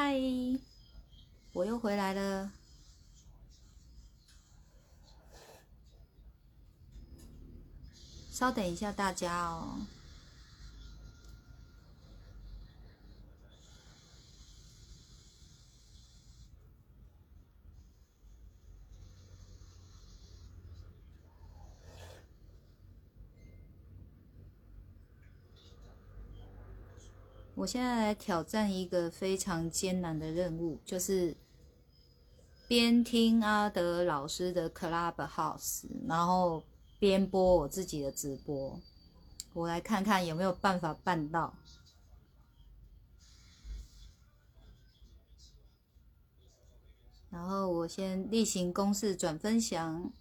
[0.00, 0.14] 嗨，
[1.52, 2.52] 我又回来了。
[8.30, 9.80] 稍等一下，大家哦。
[27.58, 31.36] 我现在来挑战一个非常艰难的任务，就是
[32.68, 36.62] 边听阿德老师的 Clubhouse，然后
[37.00, 38.80] 边播我自己的直播。
[39.54, 41.52] 我来看看有没有办法办到。
[47.28, 50.12] 然后我先例行公事转分享。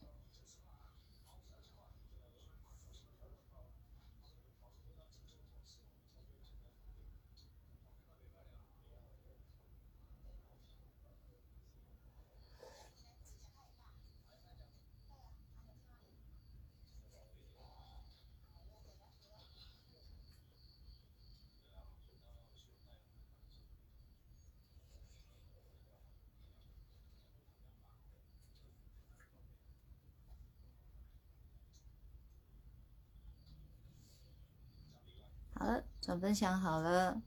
[35.60, 37.22] 好了，转分享好了。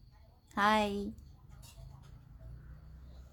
[0.54, 0.88] 嗨，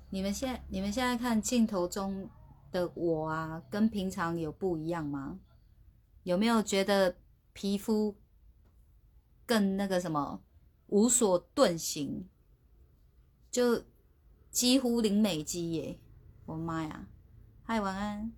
[0.09, 2.29] 你们现你们现在看镜头中
[2.69, 5.39] 的我啊，跟平常有不一样吗？
[6.23, 7.15] 有没有觉得
[7.53, 8.17] 皮肤
[9.45, 10.41] 更那个什么
[10.87, 12.27] 无所遁形，
[13.49, 13.85] 就
[14.51, 15.97] 几乎零美肌耶？
[16.45, 17.07] 我妈呀！
[17.63, 18.33] 嗨，晚安。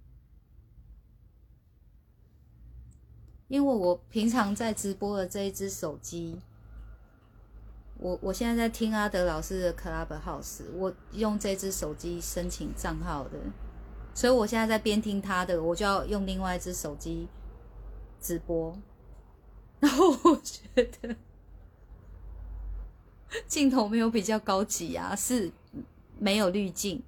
[3.48, 6.40] 因为我平常在直播的这一只手机。
[8.00, 13.38] 我我现在在听阿德老师的 Clubhouse，我用这只手机申请账号的，
[14.16, 17.28] 所以我现在在边听他的，我就要用另外一只手机
[18.22, 18.78] 直播。
[19.82, 21.16] 然后我觉得
[23.48, 25.52] 镜头没有比较高级啊，是
[26.18, 27.04] 没有滤镜，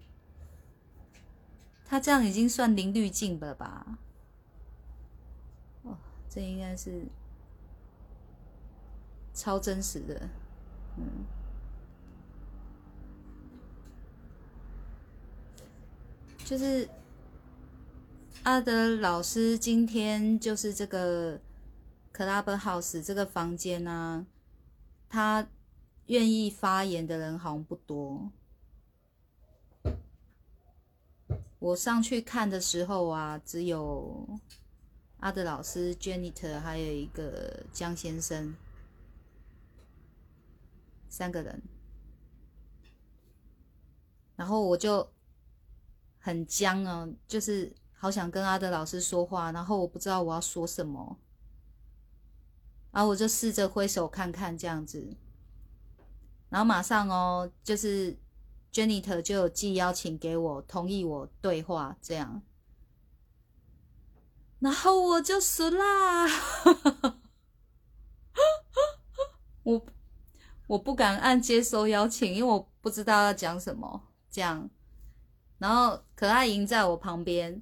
[1.85, 3.97] 他这样已经算零滤镜了吧？
[5.83, 5.97] 哦，
[6.29, 7.05] 这应该是
[9.33, 10.29] 超真实的。
[10.97, 11.25] 嗯，
[16.45, 16.89] 就是
[18.43, 21.39] 阿德老师今天就是这个
[22.13, 24.25] Club House 这个房间呢，
[25.07, 25.47] 他
[26.07, 28.31] 愿意发言的人好像不多。
[31.59, 34.27] 我上去看的时候啊，只有
[35.19, 38.55] 阿德老师、Janet，还有一个江先生。
[41.11, 41.61] 三个人，
[44.37, 45.11] 然后我就
[46.17, 51.19] 很僵啊，就是好想跟阿德老师说话，然后我不知道我要说什么，
[52.91, 55.17] 然后我就试着挥手看看这样子，
[56.47, 58.17] 然后马上哦，就是
[58.71, 62.41] Janet 就有寄邀请给我，同意我对话这样，
[64.59, 66.25] 然后我就输啦，
[69.63, 69.85] 我。
[70.71, 74.01] 我不敢按接收邀请，因为我不知道要讲什么。
[74.29, 74.69] 这样，
[75.57, 77.61] 然后可爱莹在我旁边，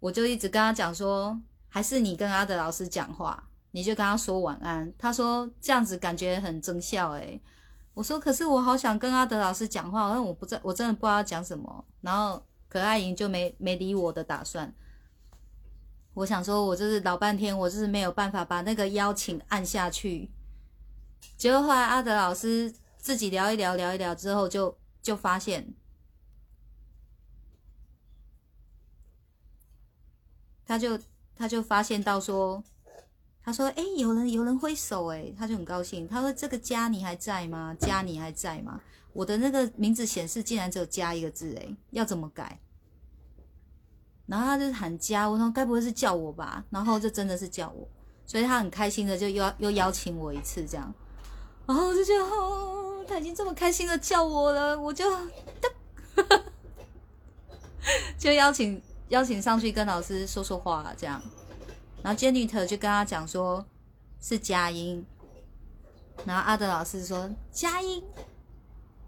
[0.00, 4.92] 我就一直跟他讲说，还是你跟阿德老师讲话，你就跟他说晚安。
[4.98, 7.40] 他说这样子感觉很真效诶。
[7.94, 11.82] 我说可是我好想跟阿德老师讲话，但我不知我真的不知道要讲什么。
[12.02, 14.70] 然后可爱莹就没没理我的打算。
[16.12, 20.30] 我想说，我就是老半天，我就是没有办法把那个邀请按下去。
[21.36, 25.74] 结果后来阿德老师自己聊一聊聊一聊之后，就就发现，
[30.64, 30.98] 他就
[31.36, 32.64] 他就发现到说，
[33.42, 36.08] 他说：“哎，有人有人挥手，哎，他就很高兴。
[36.08, 37.76] 他说：‘这个家你还在吗？
[37.78, 38.80] 家你还在吗？’
[39.12, 42.58] 我的那个名字显示竟然只有加一个字，哎，要怎么改？
[44.26, 46.64] 然后他就喊加，我说该不会是叫我吧？
[46.70, 47.88] 然后就真的是叫我，
[48.26, 50.92] 所以他很开心的就又又邀请我一次这样。”
[51.66, 55.04] 然后我就觉得，哦，他已经这么开心的叫我了，我就，
[58.16, 61.20] 就邀请邀请上去跟老师说说话，这样。
[62.02, 63.66] 然后 Janet 就跟他讲说，
[64.20, 65.04] 是佳音。
[66.24, 68.00] 然后阿德老师说，佳音，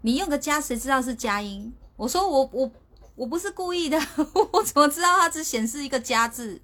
[0.01, 1.73] 你用个加，谁知道是佳音？
[1.95, 2.69] 我说我我
[3.15, 3.97] 我不是故意的，
[4.51, 6.59] 我怎么知道它只显示一个加字？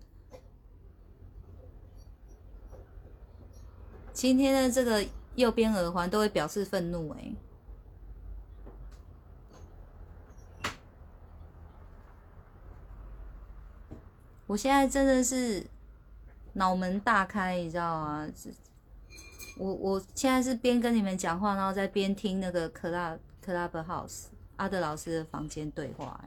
[4.12, 5.02] 今天的这个。
[5.36, 7.36] 右边耳环都会表示愤怒欸。
[14.48, 15.66] 我现在真的是
[16.54, 18.28] 脑门大开，你知道吗？
[19.58, 26.24] 我我现在是边跟你们讲话，然后在边听那个 club club house 阿德老师的房间对话。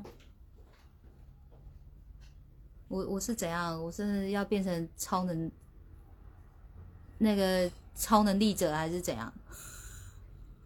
[2.88, 5.50] 我我是怎样，我是要变成超能。
[7.18, 7.70] 那个。
[7.98, 9.32] 超能力者，还是怎样？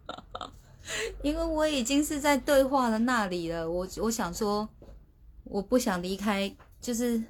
[1.23, 3.69] 因为我已经是在对话的那里了。
[3.69, 4.69] 我我想说，
[5.45, 7.21] 我不想离开，就是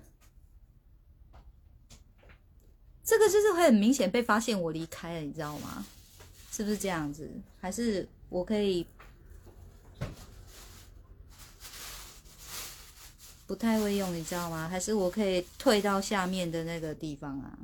[3.04, 5.86] 这个，就是会很明显被发现我离开了，你知道吗？
[6.52, 7.30] 是不是这样子？
[7.62, 8.86] 还是我可以？
[13.46, 14.68] 不太会用，你知道吗？
[14.68, 17.58] 还是我可以退到下面的那个地方啊？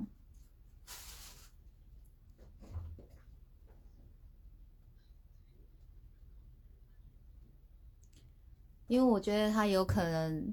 [8.89, 10.51] 因为我觉得他有可能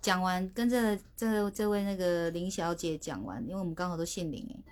[0.00, 4.64] 讲完，跟这这这位那个林小姐讲完，因为我们刚好都姓林诶。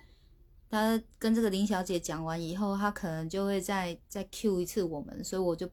[0.69, 5.69] 他跟这个林小姐讲完以后，他可能就会再再 Q 一次我们，所以我就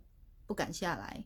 [0.46, 1.25] 不敢下来。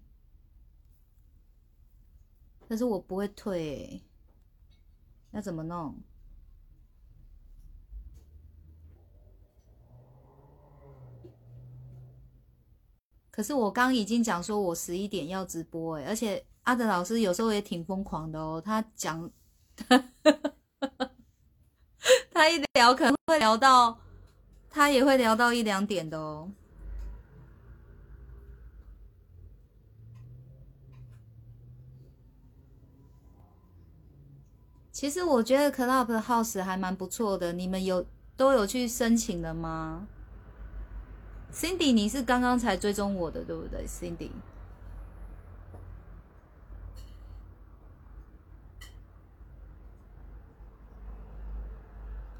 [2.66, 4.02] 但是我不会退，
[5.32, 6.02] 要怎么弄？
[13.32, 19.30] 可是我刚已经讲说，我十一点要直播哎，而且阿德老师有时候也挺疯狂的哦，他讲，
[22.30, 23.98] 他一聊可能会聊到，
[24.68, 26.50] 他也会聊到一两点的哦。
[34.92, 38.04] 其实我觉得 Club House 还蛮不错的，你们有
[38.36, 40.06] 都有去申请了吗
[41.52, 44.30] ？Cindy，你是刚刚才追踪我的，对不对？Cindy，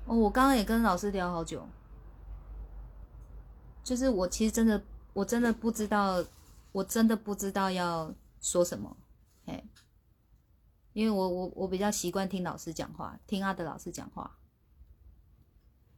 [0.06, 1.69] 哦，我刚刚也跟老师聊好久，
[3.85, 4.82] 就是我其实真的，
[5.12, 6.25] 我真的不知道，
[6.73, 8.97] 我真的不知道要说什么，
[9.47, 9.62] 嘿。
[10.94, 14.31] 因为我我我比较习惯听老师讲话，听阿德老师讲话。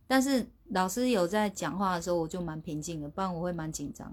[0.06, 4.12] 但是老师有在讲话的时候，我就蛮平静的，不然我会蛮紧张。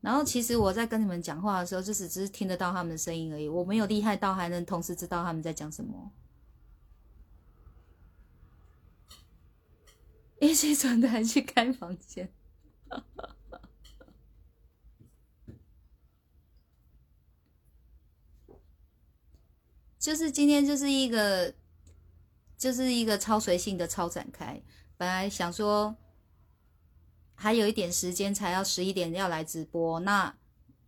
[0.00, 6.12] 然后其实我在跟你们讲话的时候，就是只是听得到他们的声音而已，我没有厉害到还能同时知道他们在讲什么。
[10.40, 12.30] 一起转台去开房间。
[20.04, 21.54] 就是今天就是一个，
[22.58, 24.60] 就是一个超随性的超展开。
[24.98, 25.96] 本来想说
[27.34, 30.36] 还有一点时间才要十一点要来直播，那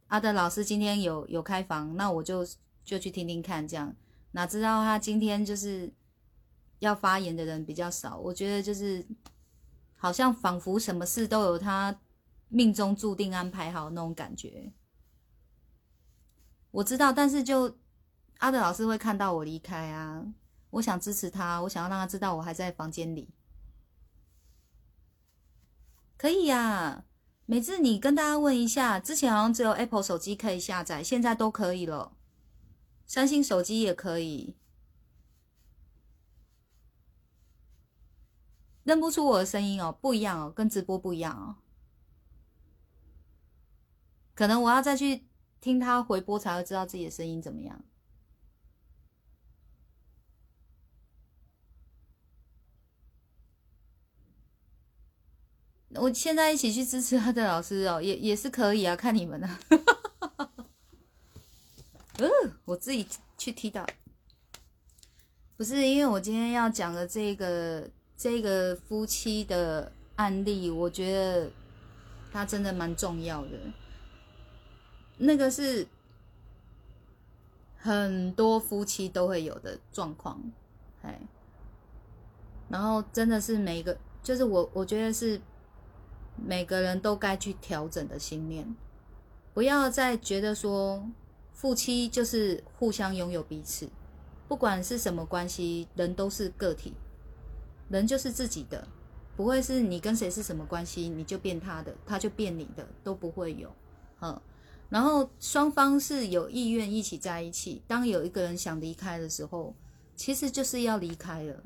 [0.08, 2.46] 阿德老师今天有有开房，那我就
[2.84, 3.66] 就去听听看。
[3.66, 3.96] 这样
[4.32, 5.90] 哪知道他今天就是
[6.80, 9.06] 要发言的人比较少，我觉得就是。
[9.98, 11.98] 好像仿佛什么事都有他
[12.48, 14.70] 命中注定安排好那种感觉。
[16.70, 17.78] 我知道，但是就
[18.38, 20.26] 阿德老师会看到我离开啊，
[20.70, 23.30] 我想支持他，我想要让他知道我还在房间里。
[26.16, 27.04] 可以呀，
[27.46, 32.16] 每次你跟大家问一下，之前好像只有 Apple 手机可以下载，现在都可以了，
[33.06, 34.56] 三星手机也可以。
[38.84, 41.56] 认不出我的声音哦，不一样哦，跟直播不一样哦。
[44.34, 45.26] 可能我要再去
[45.60, 47.84] 听他回播，才会知道自己的声音怎么样。
[55.98, 59.58] 我现在一起去支持他的老师哦，也也是可以啊，看你们呢。
[62.18, 62.30] 嗯，
[62.64, 63.86] 我自己去踢到，
[65.56, 67.88] 不是因为我今天要讲的这个。
[68.18, 71.50] 这个夫妻的案例，我觉得
[72.32, 73.50] 他真的蛮重要的。
[75.18, 75.86] 那个是
[77.76, 80.40] 很多夫妻都会有的状况，
[81.02, 81.20] 哎，
[82.70, 85.38] 然后真的是每个，就是我我觉得是
[86.44, 88.74] 每个人都该去调整的心念，
[89.54, 91.08] 不要再觉得说
[91.52, 93.88] 夫妻就是互相拥有彼此，
[94.46, 96.94] 不管是什么关系，人都是个体。
[97.88, 98.86] 人就是自己的，
[99.36, 103.72] 不会是你跟谁是什么关系，你就变他的，他就变你的，都不会有。
[104.20, 104.40] 嗯，
[104.88, 107.80] 然后双方是有意愿一起在一起。
[107.86, 109.72] 当有一个人想离开的时候，
[110.16, 111.62] 其实就是要离开了，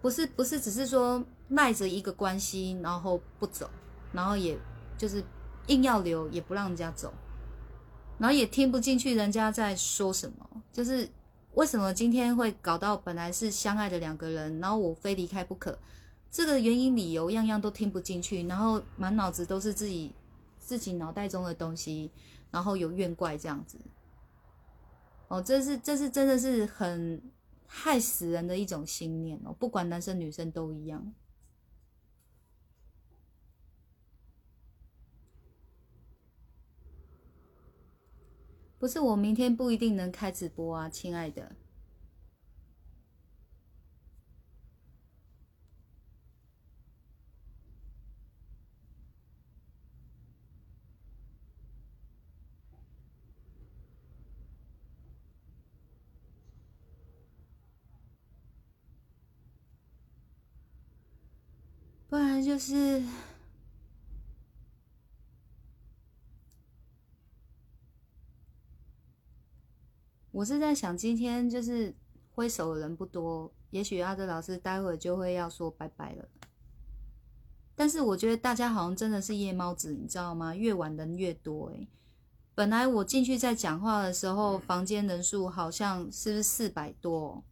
[0.00, 3.68] 不是不是只是说赖着一个关系，然后不走，
[4.12, 4.58] 然后也
[4.96, 5.22] 就是
[5.66, 7.12] 硬要留，也不让人家走，
[8.18, 11.08] 然后也听不进去人家在说什么，就是
[11.54, 15.78] 为什么今天会搞到本来是相爱的两个人，然后我非离开不可，
[16.30, 20.12] 这个原因理由样样都听不进去，然后满脑子都是自己
[20.58, 22.10] 自己脑袋中的东西，
[22.50, 23.78] 然后有怨怪这样子。
[25.28, 27.22] 哦，这是这是真的是很
[27.66, 31.12] 害死人的一种信念哦，不管男生女生都一样。
[38.84, 41.52] 不是我明天不一定能开直播啊，亲爱的。
[62.10, 63.02] 不然就是，
[70.34, 71.94] 我是在想，今天就是
[72.32, 76.28] 挥手的人不多，也许阿德老师待会就会要说拜拜了。
[77.76, 80.52] 但是我觉得大家好像真的是夜猫子，你知道吗？
[80.52, 81.88] 越晚人越多诶。
[82.52, 87.44] 本来我进去在讲话的时候，房间人数好像是不是四百多，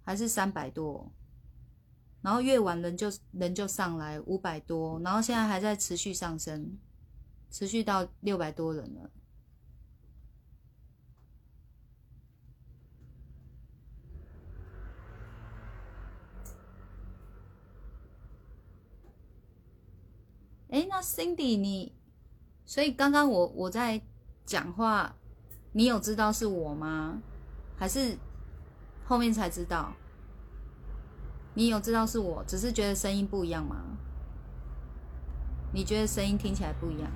[0.00, 1.12] 还是三百多？
[2.22, 6.78] 然后越晚人就人就上来五百多，然后现在还在持续上升，
[7.50, 9.10] 持续到六百多人了。
[20.70, 21.92] 哎，那 Cindy 你，
[22.64, 24.00] 所以刚刚我我在
[24.44, 25.14] 讲话，
[25.72, 27.20] 你有知道是我吗？
[27.76, 28.16] 还是
[29.04, 29.92] 后面才知道？
[31.54, 33.76] 你有知道是我，只是觉得声音不一样吗？
[35.72, 37.10] 你觉得声音听起来不一样？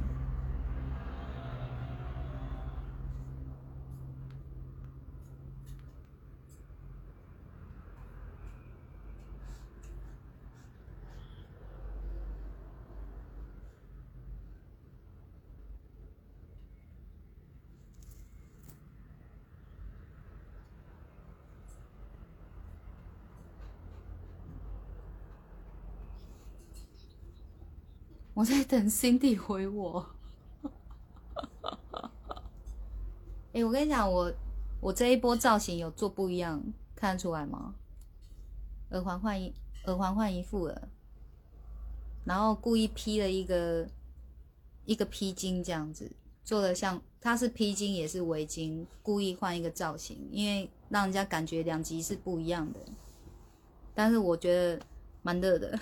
[28.35, 30.07] 我在等 Cindy 回我。
[33.53, 34.33] 哎，我跟你讲，我
[34.81, 36.61] 我这一波造型有做不一样，
[36.97, 37.75] 看得出来吗？
[38.91, 39.55] 耳环换一
[39.87, 40.88] 耳环换一副了，
[42.25, 43.88] 然后故意披了一个
[44.85, 46.11] 一个披巾这样子，
[46.45, 52.81] 做的像它是披巾也是围巾，故意换一个造型，因为让人家感觉两极是不一样的。
[53.95, 54.85] 但是我觉得
[55.23, 55.79] 蛮热的。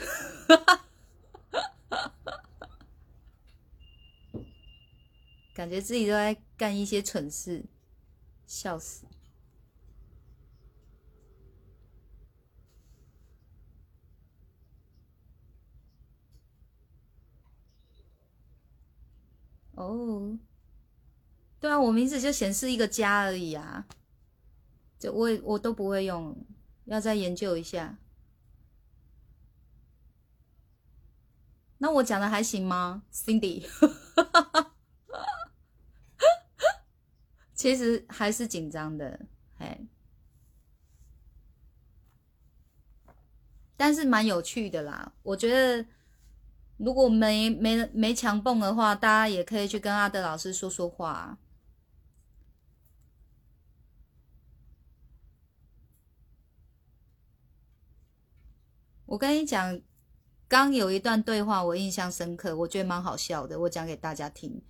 [5.55, 7.65] 感觉自己都在干一些蠢事，
[8.47, 9.07] 笑死！
[19.75, 20.39] 哦，
[21.59, 23.87] 对啊，我名字就显示一个加而已啊，
[24.99, 26.37] 就我我都不会用，
[26.85, 27.99] 要再研究一下。
[31.79, 33.67] 那我讲的还行吗，Cindy？
[37.63, 39.21] 其实还是紧张的，
[39.57, 39.87] 嘿，
[43.77, 45.13] 但是蛮有趣的啦。
[45.23, 45.87] 我觉得
[46.77, 51.39] 如果没没没强蹦的话，大家也可以去跟阿德老师说说话。
[59.07, 59.81] 我跟你讲，
[60.49, 64.61] 刚有一段对话我印象深刻，我觉得蛮好笑的，我讲给大家听，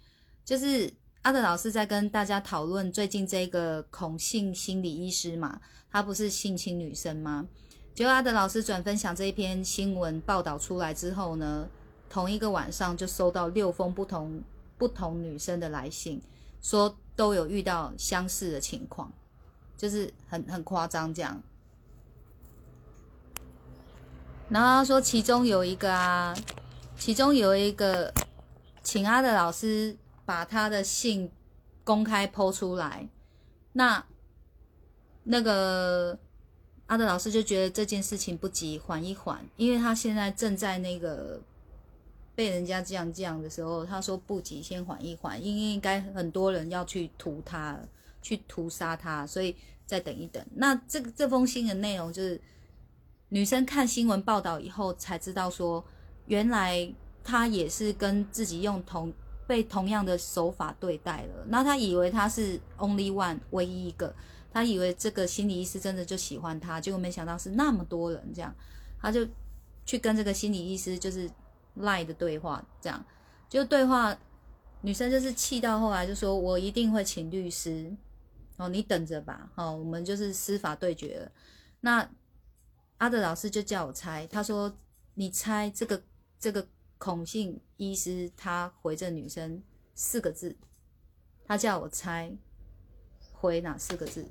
[0.45, 0.93] 就是。
[1.23, 7.47] 阿德老师在跟大家讨论最近这个恐性心理医师嘛，他不是性侵女生吗？
[7.95, 11.69] 结果阿德老师转分享这一篇新闻报道出来之后呢，
[12.11, 14.43] 同一个晚上就收到六封不同
[14.77, 16.21] 不同女生的来信，
[16.61, 19.13] 说都有遇到相似的情况，
[19.77, 21.41] 就是很很夸张这样。
[24.49, 26.35] 然后他说其中有一个啊，
[26.99, 28.13] 其中有一个
[28.83, 29.97] 请阿德老师。
[30.33, 31.31] 把他的信
[31.85, 33.07] 公开剖出来，
[33.75, 34.03] 那
[35.25, 36.19] 那个
[36.87, 41.39] 阿德老师就觉得这件事情不急，缓一缓，因为他现在正在那个
[42.35, 47.79] 被人家这样这样的时候，他说不急，先缓一缓，因为应该很多人要去屠他，
[48.23, 50.43] 去屠杀他，所以再等一等。
[50.55, 52.41] 那这个这封信的内容就是
[53.29, 55.85] 女生看新闻报道以后才知道说，
[56.25, 56.91] 原来
[57.23, 59.13] 她也是跟自己用同
[59.53, 61.45] 被同样的手法对待了。
[61.49, 64.15] 那他以为他是 only one 唯一一个，
[64.51, 68.55] 他以为这个心理医师真的就喜欢他，结果没想到是那么多人这样，
[68.99, 69.29] 他就
[69.85, 71.31] 去跟这个心理医师就是
[71.75, 73.05] 赖的对话，这样
[73.51, 74.17] 就对话。
[74.85, 77.95] 女生就是气到后来就说：“我一定会请律师，
[78.57, 81.31] 哦，你等着吧，哦，我们就是司法对决了。”
[81.83, 82.11] 那
[82.97, 84.75] 阿德老师就叫我猜，他说
[85.15, 86.03] ：“你猜这个
[86.41, 86.67] 这个
[87.03, 89.61] 孔姓医师他回这女生
[89.93, 90.57] 四个字，
[91.45, 92.33] 他叫我猜
[93.33, 94.25] 回哪四个字？”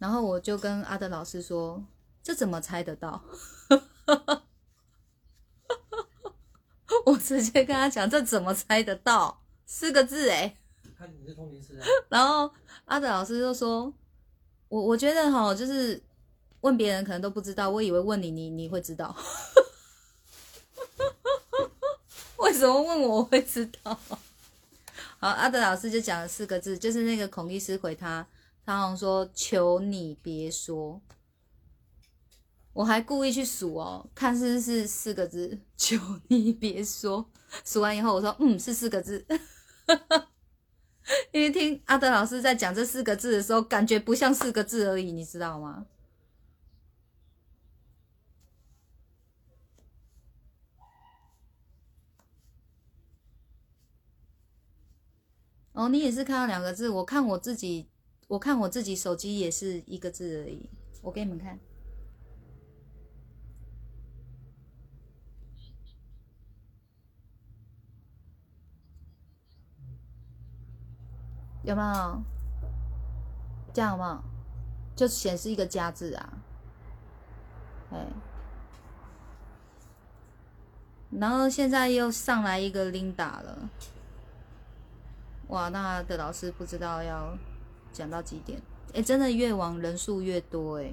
[0.00, 1.84] 然后我就跟阿德老师说
[2.24, 3.22] ：“这怎么猜得到？”
[7.04, 9.42] 我直接跟他讲，这怎么猜得到？
[9.66, 10.56] 四个字哎。
[10.96, 11.86] 看你是通灵师啊。
[12.08, 12.50] 然后
[12.86, 13.92] 阿德老师就说
[14.70, 16.02] ：“我我觉得哈，就是
[16.62, 19.14] 问别人可能都不知道，我以为问你，你你会知道。
[22.42, 23.96] 为什么问我会知道？
[25.18, 28.26] 好，阿德老师就讲了四个字，就是那个孔医师回他，
[28.66, 31.00] 他好像说：求你别说。”
[32.74, 35.60] 我还故意去数哦，看是不是四个字。
[35.76, 35.96] 求
[36.28, 37.30] 你别说。
[37.64, 39.24] 数完以后，我说嗯，是四个字。
[41.32, 45.86] 因为听阿德老师在讲这四个字的时候，感觉不像四个字而已，你知道吗？
[55.72, 56.88] 哦，你也是看到两个字。
[56.88, 57.88] 我看我自己，
[58.28, 60.68] 我看我自己手机也是一个字而已。
[61.00, 61.58] 我给你们看。
[71.64, 72.22] 有没有？
[73.72, 74.22] 这样有没有？
[74.94, 76.32] 就显示一个加字啊，
[77.90, 78.06] 哎，
[81.10, 83.70] 然后现在又上来一个 Linda 了，
[85.52, 87.36] 哇，那的老师不知道要
[87.92, 88.58] 讲到几点？
[88.94, 90.90] 哎，真的越往人数越多哎。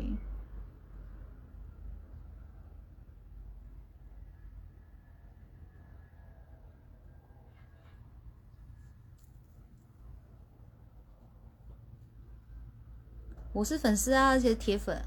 [13.53, 15.01] 我是粉丝啊，而且铁粉。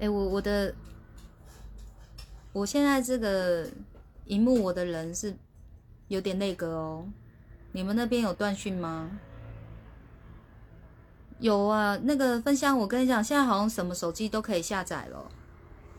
[0.00, 0.74] 哎，我我的，
[2.52, 3.70] 我现在这个
[4.24, 5.32] 荧幕，我的人是
[6.08, 7.06] 有点那个哦。
[7.72, 9.10] 你们那边有断讯吗？
[11.38, 15.26] 有啊，那个分享，我跟你讲，现在好像什么手机都可以下载了。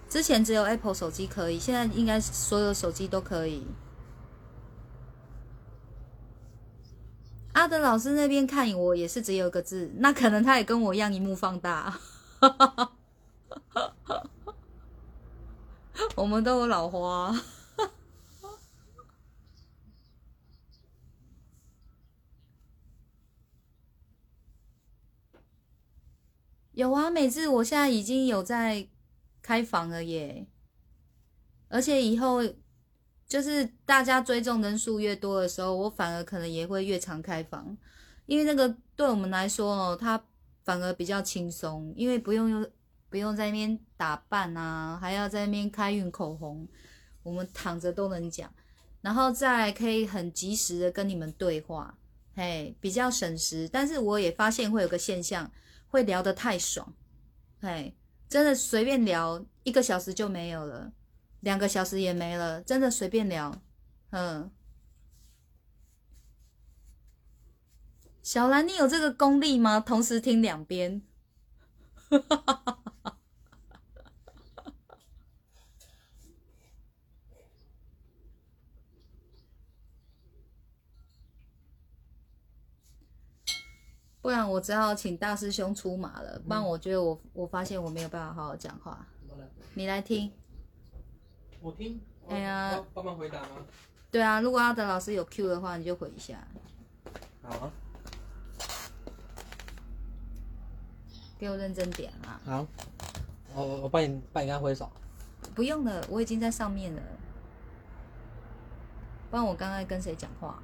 [0.07, 3.67] 之前只有 Apple 手机可以，现在应该所有手机都可以。
[7.53, 11.99] 阿德老师那边看我也是只有一个字，那可能他也跟我一样，一幕放大。
[16.15, 17.35] 我们都有老花。
[26.73, 28.87] 有啊，每次，我现在已经有在
[29.41, 30.45] 开房了耶，
[31.69, 32.41] 而且以后。
[33.25, 37.75] 就是大家追踪人数越多的时候，我反而可能也会越常开房，
[38.27, 40.23] 因为那个对我们来说哦，它
[40.63, 42.71] 反而比较轻松，因为不用用
[43.09, 46.67] 不用在那边打扮啊，还要在那边开运口红，
[47.23, 48.53] 我们躺着都能讲，
[49.01, 51.97] 然后再可以很及时的跟你们对话，
[52.35, 53.67] 嘿，比较省时。
[53.71, 55.49] 但是我也发现会有个现象，
[55.93, 56.95] 会聊得太爽，
[57.59, 57.93] 哎，
[58.27, 60.91] 真的随便聊一个小时就没有了。
[61.41, 63.61] 两个小时也没了，真的随便聊，
[64.09, 64.49] 嗯。
[68.23, 69.79] 小兰，你有这个功力吗？
[69.79, 71.03] 同时听两边，
[84.23, 86.39] 不然我只好请大师兄出马了。
[86.47, 89.05] 不然我觉得我我发现我没有办法好好讲话。
[89.73, 90.31] 你来听。
[91.59, 93.49] 我听，哎呀，帮忙回答吗？
[94.09, 96.37] 对啊，如果阿德老师有 Q 的话，你就回一下。
[97.41, 97.71] 好啊。
[101.37, 102.39] 给我认真点啊。
[102.45, 102.67] 好，
[103.53, 104.89] 我我帮你帮你跟他挥手。
[105.53, 107.01] 不用了，我已经在上面了。
[109.29, 110.63] 不然我刚刚跟谁讲话？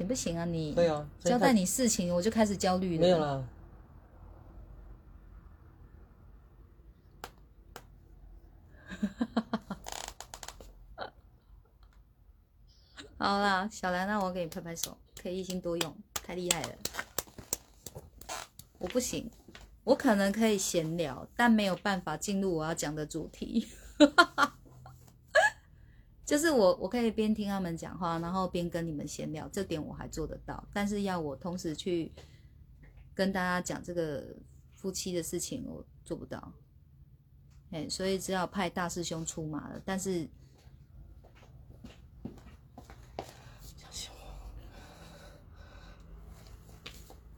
[0.00, 0.74] 行不行啊你？
[0.74, 1.06] 对啊。
[1.22, 3.02] 交代你事情，我就开始焦虑了。
[3.02, 3.46] 没有了。
[13.18, 16.70] 好啦，小兰，那我给你拍拍手，可以一心多用，太厉害了。
[18.78, 19.30] 我不行，
[19.84, 23.68] 我可能可以闲聊，但没有办法进入我要讲的主题。
[26.30, 30.64] 就是我，我可以边听他们讲话，然后边跟你们闲聊，这点我还做得到。
[30.72, 32.12] 但是要我同时去
[33.12, 34.24] 跟大家讲这个
[34.76, 36.52] 夫妻的事情，我做不到。
[37.72, 39.82] 哎，所以只好派大师兄出马了。
[39.84, 40.28] 但是。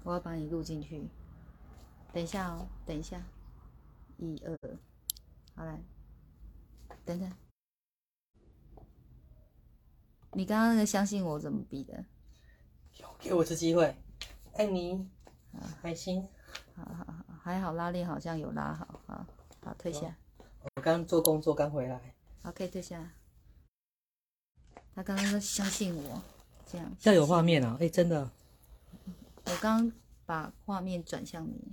[0.05, 1.01] 我要把你录进去，
[2.13, 3.23] 等一下哦，等一下，
[4.19, 4.59] 一二，
[5.55, 5.81] 好来，
[7.07, 7.33] 等等，
[10.33, 12.05] 你刚刚那个相信我怎么比的？
[13.19, 13.97] 给我一次机会，
[14.55, 15.09] 爱你，
[15.81, 16.27] 开心，
[16.75, 19.27] 好好好，还好拉链好像有拉好，好
[19.65, 20.17] 好退下。
[20.77, 23.13] 我刚做工作刚回来，好可以退下。
[24.95, 26.23] 他刚刚说相信我，
[26.67, 26.91] 这样。
[27.03, 27.77] 要有画面啊！
[27.81, 28.31] 哎，真的。
[29.45, 29.91] 我刚
[30.27, 31.73] 把画面转向你。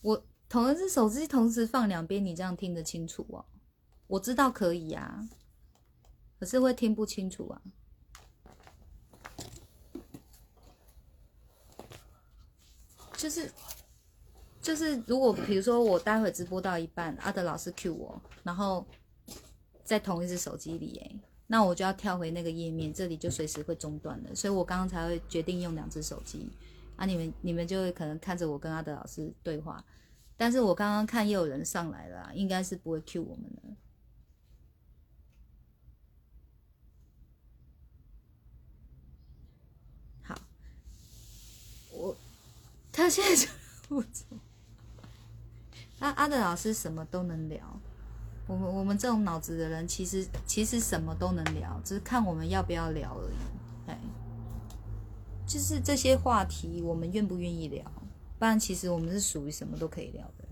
[0.00, 3.46] 我同一只手机同时放两边，你这样听得清楚哦？
[4.06, 5.26] 我知道可以啊，
[6.38, 7.62] 可是会听不清楚啊。
[13.16, 13.50] 就是
[14.60, 18.84] 就是，如果比如说我待会直播到一半，阿德老师 Q 我，然后。
[19.82, 26.48] 在同一只手机里，哎，那我就要跳回那个页面，这里就随时会中断的，所以我刚刚才会决定用两只手机
[26.94, 27.04] 啊。
[27.04, 29.84] 你们你们就会可能看着我跟阿德老师对话，
[30.40, 33.76] 但是我刚刚看又有人上来了，应该是不会 Q 我们的。
[40.22, 40.40] 好，
[41.92, 42.16] 我
[42.90, 43.52] 他现在就
[43.86, 44.24] 不走，
[45.98, 47.78] 阿阿德老师什么都能聊。
[48.46, 53.90] 我们我们这种脑子的人，其实其实什么都能聊，只是看我们要不要聊而已。
[53.90, 53.98] 哎，
[55.46, 57.84] 就是这些话题，我们愿不愿意聊？
[58.40, 60.44] 不然，其实我们是属于什么都可以聊的。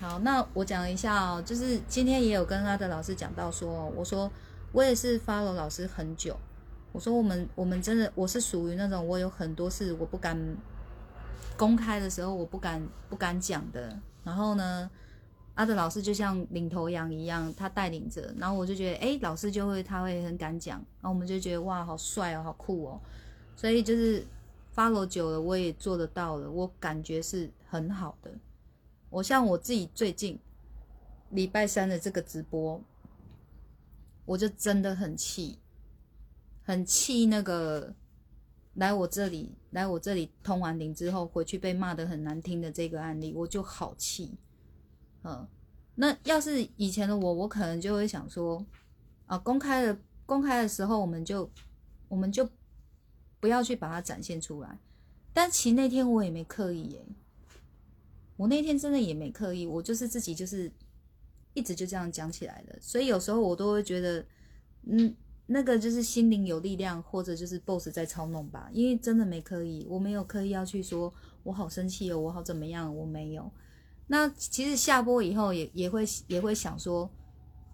[0.00, 4.30] 好，那我讲一下哦，就是今天也有跟阿德老师讲到说，我说
[4.70, 6.36] 我也是发了老师很久，
[6.92, 10.38] 我说我们我们真的我是属于那种我有很多事我不敢
[11.56, 13.98] 公开的时候，我不敢不敢讲的。
[14.22, 14.88] 然后呢？
[15.54, 22.98] 阿德老师就像领头羊一样，他带领着，然后我就觉得，哎，老师就会他会很敢讲，然后我们就觉得哇，好帅哦，好酷哦，
[23.54, 24.24] 所以就是
[24.74, 28.32] follow 久了，我也做得到了，我感觉是很好的。
[29.10, 30.38] 我像我自己最近
[31.30, 32.82] 礼拜三的这个直播，
[34.24, 35.58] 我就真的很气，
[36.62, 37.94] 很气那个
[38.74, 44.32] 来我这里来我这里通完灵之后回去被骂的很难听的这个案例，我就好气。
[45.24, 45.46] 嗯，
[45.94, 48.64] 那要是以前的我，我可能就会想说，
[49.26, 51.50] 啊，公开的公开的时候，我们就
[52.08, 52.48] 我们就
[53.42, 54.78] 不要去把它展现出来。
[55.32, 57.04] 但其实那天我也没刻意耶，
[58.36, 60.70] 我那天真的也没刻意，我就是自己就是
[61.52, 62.78] 一直就这样讲起来的。
[62.80, 64.24] 所以有时候我都会觉得，
[64.84, 65.12] 嗯，
[65.46, 68.70] 那个就是心灵有力量，或者就是 boss 在操弄吧。
[68.72, 73.50] 因为真的没刻意，我没有刻意要去说我好生气哦，我好怎么样，我没有。
[74.06, 77.10] 那其实下播以后也也会也会想说，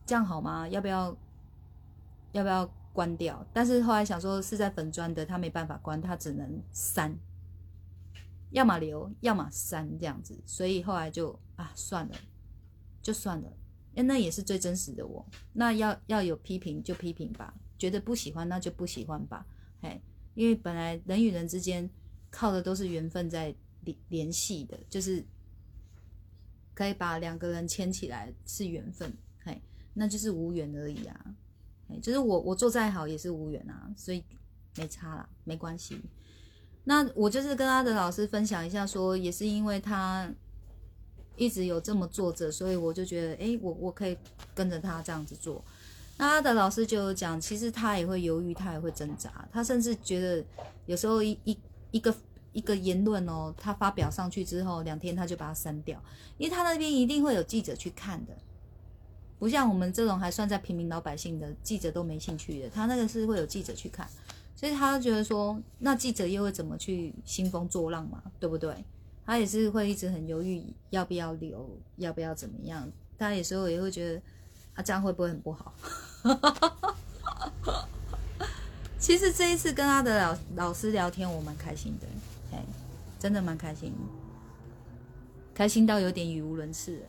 [0.07, 0.69] 这样好吗？
[0.69, 1.17] 要不要
[2.33, 3.47] 要不要关掉？
[3.53, 7.17] 但是后来想说是在粉砖的，他没办法关，他只能删，
[8.51, 10.37] 要么留，要么删这样子。
[10.45, 12.17] 所以后来就啊算了，
[13.01, 13.49] 就算了，
[13.95, 15.25] 因为那也是最真实的我。
[15.53, 19.47] 那要要有批评就批评吧，觉得不喜欢那就不喜欢吧。
[19.81, 20.03] 嘿，
[20.35, 21.89] 因为本来人与人之间
[22.31, 25.25] 靠的都是缘分在联联系的，就是。
[26.75, 29.13] 可以把两个人牵起来是缘分，
[29.45, 29.61] 嘿，
[29.95, 31.35] 那就是无缘而已啊，
[32.03, 34.23] 就是我我做再好也是无缘啊，所以
[34.77, 36.01] 没差啦，没关系。
[36.85, 40.29] 那我就是跟阿德老师分享一下，说也是因为他
[41.37, 44.17] 一直有这么做着，所以我就觉得，哎，我我可以
[44.55, 45.65] 跟着他这样子做。
[46.17, 50.45] 那阿德老师就讲，其实他也会犹豫，他也会挣扎，他甚至觉得
[50.87, 51.59] 有时候一一
[51.91, 52.15] 一个。
[52.55, 56.03] 一个言论哦，他发表上去之后，两天他就把它删掉，
[56.39, 58.37] 因为他那边一定会有记者去看的，
[59.39, 64.09] 不像我们这种还算在平民老百姓的记者都没兴趣的，他那个是会有记者去看，
[64.57, 68.85] 所以他觉得说，那记者又会怎么去兴风作浪嘛，对不对？
[69.25, 74.23] 他也是会一直很犹豫要不要留，要不要怎么样，他有时候也会觉得，
[74.75, 75.73] 啊，这样会不会很不好？
[78.99, 82.07] 其实这一次跟他的老老师聊天，我蛮开心的。
[82.53, 82.65] 哎，
[83.19, 83.93] 真的蛮开心，
[85.55, 87.01] 开心到有点语无伦次。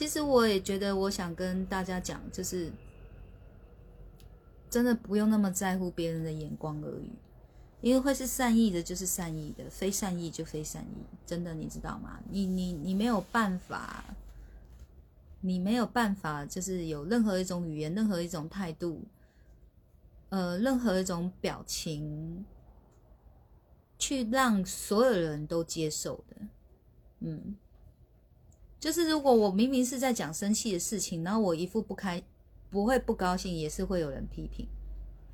[0.00, 2.72] 其实我也觉得，我想跟大家讲，就是
[4.70, 7.10] 真的不用那么在乎别人的眼光而已，
[7.82, 11.04] 因为会是善意的，就是善意的；非善意就非善意。
[11.26, 12.18] 真的，你知道吗？
[12.30, 14.02] 你你你没有办法，
[15.42, 19.02] 你没有办法，就是有任何一种语言，任何一种态度，
[20.30, 22.46] 呃，任何一种表情，
[23.98, 26.36] 去让所有人都接受的。
[27.18, 27.54] 嗯。
[28.80, 32.20] 就是如果我明明是在讲生气的事情，然后我一副不开，
[32.70, 34.66] 不会不高兴，也是会有人批评。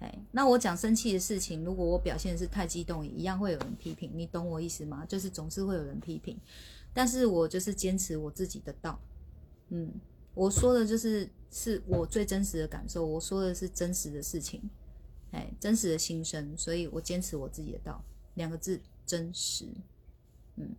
[0.01, 4.11] 哎，那我讲生气的事情，如果我表现是太激动，一样会有人批评。
[4.15, 5.07] 你懂我意思吗？
[5.07, 6.37] 就是总是会有人批评，
[6.93, 9.01] 但是我就是坚持我自己的道。
[9.69, 9.91] 嗯，
[10.35, 14.61] 我说的就是是我最真实的感受，我说的是真实的事情，
[15.31, 18.05] 哎，真实的心声，所以我坚持我自己的道。
[18.35, 19.67] 两个字，真实。
[20.57, 20.75] 嗯。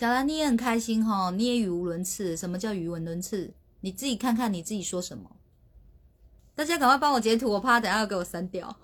[0.00, 2.34] 小兰，你也很开心哈，你也语无伦次。
[2.34, 3.52] 什么叫语无伦次？
[3.80, 5.36] 你自己看看你自己说什么。
[6.54, 8.74] 大家赶快帮我截图，我怕等下要给我删掉。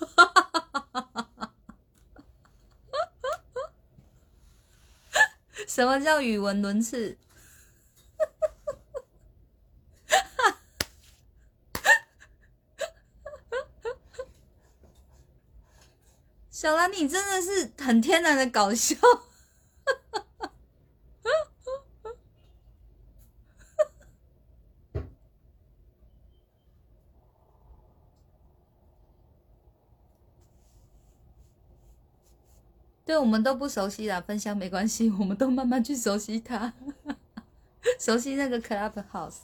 [5.66, 7.16] 什么叫语文伦次？
[16.50, 18.94] 小兰，你真的是很天然的搞笑。
[33.06, 36.72] 对我们都不熟悉啦，分享没关系，我们都慢慢去熟悉它，
[38.00, 39.36] 熟悉那个 Clubhouse。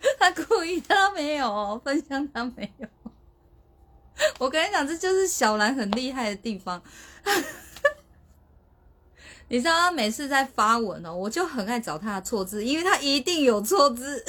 [0.20, 2.86] 他故意他没有分享，他没有。
[4.38, 6.82] 我跟你讲，这就是小兰很厉害的地方。
[9.48, 14.22] 你知道他每次在发文哦，我就很爱找他的错字，因为他一定有错字，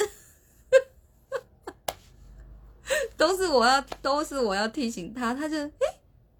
[3.18, 5.70] 都是我要，都是我要提醒他，他就。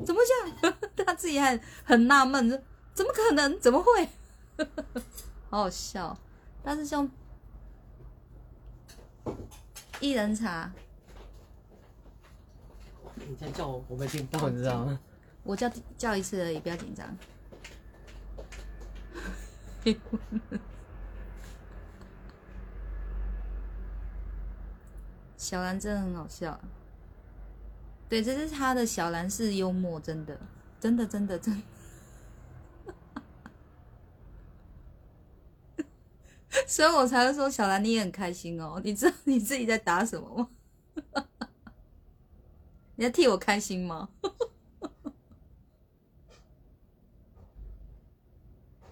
[0.05, 0.21] 怎么
[0.63, 0.73] 讲？
[1.05, 2.59] 他自己还很纳闷，说
[2.95, 3.59] 怎么可能？
[3.61, 4.09] 怎么会？
[5.51, 6.17] 好好笑。
[6.63, 7.09] 但是像
[10.01, 10.71] 一人茶，
[13.15, 15.01] 你在叫我，我没听到，你知道吗？
[15.43, 17.17] 我叫叫一次而已，不要紧张。
[25.37, 26.61] 小兰真的很好笑。
[28.11, 30.39] 对，这是他的小兰式幽默，真的，
[30.81, 31.63] 真的，真的，真。
[36.67, 40.49] 所以我才会说小兰你也很开心哦，你知道 你自己在打什么吗？
[42.97, 44.09] 你在替我开心吗？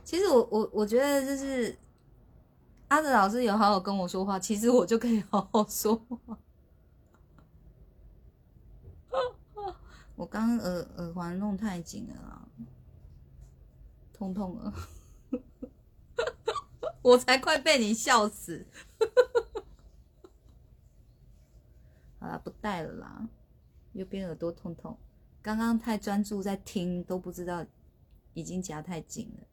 [0.05, 1.77] 其实我我我觉得就是
[2.87, 6.39] 阿德老师有好好跟我说话，其实我就可以好好说话。
[10.19, 12.49] 我刚耳耳环弄太紧了，
[14.13, 14.75] 痛痛了，
[17.03, 18.67] 我才快被你笑死。
[22.19, 23.29] 好了，不戴了啦，
[23.93, 24.99] 右边耳朵痛痛，
[25.41, 27.65] 刚刚太专注在听，都不知道
[28.35, 29.47] 已经夹太紧了。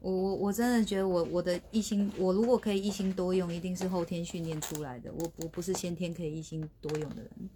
[0.00, 5.10] 我我我真的觉得我我的一心，我如果可以一心多用，一定是后天训练出来的。
[5.10, 7.50] 我我不是先天可以一心多用的人。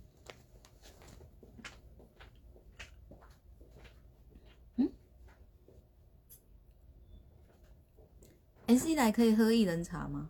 [8.78, 10.28] S 一来可以喝一人茶吗？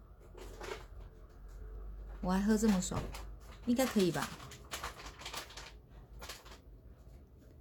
[2.20, 3.00] 我还喝这么爽，
[3.66, 4.28] 应该可以吧？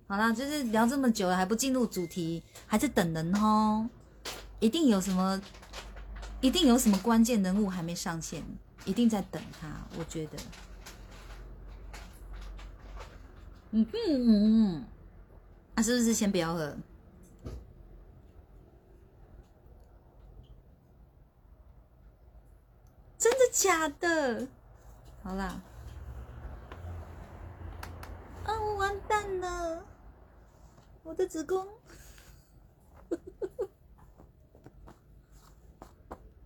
[0.07, 3.89] 好啦，就是聊这么久了还不进入主题，还在等人哦。
[4.59, 5.41] 一定有什么，
[6.41, 8.43] 一定有什么关键人物还没上线，
[8.85, 9.67] 一定在等他。
[9.97, 10.37] 我觉得，
[13.71, 14.85] 嗯哼，
[15.75, 16.75] 啊，是不是先不要喝？
[23.17, 24.47] 真的假的？
[25.21, 25.61] 好啦，
[28.45, 29.85] 啊，我完蛋了，
[31.03, 31.67] 我的子宫，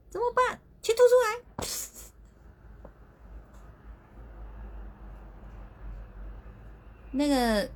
[0.10, 0.60] 怎么办？
[0.82, 1.40] 去吐出来。
[7.12, 7.70] 那个，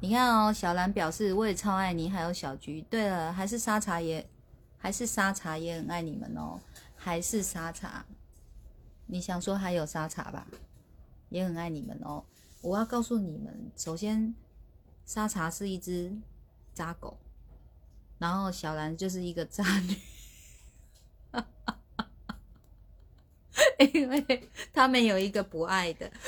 [0.00, 2.82] 你看哦，小兰表示我也超爱你，还有小菊。
[2.90, 4.28] 对了，还是沙茶也，
[4.76, 6.60] 还是沙茶也很爱你们哦，
[6.96, 8.04] 还是沙茶。
[9.06, 10.46] 你想说还有沙茶吧，
[11.28, 12.24] 也很爱你们哦。
[12.60, 14.34] 我要告诉你们，首先
[15.04, 16.16] 沙茶是一只
[16.74, 17.16] 渣狗，
[18.18, 19.96] 然后小兰就是一个渣女，
[23.92, 26.10] 因为他们有一个不爱的。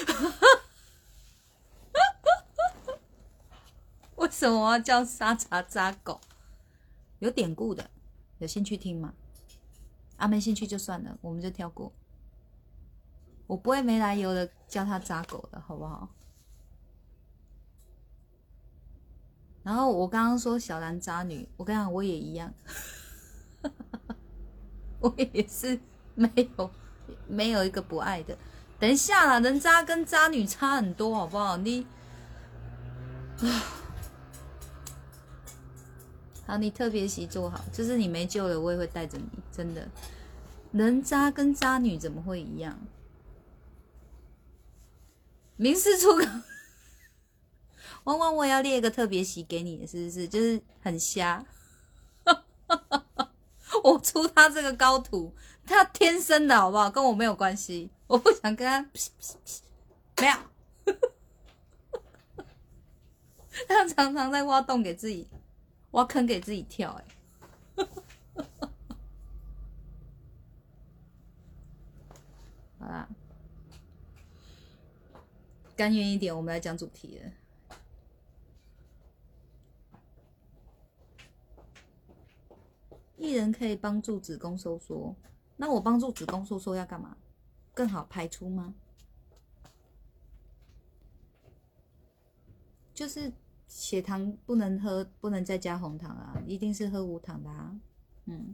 [4.17, 6.21] 为什么要叫沙茶渣狗？
[7.19, 7.91] 有典故的，
[8.39, 9.15] 有兴趣听吗？
[10.17, 11.93] 啊，没兴趣就算了，我们就跳过。
[13.49, 16.09] 我不会没来由的叫他渣狗的，好不好？
[19.65, 22.53] 然后我刚刚说小兰渣女，我跟你讲，我也一样，
[25.01, 25.79] 我也是
[26.15, 26.71] 没有
[27.27, 28.39] 没有一个不爱的。
[28.79, 31.57] 等一下啦，人渣跟渣女差很多，好不好？
[31.57, 31.87] 你
[33.41, 33.49] 啊，
[36.47, 39.89] 好，你特别席做好，就是你没救了，我也会带着你，真的。
[40.73, 42.79] 人渣跟渣女怎么会一样？
[45.59, 46.25] 名师出高。
[48.05, 50.27] 汪汪，我要列一个特别席给你，是不是？
[50.27, 51.45] 就是很瞎。
[53.85, 55.35] 我出他这个高徒，
[55.67, 56.91] 他天生的好不好？
[56.91, 58.81] 跟我没有关系，我不想跟他。
[60.23, 60.35] 没有。
[63.69, 65.29] 他常常在挖洞给自己，
[65.91, 66.93] 挖坑给自己跳。
[66.93, 67.05] 哎。
[72.79, 73.07] 好啦，
[75.79, 77.31] 甘愿一点，我们来讲主题了。
[83.17, 85.15] 艺人可以帮助子宫收缩，
[85.57, 87.17] 那我帮助子宫收缩要干嘛？
[87.73, 88.75] 更好排出吗？
[92.93, 93.33] 就是
[93.69, 97.81] 血糖不能喝，不能再加红糖啊，一定是喝无糖的啊。
[98.25, 98.53] 嗯。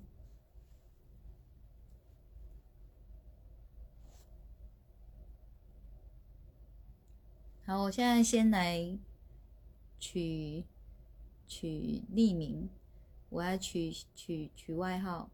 [7.67, 8.99] 好，我现在先来
[9.99, 10.65] 取
[11.49, 12.69] 取匿名。
[13.31, 15.31] 我要取取取外号，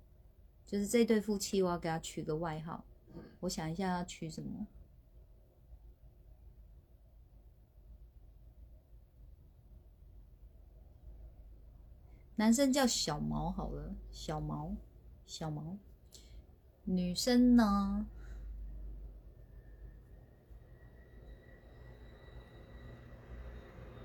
[0.64, 2.84] 就是这对夫妻，我要给他取个外号。
[3.40, 4.66] 我想一下要取什么。
[12.36, 14.76] 男生叫小毛好了，小毛，
[15.26, 15.76] 小毛。
[16.84, 18.06] 女生呢？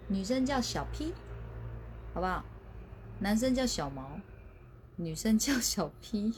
[0.08, 1.14] 女生叫小 P，
[2.14, 2.44] 好不好？
[3.20, 4.20] 男生叫小毛，
[4.98, 6.34] 女生叫小 P，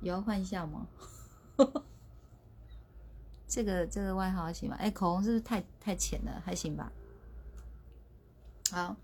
[0.00, 0.86] 有要换一下吗？
[3.48, 4.76] 这个这个外号行吗？
[4.78, 6.42] 哎，口红是不是太太浅了？
[6.44, 6.92] 还行吧。
[8.70, 8.96] 好，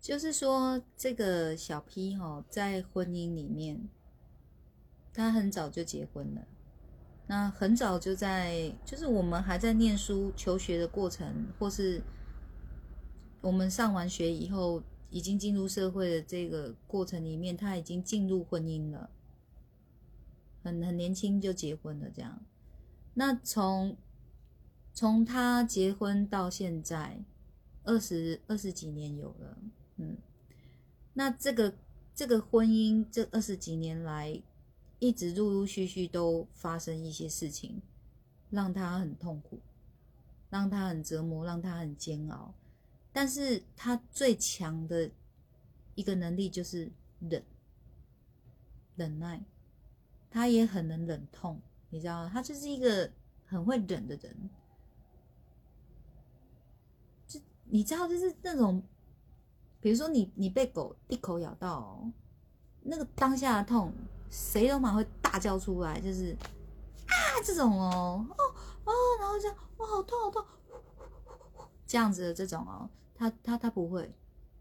[0.00, 3.88] 就是说这个小 P 哈，在婚姻里面，
[5.14, 6.42] 他很早就结婚了。
[7.30, 12.02] 那很早就在，就是我们还在念书求学的过程，或是
[13.42, 19.10] 我们上完学以后，已经进入社会的这个过程里面，他已经进入婚姻了，
[20.62, 22.40] 很很年轻就结婚了，这样。
[23.12, 23.94] 那从
[24.94, 27.22] 从他结婚到现在，
[27.84, 29.58] 二十二十几年有了，
[29.96, 30.16] 嗯，
[31.12, 31.74] 那这个
[32.14, 34.42] 这个婚姻这二十几年来。
[34.98, 37.80] 一直陆陆续续都发生一些事情，
[38.50, 39.60] 让他很痛苦，
[40.50, 42.52] 让他很折磨，让他很煎熬。
[43.12, 45.10] 但是他最强的
[45.94, 47.42] 一个能力就是忍，
[48.96, 49.40] 忍耐。
[50.30, 51.58] 他也很能忍痛，
[51.88, 53.10] 你知道他就是一个
[53.46, 54.50] 很会忍的人。
[57.26, 58.82] 就你知道，就是那种，
[59.80, 62.04] 比如说你你被狗一口咬到，
[62.82, 63.92] 那个当下的痛。
[64.30, 66.36] 谁都蛮会大叫出来，就是
[67.06, 67.14] 啊
[67.44, 68.44] 这种哦哦
[68.84, 70.44] 哦，然后这样哇好痛好痛，
[71.86, 74.14] 这样子的这种哦，他他他不会，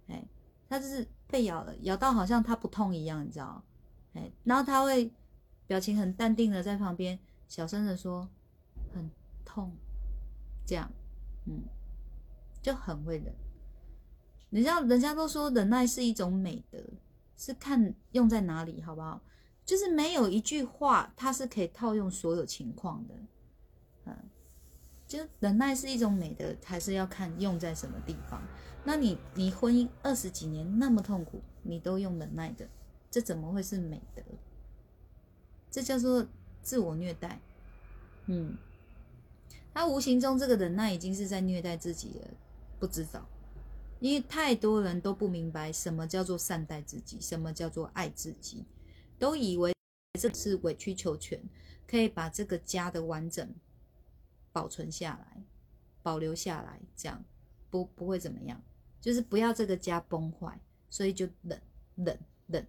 [0.07, 0.28] 哎，
[0.70, 3.63] 他就是被咬了，咬到好像他不痛一样，你知道？
[4.13, 5.11] 哎，然后他会
[5.65, 8.28] 表情很淡定的在旁边小声的说
[8.93, 9.09] 很
[9.45, 9.76] 痛，
[10.65, 10.89] 这样，
[11.45, 11.63] 嗯，
[12.61, 13.34] 就很会忍。
[14.49, 16.82] 你知道人家都说忍耐是一种美德，
[17.36, 19.22] 是看用在哪里，好不好？
[19.68, 23.13] 就是没有一句话，它是可以套用所有情况的，
[24.05, 24.15] 嗯，
[25.05, 28.41] 就忍耐是一种美德，还是要看用在什么地方。
[28.86, 32.65] 那你你婚姻二十几年那么痛苦，你都用忍耐的，
[33.11, 34.24] 这怎么会是美德？
[35.70, 36.26] 这叫做
[36.61, 37.41] 自我虐待，
[38.28, 38.55] 嗯，
[39.74, 42.28] 他无形中这个忍耐已经是在虐待自己了，
[42.80, 43.28] 不知道，
[43.99, 48.63] 因为太多人都不明白什么叫做善待自己，什么叫做爱自己。
[49.20, 49.74] 都以为
[50.20, 51.41] 这是委曲求全，
[51.86, 53.53] 可以把这个家的完整
[54.51, 55.43] 保存下来、
[56.01, 57.24] 保留下来，这样
[57.70, 58.61] 不不会怎么样，
[58.99, 60.59] 就是不要这个家崩坏，
[60.89, 61.61] 所以就忍
[61.95, 62.68] 忍忍。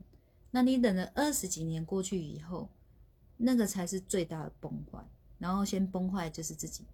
[0.50, 2.70] 那你忍了二十几年过去以后，
[3.36, 5.06] 那个才是最大的崩坏。
[5.38, 6.84] 然后先崩坏就是自己，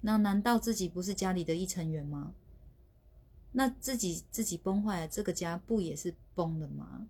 [0.00, 2.34] 那难道自己不是家里的一成员吗？
[3.52, 7.06] 那自己自己崩坏了，这个家不也是崩了吗？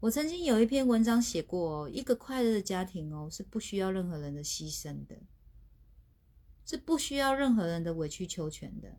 [0.00, 5.14] 我曾经有一篇文章写过，一个快乐的家庭哦，是不需要任何人的牺牲的，
[6.64, 8.96] 是不需要任何人的委曲求全的。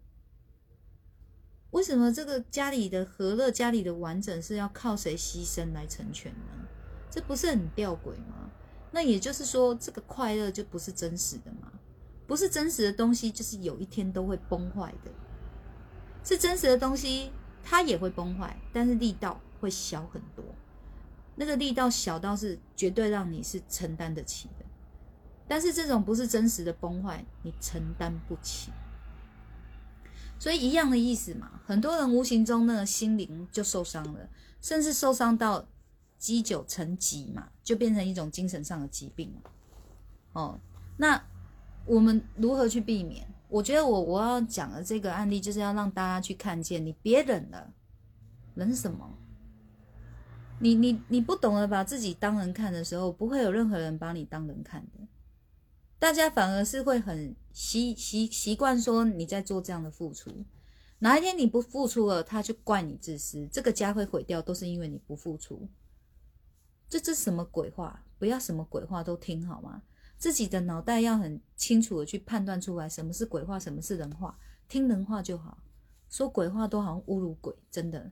[1.71, 6.67] 为什么这个家里的和乐、家里的完整是要靠谁牺牲来成全呢？
[7.09, 8.51] 这不是很吊诡吗？
[8.91, 11.71] 那也就是说，这个快乐就不是真实的吗？
[12.27, 15.11] 不是真实的东西，就是有一天都会崩坏的。
[16.23, 17.31] 是真实的东西，
[17.63, 20.45] 它也会崩坏，但是力道会小很多。
[21.35, 24.65] 那个力道小到是绝对让你是承担得起的，
[25.47, 28.71] 但是这种不是真实的崩坏，你承担不起。
[30.37, 34.29] 所以一样的意思嘛，很多人无形中那个心灵就受伤了，
[34.59, 35.67] 甚至受伤到
[36.17, 39.51] 积久成疾嘛，就变成一种精神上的疾病了。
[40.33, 40.59] 哦，
[40.97, 41.23] 那
[41.85, 43.27] 我们如何去避免？
[43.47, 47.71] 我觉得我我要讲的这个案例，就是要让大家去看见，你别忍了，
[48.55, 49.17] 忍什么？
[50.61, 55.07] 你你你不懂得把自己当人看的时候，不会有任何人把你当人看的。
[55.97, 60.45] 大家反而是会很习习习惯说你在做这样的付出。
[60.99, 65.67] 哪一天你不付出了，他就怪你自私，这个家会毁掉，都是因为你不付出。
[66.87, 68.05] 这这什么鬼话？
[68.19, 69.81] 不要什么鬼话都听好吗？
[70.17, 74.37] 自己的脑袋要很清楚的去判断出来什么是鬼话，什么是人话。
[74.67, 75.57] 听人话就好，
[76.07, 78.11] 说鬼话都好像侮辱鬼，真的。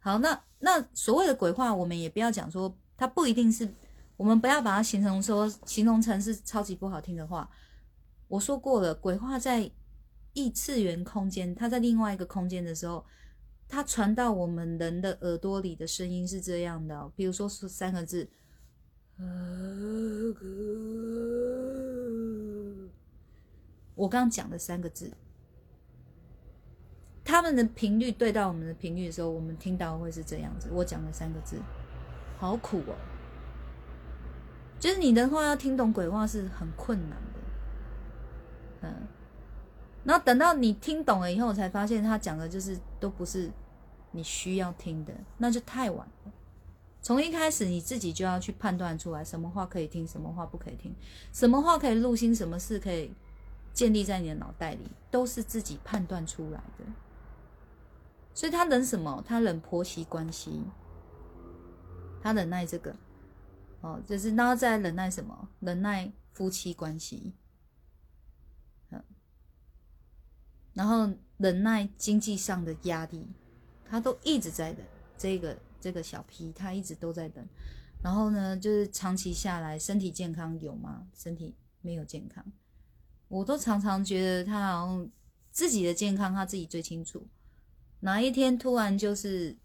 [0.00, 3.68] 好，那那所谓的鬼话，我们也不要讲说它不一定是，
[4.16, 7.50] 我们不要把它形容说形容成是超级不好听的话。
[8.28, 9.70] 我说过了，鬼话在
[10.34, 13.04] 异次元空间，它在另外一个空间的时候，
[13.66, 18.28] 它传到我们人的耳朵里的声音是这样的，比如说是三个字，
[23.94, 25.12] 我刚讲的三个字。
[27.28, 30.70] 他们的频率对到我们的频率的时候，我们听到会是这样子。
[30.72, 31.60] 我讲了三个字，
[32.38, 32.96] 好苦哦。
[34.80, 38.94] 就是你的话要听懂鬼话是很困难的，嗯。
[40.04, 43.50] 然后等到你听懂了以后，才发现他讲的就是都不是
[44.12, 46.32] 你需要听的，那就太晚了。
[47.02, 50.94] 从一开始你自己就要去判断出来，什么话可以听，什么话不可以听，
[51.30, 53.12] 什么话可以入心，什么事可以
[53.74, 56.84] 建立在你的脑袋里，都是自己判断出来的。
[58.38, 59.20] 所以他忍什么？
[59.26, 60.62] 他忍婆媳关系，
[62.22, 62.94] 他忍耐这个，
[63.80, 65.48] 哦，就是然后再忍耐什么？
[65.58, 67.34] 忍耐夫妻关系，
[68.90, 69.02] 嗯，
[70.72, 73.26] 然后忍耐经济上的压力，
[73.84, 74.86] 他都一直在忍。
[75.16, 77.44] 这个这个小 P 他一直都在忍。
[78.04, 81.08] 然后呢，就是长期下来，身体健康有吗？
[81.12, 82.44] 身体没有健康，
[83.26, 85.10] 我都常常觉得他好像
[85.50, 87.26] 自己的健康他自己最清楚。
[88.00, 89.56] 哪一天突然就是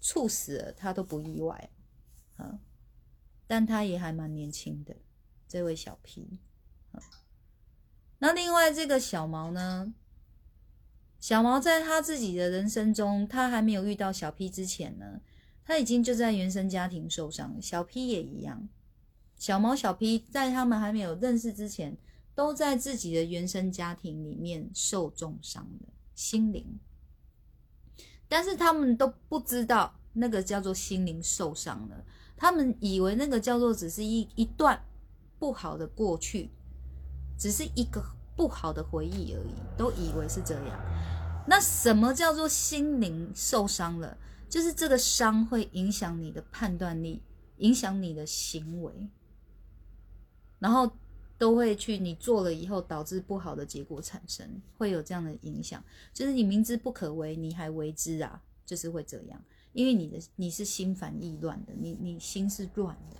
[0.00, 1.70] 猝死了，他都不意外，
[2.36, 2.60] 啊，
[3.46, 4.94] 但他也还蛮年轻的，
[5.48, 6.38] 这位小 P，
[8.18, 9.94] 那另外这个小毛呢？
[11.18, 15.20] 小毛在他自己的人生中，他还没有遇到小 P 之前呢，
[15.64, 18.68] 他已经就在原生家庭受伤，小 P 也一样，
[19.36, 21.96] 小毛小 P 在他们还没有认识之前，
[22.34, 26.78] 都在自己的原生家庭里面受重伤的心灵。
[28.32, 32.02] 但是他们都不知道那个叫做心灵受伤了，
[32.34, 34.82] 他们以为那个叫做只是一一段
[35.38, 36.50] 不好的过去，
[37.36, 38.02] 只是一个
[38.34, 40.80] 不好的回忆而已，都以为是这样。
[41.46, 44.16] 那什么叫做心灵受伤了？
[44.48, 47.22] 就是这个伤会影响你的判断力，
[47.58, 49.10] 影响你的行为，
[50.58, 50.90] 然后。
[51.42, 55.82] 都会去你做了以后导致不好的结果产生，会有这样的影响。
[56.14, 59.42] 就是你明知不可为，你还为之啊，就是会这样。
[59.72, 63.16] 因为你的你是心烦意乱的，你你心是乱的，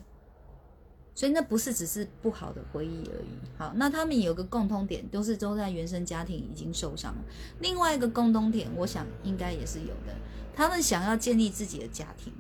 [1.17, 3.59] 所以那不是只是不好的回忆而已。
[3.59, 7.25] 好，那他们有个共通点，都是都在原生家庭已经受伤了。
[7.59, 10.15] 另外一个共通点，我想应该也是有的。
[10.55, 12.33] 他们想要建立自己的家庭，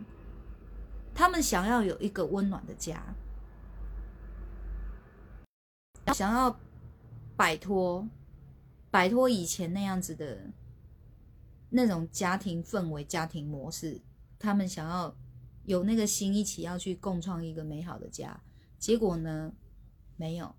[1.13, 3.03] 他们想要有一个温暖的家。
[6.09, 6.59] 想要
[7.37, 8.09] 摆脱
[8.91, 10.51] 摆脱以前那样子的
[11.71, 14.01] 那种家庭氛围、家庭模式，
[14.39, 15.17] 他们想要
[15.65, 18.43] 有那个心一起要去共创一个美好的家，
[18.79, 19.55] 结果呢，
[20.17, 20.55] 没有，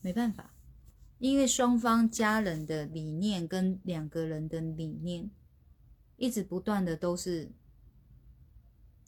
[0.00, 0.54] 没办法，
[1.18, 5.30] 因为双方家人的理念跟两个人的理念，
[6.16, 7.52] 一直不断的都是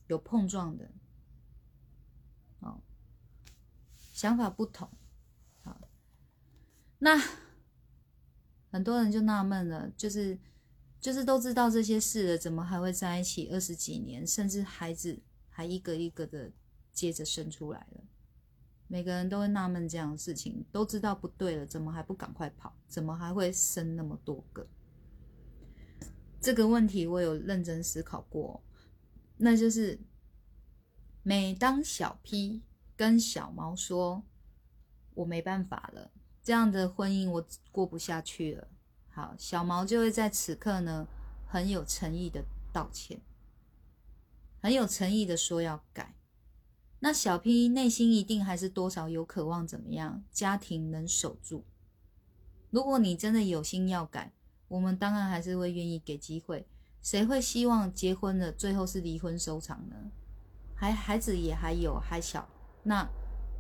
[0.07, 0.91] 有碰撞的，
[2.61, 2.81] 哦，
[4.13, 4.89] 想法不同，
[6.99, 7.21] 那
[8.71, 10.39] 很多人就纳闷了，就是
[11.01, 16.53] 就是都知道这些事了，怎么还会在一起二十几年，甚至孩子还一个一个的
[16.93, 18.05] 接着生出来了？
[18.89, 22.75] 每个人都会纳闷这样的事情，都知道不对了，怎么还不赶快跑？
[22.89, 24.67] 怎么还会生那么多个？
[26.41, 28.63] 这个问题我有认真思考过，
[29.37, 30.01] 那就是
[31.23, 32.63] 每当小 P
[32.97, 34.25] 跟小毛说
[35.15, 36.11] “我没办法了，
[36.49, 38.69] 这样的婚姻我过不下去了”，
[39.13, 41.07] 好，小毛就会在此刻呢
[41.47, 42.43] 很有诚意的
[42.73, 43.21] 道歉，
[44.63, 46.15] 很有诚意的说要改。
[47.01, 50.25] 那小 P 内心一定还是多少有渴望，怎么样？
[50.33, 51.67] 家庭能守住。
[52.71, 54.33] 如果你真的有心要改，
[54.69, 56.67] 我们当然还是会愿意给机会。
[57.03, 59.97] 谁会希望结婚了最后是离婚收场呢？
[60.75, 62.49] 还孩子也还有还小，
[62.85, 63.07] 那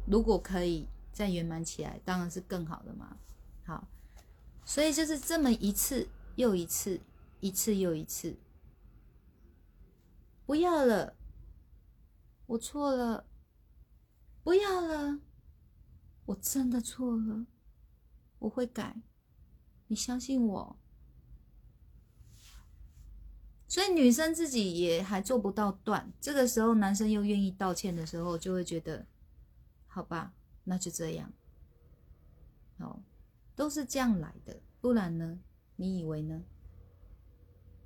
[0.07, 3.17] 如果可以再圆满起来，当然是更好的嘛。
[3.65, 3.89] 好，
[4.65, 7.01] 所以就是这么一次又一次，
[7.41, 8.37] 一次又一次，
[10.47, 11.15] 不要了。
[12.47, 13.27] 我错了，
[14.43, 15.21] 不要了，
[16.25, 17.45] 我真的错了，
[18.39, 19.03] 我会改，
[19.89, 20.79] 你相信我。
[23.67, 29.07] 所以女生自己也还做不到断，这个时候男生又愿意道歉的时候，就会觉得，
[29.87, 30.33] 好吧，
[30.69, 31.33] 那就这样。
[32.77, 33.03] 好，
[33.57, 35.41] 都是这样来的，不然呢？
[35.77, 36.45] 你以为呢？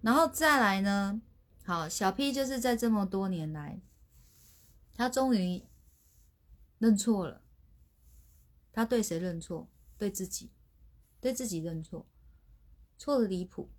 [0.01, 1.23] 然后再来呢？
[1.65, 3.81] 好，小 P 就是在这么多年来。
[4.95, 5.63] 他终于
[6.79, 7.43] 认错了。
[8.73, 9.71] 他对谁认错？
[9.97, 10.51] 对自己，
[11.21, 12.07] 对自己认错，
[12.99, 13.71] 错的离谱。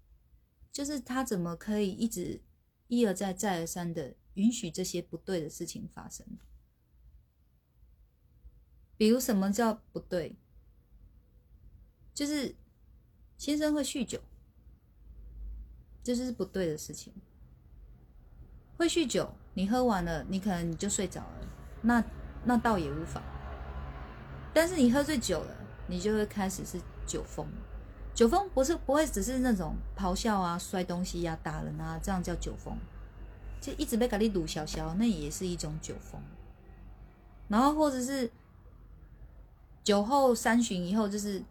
[0.72, 2.42] 就是他怎么可以一直
[2.88, 6.26] 一而再、再而三的允许这些不对的事情发生？
[8.98, 10.36] 比如什么叫不对？
[12.14, 12.56] 就是
[13.38, 14.20] 先生会酗酒，
[16.04, 17.14] 这就是不对的事情。
[18.78, 19.34] 会酗酒。
[19.56, 21.48] 你喝完了，你可能你就睡着了，
[21.84, 22.04] 那
[22.44, 23.22] 那倒也无妨。
[24.52, 25.56] 但是你喝醉酒了，
[25.88, 27.48] 你就会开始是酒疯。
[28.16, 32.76] 酒疯不是不会只是那种咆哮啊、摔东西呀、打人啊，这样叫酒疯。
[33.62, 36.20] 就一直被咖喱堵小小，那也是一种酒疯。
[37.48, 38.32] 然后或者是
[39.84, 41.44] 酒后三巡以后，就是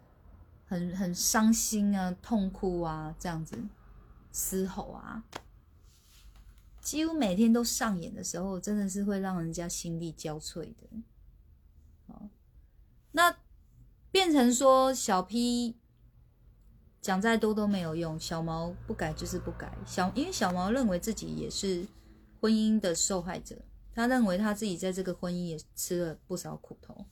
[0.65, 3.57] 很很伤心啊、痛哭啊，这样子
[4.31, 5.23] 嘶吼啊。
[6.81, 10.89] 几乎每天都上演的时候，真的是会让人家心力交瘁的。
[12.07, 12.27] 好，
[13.11, 13.37] 那
[14.11, 15.77] 变成说小 P
[17.01, 19.77] 讲再多都没有用，小毛不改就是不改。
[19.85, 21.87] 小因为小毛认为自己也是
[22.41, 23.61] 婚姻的受害者，
[23.93, 27.05] 他认为他自己在这个婚姻也吃了不少苦头，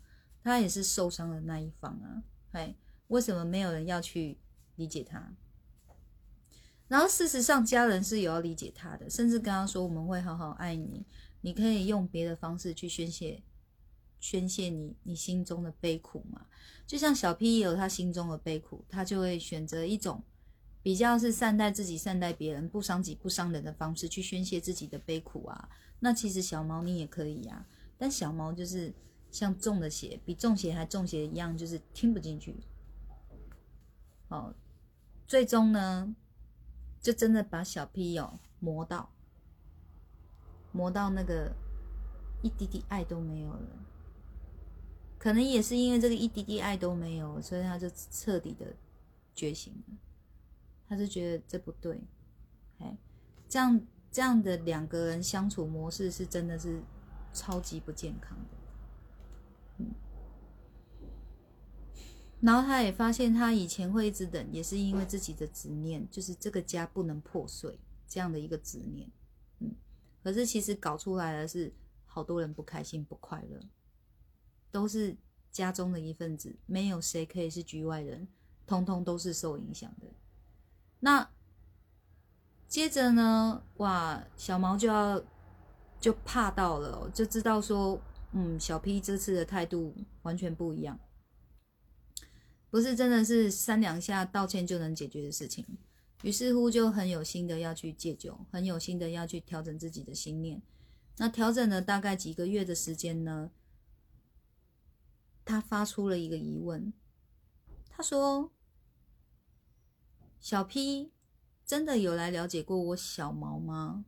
[0.44, 2.24] 他也是受伤的那一方啊。
[2.52, 2.76] 哎，
[3.08, 4.38] 为什么没有人要去
[4.76, 5.34] 理解他？
[6.88, 11.06] 然后事实上，家人是有要理解他的，甚至跟他说：“我们会好好爱你，
[11.40, 13.42] 你可以用别的方式去宣泄，
[14.20, 16.48] 宣泄你你心中的悲苦嘛。”
[16.86, 20.22] 就像小 P 也有他心中的悲苦，他就会选择一种
[20.84, 25.70] 比较是善待自己、善待别人、不伤己、不伤人的方式去宣泄自己的悲苦啊。
[26.02, 27.66] 那其实小猫你也可以呀，
[27.98, 28.94] 但小猫就是
[29.32, 32.56] 像中了邪，比中邪还中邪一样，就是听不进去。
[34.28, 34.54] 哦，
[35.26, 36.16] 最终呢？
[37.02, 39.12] 就真的把小屁友磨到，
[40.72, 41.52] 磨到那个
[42.44, 43.70] 一滴滴爱都没有了。
[45.18, 48.76] 可能也是因为这个一滴滴爱都没有，所以他就彻底的
[49.34, 49.98] 觉醒了。
[50.88, 52.00] 他就觉得这不对，
[52.80, 52.98] 哎，
[53.48, 56.84] 这样这样的两个人相处模式是真的是
[57.34, 58.61] 超级不健康的。
[62.42, 69.08] 然后他也发现，他以前会一直等，也是因为自己的执念，就是这个家不能破碎这样的一个执念。
[69.60, 69.76] 嗯，
[70.24, 71.72] 可是其实搞出来的是
[72.06, 73.60] 好多人不开心、不快乐，
[74.72, 75.16] 都是
[75.52, 78.28] 家中的一份子，没有谁可以是局外人，
[78.66, 80.08] 通通都是受影响的。
[81.00, 81.30] 那
[82.68, 85.22] 接着呢，哇，小毛就要
[86.00, 91.00] 就怕到了，就知道说，嗯，小 P 这次的态度完全不一样。
[92.72, 95.64] 不是真的是三两下道歉就能解决的事情，
[96.24, 100.62] 于是乎就很有心的要去戒酒，很有心的要去调整自己的心念。
[101.18, 103.52] 那调整了大概几个月的时间呢，
[105.44, 106.94] 他发出了一个疑问：
[107.90, 108.54] 他说
[110.40, 111.12] ：“小 P
[111.66, 114.06] 真的有来了解过我小毛吗？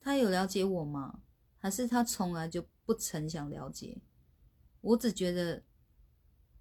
[0.00, 1.22] 他有了解我吗？
[1.56, 4.02] 还是他从来就不曾想了解？
[4.82, 5.62] 我只觉得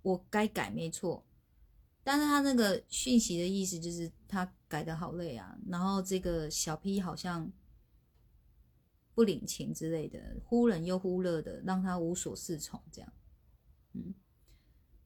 [0.04, 1.26] 我该改没错，
[2.04, 7.52] 但是他那个讯息的意思就是他改的好累啊，然后这个小 P 好像。”
[9.16, 13.14] 不领情之类的，忽冷又忽热的，让他无所适从，这样，
[13.92, 14.12] 嗯，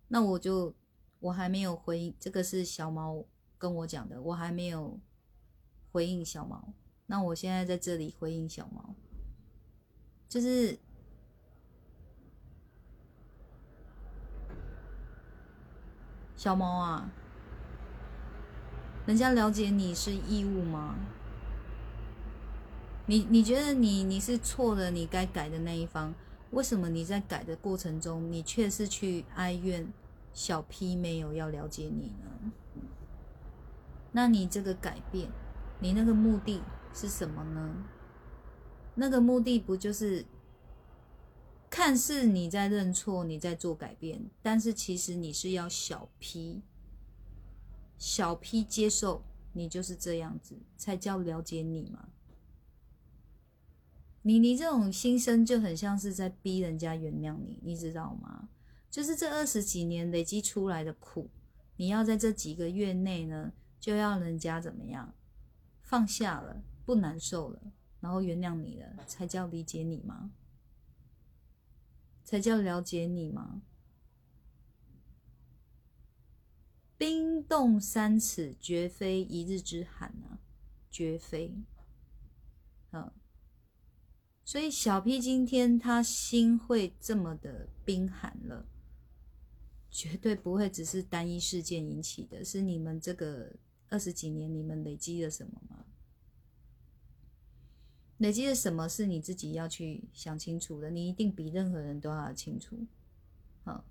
[0.07, 0.73] 那我就
[1.19, 3.25] 我还没有回应，这个是小毛
[3.57, 4.97] 跟我讲的，我还没有
[5.91, 6.73] 回应小毛，
[7.07, 8.95] 那我现在在这里回应小毛，
[10.29, 10.79] 就是
[16.37, 17.09] 小毛啊，
[19.07, 20.95] 人家了解你是义务吗？
[23.07, 26.13] 你你觉得你你是错的，你该改的那一方，
[26.51, 29.91] 为什么你在改的过程中，你却是去哀怨
[30.31, 32.51] 小 P 没有要了解你呢？
[34.11, 35.29] 那你这个改变，
[35.79, 36.61] 你那个目的
[36.93, 37.77] 是什么呢？
[38.93, 40.25] 那个目的不就是
[41.69, 46.61] 看似你在认错，你在做改变，但是其实你是要小 P
[47.97, 52.09] 小 P 接受你就是这样子，才叫了解你嘛？
[54.21, 58.49] 你你这种心声就很像是在逼人家原谅你，你知道吗？
[58.89, 61.29] 就是这二十几年累积出来的苦，
[61.75, 65.13] 你要在这几个月内呢，就要人家怎么样
[65.81, 67.61] 放下了，不难受了，
[67.99, 70.31] 然后原谅你了，才叫理解你吗？
[72.27, 73.61] 才叫了解你吗？
[76.97, 80.37] 冰冻三尺，绝非一日之寒啊，
[80.91, 81.55] 绝非，
[82.91, 83.09] 嗯。
[84.43, 88.67] 所以小 P 今天他心会这么的冰寒了，
[89.89, 93.55] 绝对不会只是单一事件引起的，是你们这个
[93.87, 95.85] 二十几年你们累积了什么吗？
[98.17, 102.77] 累积的什么是你自己要去想清楚的，你一定比任何人都要清楚。
[103.63, 103.83] 好，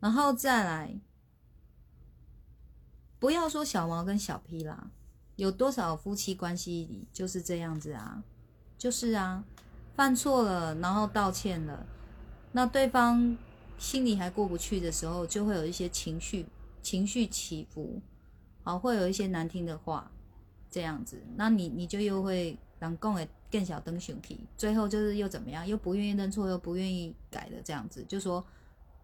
[0.00, 1.00] 然后再来，
[3.18, 4.90] 不要说小毛跟小 P 啦，
[5.34, 8.22] 有多少夫妻关系就是这样子啊？
[8.78, 9.44] 就是啊，
[9.94, 11.86] 犯错了，然后道歉了，
[12.52, 13.36] 那对方
[13.78, 16.46] 心里还过不去的时候，就会有一些情绪
[16.82, 18.00] 情绪起伏，
[18.62, 20.12] 好，会有一些难听的话，
[20.70, 28.44] 这样子，那你你就又会让共诶更小灯熊皮，最后就是又怎么样，又不愿意认错，又不愿意改的这样子，就说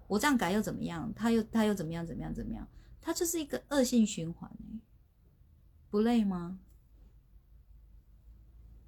[0.07, 2.67] 我这样改又怎么样，他又他又怎么样怎么样怎么样，
[3.01, 4.51] 他就是一个恶性循环
[5.91, 6.59] 不累吗？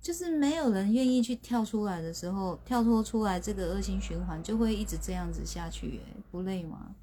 [0.00, 6.94] 就是没有人愿意去跳出来的时候，跳脱出来这个恶性循环就会一直这样子下去，哎，不累吗？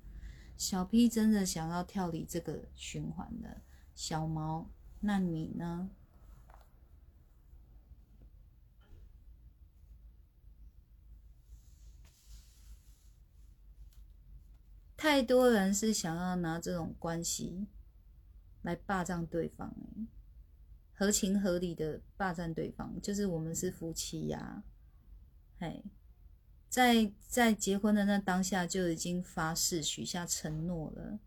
[0.55, 3.61] 小 P 真的想要跳离这个循环的，
[3.95, 4.69] 小毛，
[4.99, 5.89] 那你呢？
[15.02, 17.66] 太多人是想要拿这种关系
[18.62, 19.76] 来霸占对方，
[20.93, 24.62] 合情合理的霸占对方，就是我们是夫妻呀，
[25.58, 25.84] 嘿，
[26.70, 31.20] 在在结婚的那当下就已经发誓许下承诺了，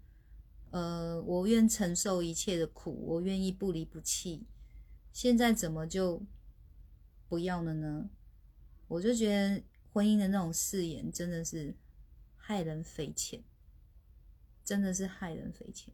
[0.71, 4.47] 呃，我愿承受一切的苦，我愿意不离不弃，
[5.13, 6.23] 现在怎么就
[7.29, 8.09] 不要了呢？
[8.87, 11.75] 我就觉得婚姻的那种誓言真的是
[12.37, 13.43] 害人匪浅，
[14.65, 15.93] 真的是害人匪浅。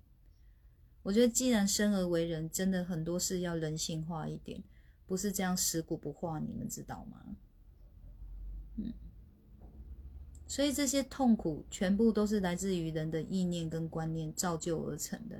[1.02, 4.62] 我觉得，既然生而为人，真的很多事要人性化一点，
[5.06, 7.36] 不是这样死骨不化，你们知道吗？
[8.76, 8.92] 嗯，
[10.46, 15.36] 所以这些痛苦全部都是来自于人的意念跟观念造就而成的，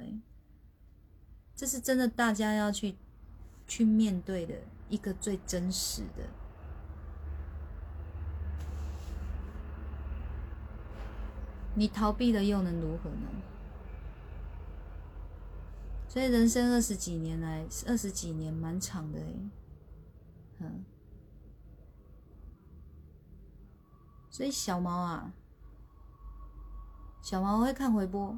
[1.54, 2.96] 这是真的，大家要去
[3.68, 4.54] 去面对的
[4.88, 6.39] 一个最真实的。
[11.74, 13.28] 你逃避了又能如何呢？
[16.08, 19.34] 所以人生二十几年来，二十几年蛮长的哎，
[20.58, 20.84] 嗯，
[24.28, 25.32] 所以小毛啊，
[27.22, 28.36] 小毛会看回播，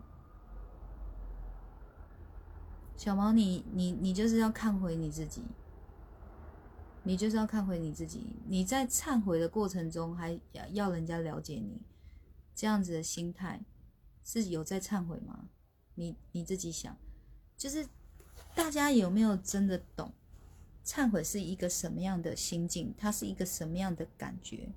[2.95, 5.43] 小毛你你你就是要看回你自己，
[7.05, 11.81] 你就是要看回你自己，你在忏悔的过程中还要要人家了解你，
[12.55, 13.61] 这样子的心态
[14.25, 15.49] 是有在忏悔吗？
[15.95, 16.97] 你你自己想。
[17.57, 17.87] 就是
[18.55, 20.13] 大家有没有真的懂
[20.85, 22.93] 忏悔是一个什么样的心境？
[22.99, 24.69] 它是一个什么样的感觉？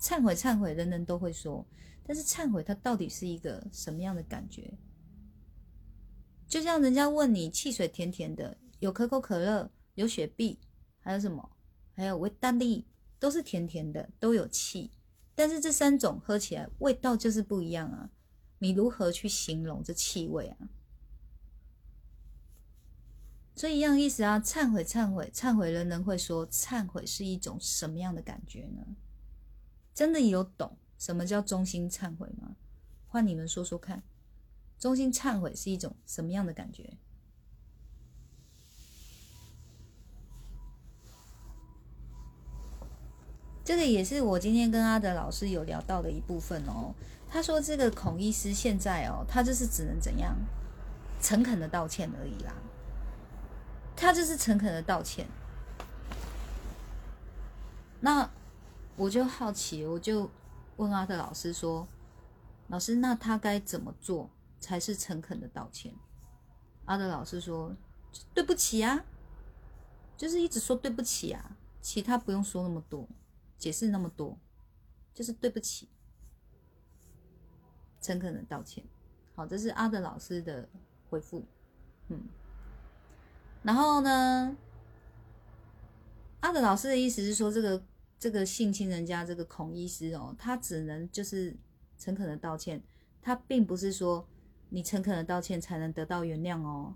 [0.00, 1.66] 忏悔，忏悔，人人都会说，
[2.04, 4.72] 但是忏悔它到底是一个什么样的感觉？
[6.48, 10.58] 就像人家问你，汽水甜甜的，有可口可乐，有雪碧，
[11.00, 11.50] 还有什么？
[11.92, 12.86] 还有维达利，
[13.18, 14.90] 都是甜甜的，都有气，
[15.36, 18.10] 但是这三种喝起来味道就是不一样啊！
[18.58, 20.68] 你如何去形容这气味啊？
[23.54, 28.96] 所以一样意思啊，忏悔，忏悔，忏悔，人人会说，忏悔是一种什么样的感觉呢？
[29.94, 32.56] 真的有懂什么叫衷心忏悔吗？
[33.06, 34.02] 换你们说说看，
[34.78, 36.96] 衷心忏悔是一种什么样的感觉？
[43.66, 46.94] 这个也是我今天跟阿德老师有聊到的一部分哦。
[47.28, 50.36] 他说这个孔医师现在哦，他就是只能怎样，
[51.20, 52.54] 诚恳的道歉而已啦。
[53.96, 55.26] 他就是诚恳的道歉，
[57.98, 58.30] 那
[58.94, 60.30] 我就好奇，我就
[60.76, 61.88] 问阿德老师说
[62.68, 65.92] ：“老师，那他该怎么做才是诚恳的道歉？”
[66.86, 67.74] 阿德老师说
[68.32, 69.04] ：“对不起啊，
[70.16, 73.08] 就是一直说对不起啊，其他不用说那么多，
[73.58, 74.38] 解释那么多，
[75.14, 75.88] 就是对不起，
[78.00, 78.84] 诚恳的道歉。”
[79.34, 80.68] 好，这是阿德老师的
[81.10, 81.44] 回复，
[82.08, 82.20] 嗯。
[83.62, 84.56] 然后呢？
[86.40, 87.84] 阿德老师的意思是说，这个
[88.18, 91.56] 这个性侵人家这个孔医师哦，他只能就是
[91.98, 92.80] 诚恳的道歉，
[93.20, 94.28] 他并不是说
[94.68, 96.94] 你诚恳的道歉才能得到原谅哦。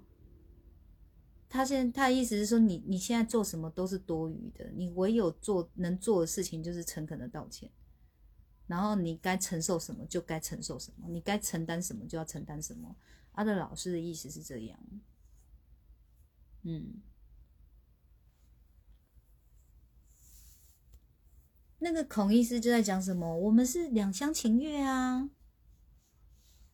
[1.50, 7.68] 他现他的意思是说，你你现在做什么都是多余的，你唯有做能做的事情就是诚恳的道歉，
[8.68, 12.94] 然后你该承受什么就该承受什么，你该承担什么就要承担什么。
[13.32, 14.78] 阿德老师的意思是这样。
[16.62, 17.02] 嗯，
[21.80, 23.36] 那个孔医师就在讲什么？
[23.38, 25.28] 我们是两厢情愿啊，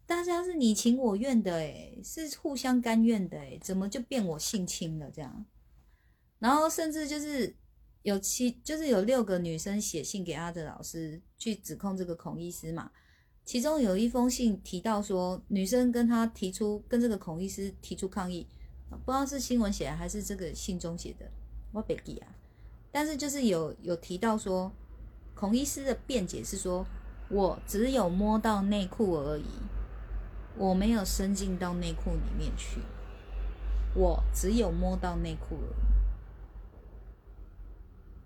[0.07, 5.45] 大家是你情我愿的，诶，是互相甘愿的，诶，怎么就变我性侵了这样？
[6.39, 7.57] 然后甚至就是
[8.03, 12.91] 有七，就是有六个女生写信给阿德老师去指控这个孔医师嘛，
[13.45, 18.47] 其中有一封信提到说，女生跟他提出跟这个孔医师提出抗议。
[19.05, 21.29] 不知道是新闻写的还是这个信中写的，
[21.73, 22.29] 我别记啊。
[22.93, 24.73] 但是就是有有提到说，
[25.35, 26.87] 孔医师的辩解是说，
[27.29, 29.45] 我只有摸到内裤而已，
[30.59, 32.81] 我没有伸进到内裤里面去，
[33.95, 35.87] 我只有摸到内裤而已。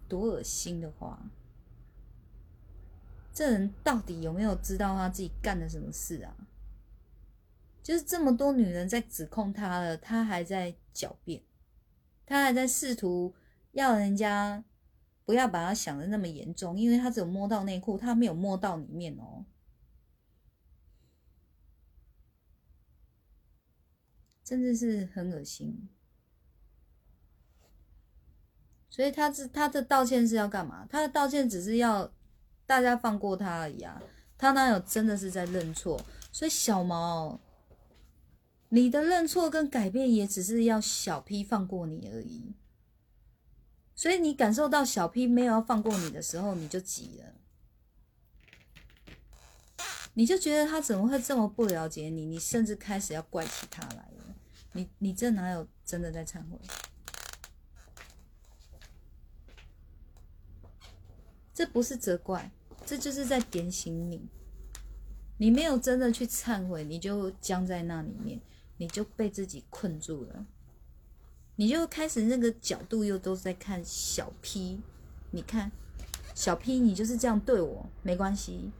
[0.08, 1.22] 多恶心的话，
[3.32, 6.34] 这人到底有没有知道他自己干了什么事啊？
[7.82, 11.42] 就是这么多女人在指控他了，他还在狡辩，
[12.26, 13.34] 他还在试图
[13.72, 14.62] 要人家
[15.24, 19.44] 不要把他想的那么严重，因为他只有摸到内裤，他没有摸到里面哦，
[24.50, 25.88] 真的是很恶心。
[28.88, 30.84] 所以他是他的道歉是要干嘛？
[30.90, 32.12] 他的道歉只是要
[32.66, 34.02] 大家放过他而已啊，
[34.36, 36.04] 他哪有真的是在认错？
[36.32, 37.38] 所以小毛。
[38.70, 42.56] 你的认错跟改变也只是要小 P 放过你而已，
[43.94, 47.34] 所以你感受到小 P 没有要放过你的时候，你就急了，
[50.14, 52.26] 你就觉得他怎么会这么不了解你？
[52.26, 54.09] 你甚至开始要怪起他来。
[54.72, 56.58] 你你这哪有真的在忏悔？
[61.52, 62.50] 这不是责怪，
[62.86, 64.28] 这就是在点醒你。
[65.38, 68.40] 你没有真的去忏悔，你就僵在那里面。
[68.82, 70.46] 你就被自己困住了，
[71.56, 74.80] 你就开始那个角度又都在看小 P，
[75.32, 75.70] 你看
[76.34, 78.70] 小 P，你就是这样对我，没关系，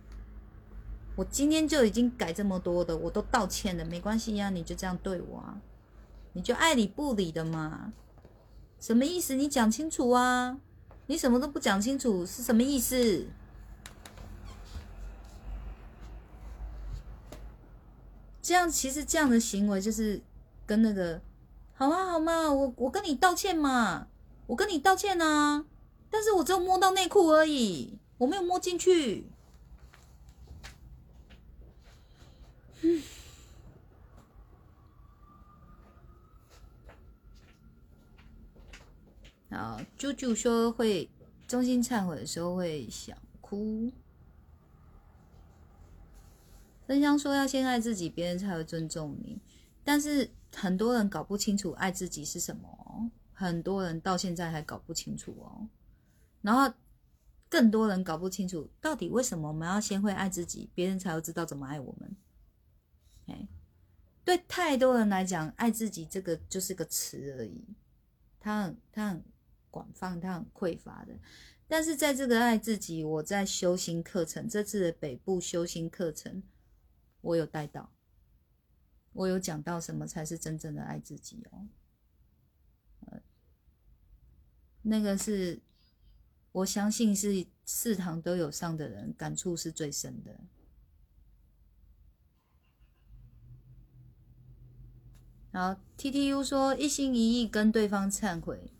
[1.16, 5.60] 我今天就已经改这么多的，我都道歉了，没关系呀，你就这样对我啊，
[6.32, 7.92] 你就爱理不理的嘛，
[8.78, 9.34] 什么意思？
[9.34, 10.58] 你讲清楚啊，
[11.06, 13.26] 你什么都不讲清楚是什么意思？
[18.42, 20.20] 这样其实这样的行为就是
[20.66, 21.20] 跟那个，
[21.74, 22.50] 好吗好吗？
[22.52, 24.08] 我我跟你道歉嘛，
[24.46, 25.64] 我跟你道歉啊，
[26.10, 29.26] 但是我只有摸到内裤而已，我没有摸进去。
[32.82, 33.02] 嗯，
[39.50, 41.10] 啊，啾啾说会
[41.46, 43.90] 衷心忏悔的时候会想哭。
[46.86, 49.40] 真香说要先爱自己，别人才会尊重你。
[49.84, 55.68] 但是很多人搞不清楚爱自己是什么，很多人到现在还搞不清楚哦。
[56.42, 56.74] 然后
[57.48, 62.16] 更多人搞不清楚，到底为什么我们要先会爱自己，别人才会知道怎么爱我们。
[63.26, 63.48] 哎，
[64.24, 67.64] 对太多人来讲，爱自己这个就是个词而已，
[68.40, 69.22] 他很他很
[69.70, 71.18] 广泛，它很匮乏的。
[71.68, 76.42] 但是在这个爱自己，我在修心课程这次的北部修心课程，
[77.20, 77.92] 我有带到，
[79.12, 81.68] 我有讲到什么才是真正的爱自己哦。
[84.82, 85.60] 那个是
[86.52, 90.40] 我相信是四堂都有上的人感触是最深的。
[95.52, 98.72] 然后 T T U 说一心一意跟对方忏悔，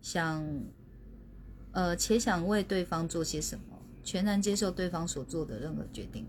[0.00, 0.44] 想。
[1.70, 6.26] 呃，且想为对方做些什么，全然接受对方所做的任何决定。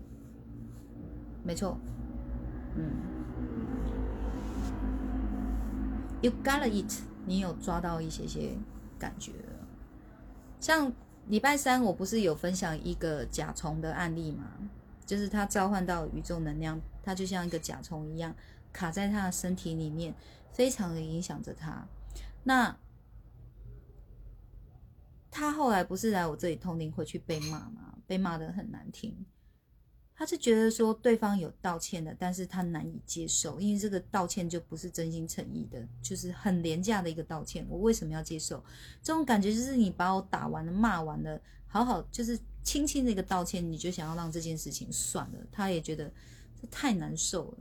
[1.42, 1.76] 没错，
[2.76, 2.90] 嗯
[6.20, 6.92] ，You got it，
[7.26, 8.52] 你有抓到一些些
[8.98, 9.32] 感觉。
[10.60, 10.92] 像
[11.26, 14.44] 礼拜三，我不是有分享一个甲虫的案例吗？
[15.06, 18.32] 就是它召唤到宇宙能量，它就像一个甲虫一样，
[18.72, 20.14] 卡在他的身体里面，
[20.52, 21.88] 非常的影响着他。
[22.44, 22.76] 那
[25.30, 27.96] 他后来不是来我这里通灵回去被骂吗？
[28.06, 29.16] 被骂的很难听。
[30.12, 37.64] 他是觉得说对方有道歉的，但是他难以接受，因为这个道歉就不是真心诚意的，就是很廉价的一个道歉。
[37.70, 38.62] 我为什么要接受？
[39.02, 45.38] 这种感觉就是你把我打完了、骂完了，好好就是轻轻的一个道歉，你就想要让这件事情算了。
[45.50, 46.12] 他也觉得
[46.60, 47.58] 这太难受了。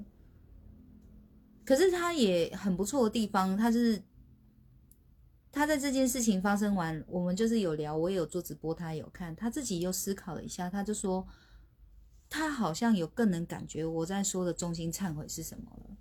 [1.64, 4.02] 可是他也很不错的地方，他是。
[5.52, 11.28] 他在这件事情发生完，我们就是有聊，我也有做直播，他有看，他自己又思考了一下，他就说，
[12.30, 15.98] 他好像有更能感觉我在说的中心忏悔是什么了。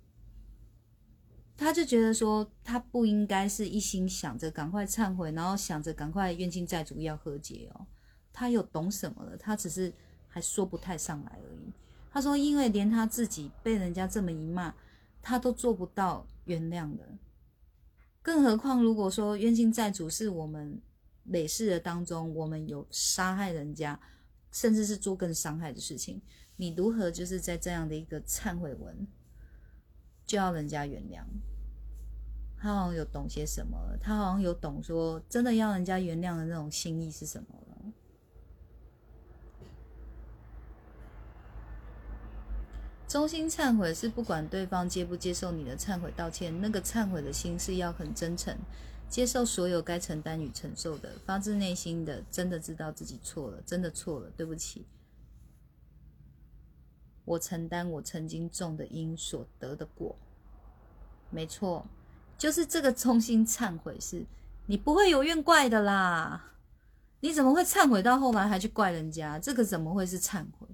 [1.57, 7.85] 他就觉得说，他不应该是一心想着赶快忏悔，然后想着赶快冤亲债主要和解哦。
[8.31, 9.35] 他有懂什么了？
[9.35, 9.91] 他只是
[10.27, 11.73] 还说不太上来而已。
[12.11, 14.73] 他说，因为连他自己被人家这么一骂，
[15.21, 17.05] 他都做不到原谅的。
[18.29, 20.79] 更何况，如果说冤亲债主是我们
[21.23, 23.99] 累世的当中，我们有杀害人家，
[24.51, 26.21] 甚至是做更伤害的事情，
[26.55, 29.07] 你如何就是在这样的一个忏悔文，
[30.27, 31.23] 就要人家原谅？
[32.55, 37.47] 他好像有懂些什么，他好像有懂说，真的要人家原谅的那种心意是什么。
[43.09, 48.55] 衷心忏悔是不管对方接不接受你的忏悔道歉，那个忏悔的心是要很真诚，
[49.09, 54.85] 接受所有该承担与承受的，发自内心的，真的知道自己错了，真的错了，对不起，
[57.25, 60.15] 我承担我曾经种的因所得的果，
[61.31, 61.83] 没错，
[62.37, 64.23] 就是这个衷心忏悔，是
[64.67, 66.51] 你不会有怨怪的啦，
[67.21, 69.39] 你怎么会忏悔到后来还去怪人家？
[69.39, 70.67] 这个怎么会是忏悔？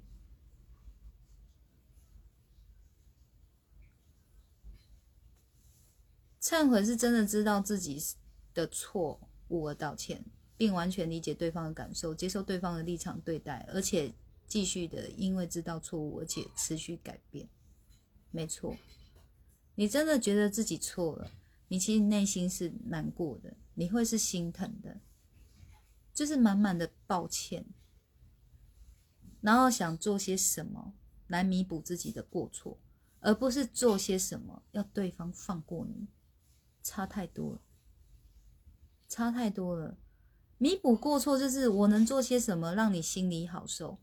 [6.46, 8.00] 忏悔是真的知道自己
[8.54, 10.24] 的错误而道歉，
[10.56, 14.14] 并完全理解对方的感受，接受对方的立场对待，而且
[14.46, 17.50] 继续的因为知道错误而且持续改变。
[18.30, 18.78] 没错，
[19.74, 21.32] 你真的觉得自己错了，
[21.68, 25.02] 你其实内心是难过的，你会是心疼的，
[26.14, 27.66] 就是满满的抱歉，
[29.42, 30.94] 然后想做些什么
[31.26, 32.78] 来弥补自己的过错，
[33.22, 36.08] 而不是做些什么要对方放过你。
[36.86, 37.62] 差太多了，
[39.10, 39.98] 差太多了。
[40.60, 43.98] 弥补过错就是我能做些什么让你心里好受，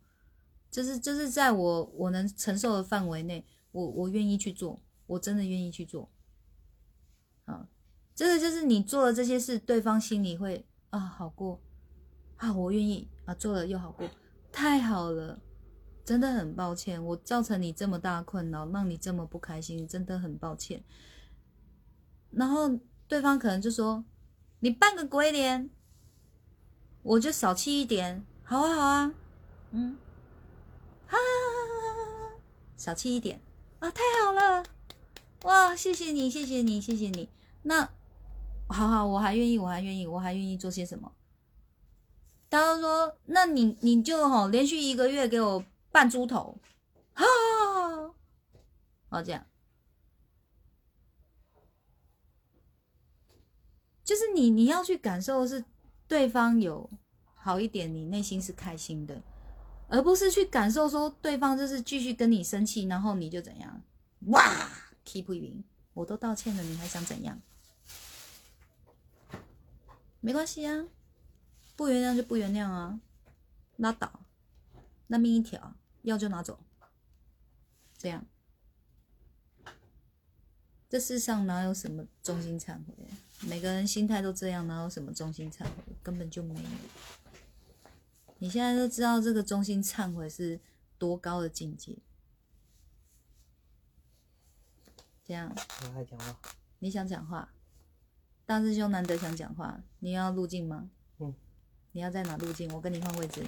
[0.69, 6.11] 就是就是在我我能承受的范围内，我我愿意去做，我真的愿意去做。
[7.45, 7.69] 啊，
[8.17, 11.63] 这个就是你做了这些事，对方心里会啊好过，
[12.39, 14.11] 啊我愿意啊做了又好过，
[14.51, 15.41] 太好了，
[16.05, 20.83] 真的很抱歉，我造成你这么大困扰，让你这么不开心，真的很抱歉。
[22.33, 24.05] 然后对方可能就说
[24.61, 25.69] ：“你扮个鬼脸，
[27.03, 29.15] 我就少气一点，好啊好啊，
[29.71, 29.99] 嗯，
[31.07, 31.19] 哈，
[32.77, 33.41] 少气一点
[33.81, 34.65] 啊，太好了，
[35.43, 37.29] 哇，谢谢你，谢谢你，谢谢你。
[37.63, 37.91] 那
[38.67, 41.13] 好好，我还愿意，我还愿意，我还愿意做些什么？
[42.49, 46.59] 他说：那你你就哈连续一个月给我扮猪头，
[47.13, 47.25] 哈，
[49.11, 49.45] 好这样。”
[54.13, 55.65] 就是你，你要去感受是
[56.07, 56.91] 对方有
[57.33, 59.23] 好一点，你内心是开心的，
[59.89, 63.83] 而不是去感受说对方就是继续跟你生气，然后你就怎样？
[64.27, 64.45] 哇
[65.07, 67.41] ，keep 一我都道歉了，你还想怎样？
[70.21, 70.85] 没关系啊，
[71.75, 73.01] 不原谅就不原谅啊，
[73.79, 74.21] 拉倒，
[75.07, 76.61] 那命一条，要就拿走，
[77.97, 78.27] 这样。
[80.91, 82.95] 这世上哪有什么衷心忏悔？
[83.49, 85.71] 每个人心态都这样，哪有什么中心忏悔？
[86.03, 86.69] 根本就没有。
[88.39, 90.61] 你现在都知道这个中心忏悔是
[90.99, 91.99] 多高的境界。
[95.25, 95.53] 这样，
[95.85, 96.39] 我还讲话。
[96.79, 97.53] 你想讲话？
[98.45, 100.91] 大师兄难得想讲话，你要入镜吗？
[101.19, 101.35] 嗯。
[101.93, 102.73] 你要在哪入镜？
[102.73, 103.45] 我跟你换位置。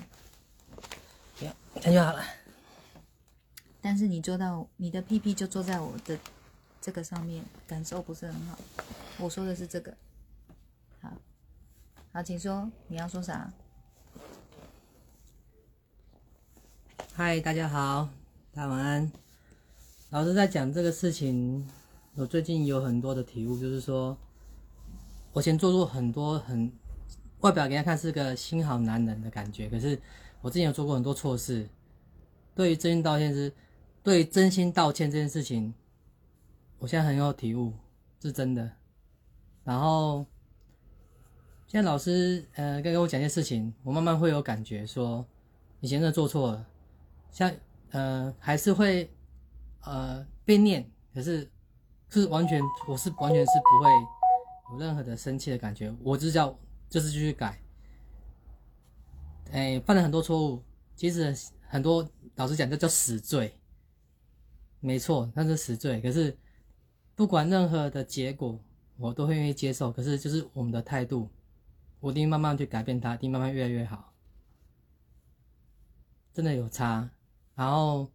[1.39, 2.25] 不要，这样就好了。
[3.81, 6.19] 但是你坐到你的屁屁就坐在我的
[6.85, 8.59] 这个上面，感受不是很好。
[9.17, 9.97] 我说的是这个。
[11.01, 11.11] 好，
[12.13, 13.51] 好，请说，你要说啥？
[17.15, 18.11] 嗨，大家好，
[18.53, 19.11] 大家晚安。
[20.11, 21.67] 老师在讲这个事情，
[22.17, 24.15] 我最近有很多的体悟，就是说，
[25.33, 26.71] 我先做过很多很
[27.41, 29.99] 外表给人看是个心好男人的感觉，可是
[30.43, 31.67] 我之前有做过很多错事。
[32.55, 33.51] 对于真心道歉是，
[34.03, 35.73] 对真心道歉这件事情，
[36.85, 37.73] 我现在很有体悟，
[38.21, 38.71] 是真的。
[39.65, 40.27] 然后
[41.67, 45.27] 现在老师呃跟跟我讲一些事情，我慢慢会有感觉，说
[45.81, 46.67] 以前真的做错了，
[47.31, 47.51] 像
[47.93, 49.11] 呃还是会。
[49.87, 51.47] 呃，被念，可是
[52.09, 52.59] 是完全，
[52.89, 53.91] 我是完全是不会
[54.73, 55.95] 有任何的生气的感觉。
[56.03, 56.59] 我只是叫，
[56.89, 57.63] 就是继续改。
[59.53, 60.63] 哎，犯了很多错误，
[60.97, 61.37] 其实
[61.69, 63.59] 很多老师讲，这叫死罪。
[64.81, 66.01] 没错，那是死罪。
[66.01, 66.35] 可是
[67.15, 68.59] 不管任何的结果，
[68.97, 69.93] 我都会愿意接受。
[69.93, 71.29] 可是就是我们的态度，
[72.01, 74.13] 我一定慢慢去改变它，一定慢慢越来越好。
[76.33, 77.11] 真的有差，
[77.55, 78.11] 然后。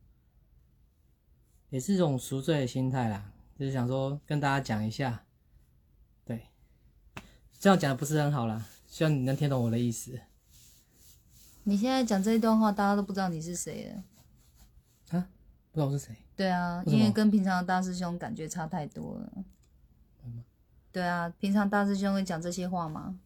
[1.71, 5.23] 也是一种赎罪的心态啦，就是想说跟大家讲一下，
[6.25, 6.47] 对，
[7.59, 10.19] 这样讲的不是很好啦，希望你能听懂我的意思。
[11.65, 14.03] 你现在讲这一段话，大家都不知道你是谁了。
[15.71, 15.73] 啊？
[15.73, 16.15] 不知道是谁？
[16.35, 19.31] 对啊，因为跟平常的大师兄感觉差太多了。
[20.91, 23.19] 对啊，平常大师兄会讲这些话吗？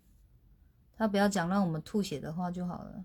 [0.97, 3.03] 他不要讲让我们吐血的话就好了。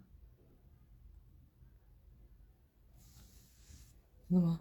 [4.28, 4.61] 是吗？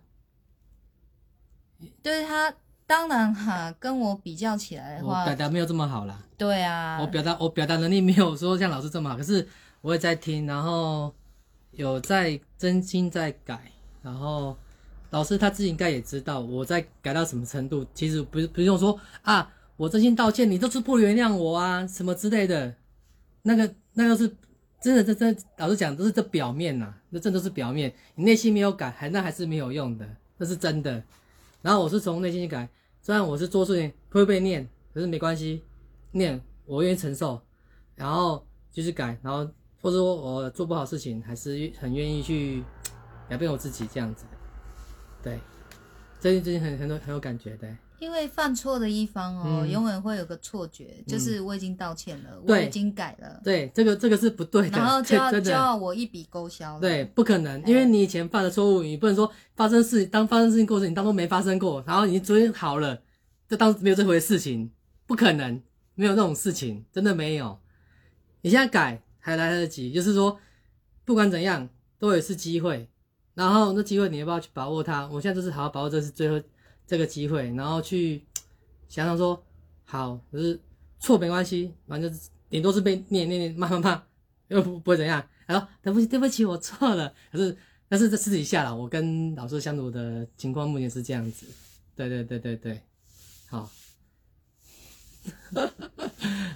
[2.02, 2.54] 对他，
[2.86, 6.24] 当然哈，跟我比较起来的话，我表达没有这么好啦。
[6.38, 9.48] 对啊，我表达我表达能力没有说像老师这么好，可是
[9.82, 11.14] 我也在听，然后
[11.72, 13.72] 有在真心在改，
[14.02, 14.58] 然后
[15.10, 17.86] 老师他自己应该也知道我在改到什么程度。
[17.94, 22.76] 其实不不用说啊，我真心道歉，你都是不原谅我啊，什么之类的，
[23.44, 24.28] 那个那个是
[24.82, 31.02] 真的，这真老实讲都是这表面呐，那真的是表面，你内心没有改，还那还是没有用的，那是真的。
[31.62, 32.70] 然后我是从内心去改，
[33.02, 35.64] 虽然我是做事情会被念，可是没关系，
[36.12, 37.42] 念我愿意承受，
[37.96, 39.50] 然后继续改，然后
[39.82, 42.64] 或者说我做不好事情，还是很愿意去
[43.28, 44.26] 改变我自己这样子，
[45.28, 45.40] 对，
[46.22, 47.76] 最近最近很很多很有感觉对。
[48.00, 53.42] 因为犯错的一方哦，永远会有个错觉，就是我已经道歉了，我已经改了。
[53.44, 54.78] 对，这个这个是不对的。
[54.78, 56.80] 然后就要 就要我一笔勾销。
[56.80, 63.02] 对，不可能，因为你以前犯的错误，你不能说发生事当发生事情过程，你当做没发生过，然后你昨天好了，
[63.50, 64.70] 就当没有这回事情，
[65.08, 65.60] 不可能，
[65.96, 67.60] 没有那种事情，真的没有。
[68.44, 70.40] 你现在改还来得及，就是说，
[71.04, 71.68] 不管怎样
[71.98, 72.88] 都有一次机会，
[73.38, 75.08] 然后那机会你要不要去把握它？
[75.08, 76.42] 我现在就是好好把握，这次最后。
[76.90, 78.24] 这个机会，然后去
[78.88, 79.44] 想想说，
[79.84, 80.58] 好，就是
[81.02, 82.10] 错没关系，反正
[82.50, 84.04] 顶多是被念念念骂骂骂，
[84.48, 85.22] 又不不会怎样。
[85.46, 87.14] 然后对不起对不起，我错了。
[87.30, 87.58] 可是
[87.90, 91.46] 但是这私底下啦，我跟老师相处的情况目前是这样子。
[91.94, 92.82] 对对对对对，
[93.50, 93.70] 好。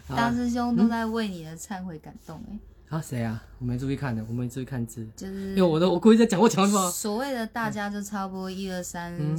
[0.07, 2.57] 大师兄都在为你的忏悔感动哎。
[2.91, 3.43] 啊谁啊？
[3.57, 5.07] 我没注意看的，我没注意看字。
[5.15, 6.91] 就是因为我都我故意在讲，我讲什么？
[6.91, 9.35] 所谓的大家就差不多一二三。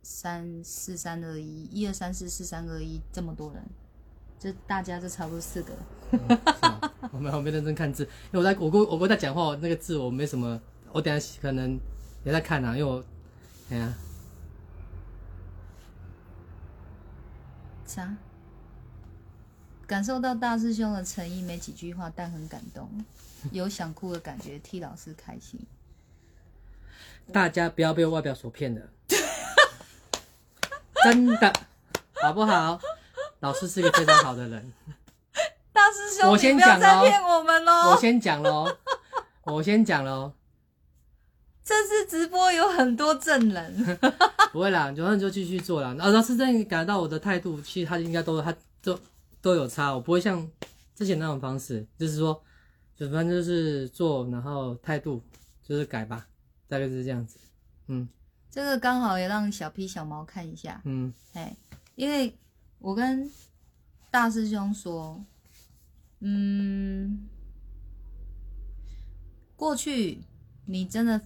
[0.00, 3.62] 三四三二一，一二三四四三二一，这么多人，
[4.38, 5.72] 就大家就差不多四个。
[7.12, 10.58] 我没我没认真看字，因为我在我哥我哥在讲话，那个字我没什么，
[10.92, 11.78] 我等下可能
[12.24, 13.04] 也在看啊，因为我，
[13.68, 13.94] 哎呀，
[17.84, 18.16] 啥？
[19.88, 22.86] 感受到大师兄的诚意，没几句话，但很感动，
[23.52, 25.58] 有想哭的感觉，替老师开心。
[27.32, 28.82] 大家不要被外表所骗了。
[31.04, 31.52] 真的，
[32.20, 32.78] 好不好？
[33.40, 34.72] 老师是一个非常好的人。
[35.72, 37.06] 大师兄，我先讲喽。
[37.06, 37.90] 骗我们喽！
[37.90, 38.76] 我先讲喽。
[39.44, 40.32] 我先讲喽。
[41.64, 43.98] 这次直播有很多证人。
[44.52, 45.94] 不会啦，反正就继续做啦。
[45.94, 48.98] 然后老师真的感到我的态度，其实他应该都他都
[49.48, 49.94] 都有差。
[49.94, 50.46] 我不会像
[50.94, 52.42] 之前那种方式，就是说，
[52.94, 55.22] 就反正就是做，然后态度
[55.62, 56.28] 就是改吧，
[56.66, 57.38] 大概是这样子。
[57.86, 58.06] 嗯。
[58.50, 61.12] 这个刚好也让小 P 小毛看一下，嗯。
[61.32, 61.56] 哎，
[61.94, 62.36] 因为
[62.78, 63.30] 我跟
[64.10, 65.24] 大师兄说，
[66.20, 67.26] 嗯，
[69.56, 70.20] 过去
[70.66, 71.20] 你真的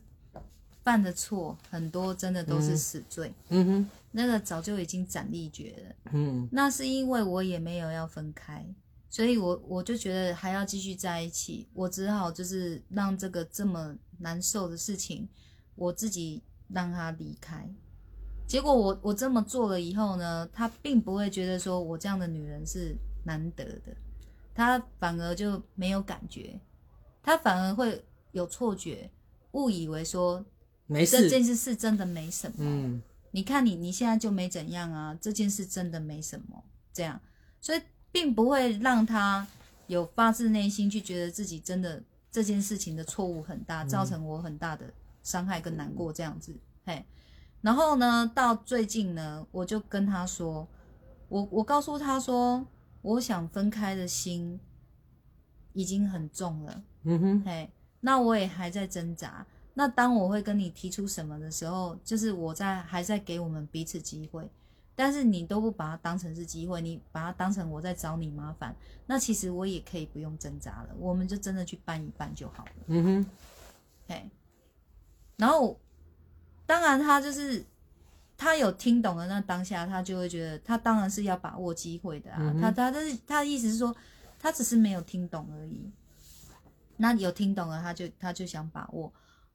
[0.84, 2.76] 犯的错很多，真的都是嗯。
[2.76, 6.12] 死罪，嗯哼那个早就已经斩立决了。
[6.12, 8.64] 嗯那是因为我也没有要分开，
[9.10, 15.28] 所以我我就觉得还要继续在一起，我只好就是让这个这么难受的事情，
[15.74, 17.68] 我自己让他离开。
[18.46, 22.94] 结果我我这么做了以后呢，他并不会觉得说我这样的女人是
[23.24, 23.96] 难得的，
[24.54, 26.60] 他反而就没有感觉，
[27.22, 29.10] 他反而会有错觉，
[29.52, 30.44] 误以为说
[30.86, 31.54] 没事这件事。
[31.54, 32.56] 事是真的没什么。
[32.58, 33.02] 嗯
[33.32, 36.62] 你看你你现在就没怎样啊，这件事真的没什么，
[36.92, 37.20] 这样，
[37.60, 39.46] 所以并不会让他
[39.86, 46.54] 有发自内心去觉得自己真的这件事情的错误很大，造成我很大的伤害跟难过这样子，
[46.84, 47.04] 嘿。
[47.60, 50.68] 然后呢，到最近呢，我就跟他说，
[51.28, 52.66] 我我告诉他说，
[53.00, 54.58] 我想分开的心
[55.72, 57.70] 已经很重了，嗯哼嘿，
[58.00, 59.46] 那我也还在挣扎。
[59.74, 64.46] 那当我会跟你提出什么的时候，就是我在还在给我们彼此机会，
[64.94, 72.72] 但是你都不把它当成是机会，你把它当成我在找你麻烦，那其实我也可以不用挣扎了，我们就真的去办一办就好了。
[72.88, 73.26] 嗯哼
[74.08, 74.30] 嘿，
[75.36, 75.80] 然后
[76.66, 77.64] 当然他就是
[78.36, 82.38] 他有听懂了那当下，他就会觉得他当然是要把握机会的啊。
[82.40, 83.96] 嗯他他但是他的意思是说，
[84.38, 85.90] 他只是没有听懂而已。
[86.98, 89.10] 那有听懂了，他就他就想把握。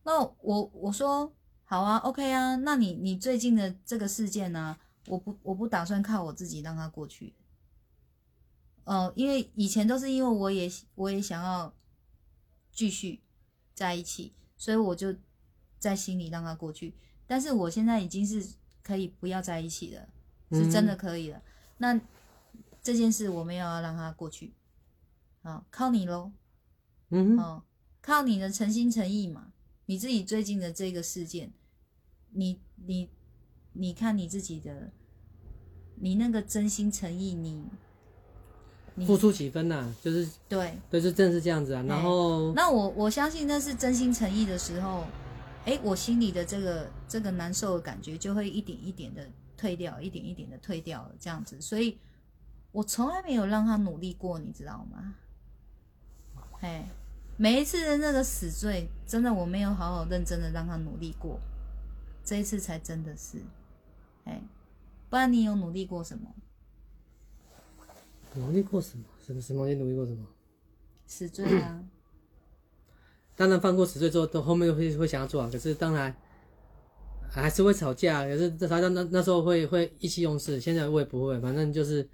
[0.08, 1.36] 那我我说
[1.66, 4.78] 好啊，OK 啊，那你你最近的这个事件呢、
[5.08, 7.36] 我不我不打算靠我自己让它过去。
[8.86, 11.74] 呃，因为以前都是因为我也我也想要
[12.72, 13.22] 继续
[13.74, 15.14] 在一起，所以我就
[15.78, 16.96] 在心里让它过去。
[17.28, 20.08] 但是我现在已经是可以不要在一起了，
[20.52, 21.42] 是真的可以了。
[21.80, 22.00] 那
[22.82, 24.56] 这件事我没有要让它过去，
[25.44, 26.32] 好，靠你喽。
[27.10, 27.62] 嗯
[28.00, 29.52] 靠你的诚心诚意嘛，
[29.88, 31.52] 你自己最近的这个事件，
[32.32, 33.10] 你你
[33.74, 34.92] 你看你自己的，
[35.96, 37.64] 你那个真心诚意，你
[38.96, 41.82] 你付出几分呐、就是对，对，就真的是这样子啊。
[41.84, 45.06] 然后那我我相信那是真心诚意的时候，
[45.66, 49.26] 哎，我心里的这个这个难受的感觉就会一点一点的
[49.56, 51.98] 退掉，一点一点的退掉了，这样子，所以
[52.74, 55.16] 我从来没有让他努力过，你知道吗？
[56.60, 56.90] 哎，
[57.38, 61.40] 每一次的那个死罪，真的我没有好好认真的让他努力过，
[62.24, 63.40] 这一次才真的是，
[64.26, 64.42] 哎，
[65.10, 66.34] 不然你有努力过什么？
[68.34, 69.06] 努力过什么？
[69.26, 69.68] 什么什么？
[69.68, 70.26] 你努力过什么？
[71.06, 71.84] 死罪啊，
[73.36, 75.50] 当然犯过死罪之后，都后面会会想要做啊。
[75.52, 76.16] 可是当然
[77.30, 80.60] 还是会吵架，可是这他那那那时候会会意气用事。
[80.60, 82.08] 现在我也不会，反正就是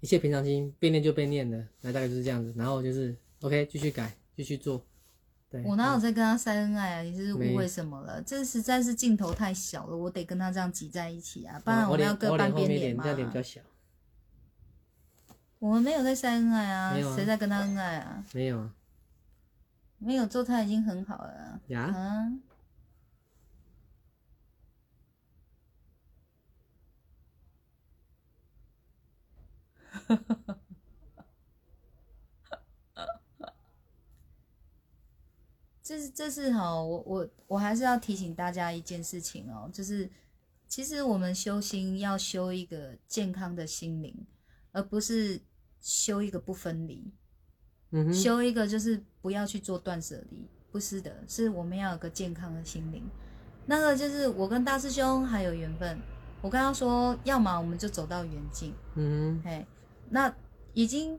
[0.00, 2.52] 一切平常心，被念就被念的，那大概就是这样子。
[2.56, 4.86] 然后就是 OK，继续改，继续做。
[5.50, 7.02] 对，我哪有在跟他晒恩爱啊？
[7.02, 8.22] 你是误会什么了？
[8.22, 13.10] 这实在是镜头太小了，我得跟他这样挤在一起啊，不然哦我们要各半边脸嘛这。
[13.10, 13.60] 样脸比较小。
[15.58, 18.24] 我们没有在晒恩爱啊谁在跟他恩爱啊？
[18.32, 18.74] 没有啊
[19.98, 21.60] 没有做他已经很好了啊。
[21.66, 22.32] 呀，啊，
[35.90, 40.08] 这是这是哈，我我我还是要提醒大家一件事情哦，就是
[40.68, 44.14] 其实我们修心要修一个健康的心灵，
[44.70, 45.40] 而不是
[45.80, 47.12] 修一个不分离。
[47.90, 53.02] 嗯哼，修一个就是不要去做断舍离，不是的，是我们要有个健康的心灵。
[53.66, 55.98] 那个就是我跟大师兄还有缘分，
[56.40, 59.66] 我跟他说，要么我们就走到缘尽，嗯嘿，
[60.08, 60.32] 那
[60.72, 61.18] 已经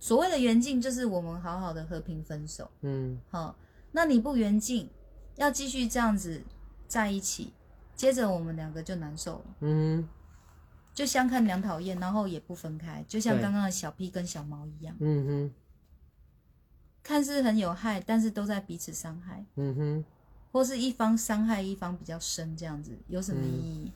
[0.00, 3.54] 所谓的缘尽就是我们好好的和平分手，嗯好，
[3.96, 4.90] 那你不缘尽，
[5.36, 6.42] 要继续这样子
[6.86, 7.54] 在一起，
[7.94, 9.44] 接着我们两个就难受了。
[9.60, 10.08] 嗯哼
[10.92, 15.54] 就相看两讨厌，然后也不分开，就像对刚刚的小 P 跟小毛一样，嗯哼，
[17.02, 19.42] 看似很有害，但是都在彼此伤害。
[19.54, 20.04] 嗯哼，
[20.52, 23.92] 或是一方伤害一方比较深，这样子有什么意嗯义？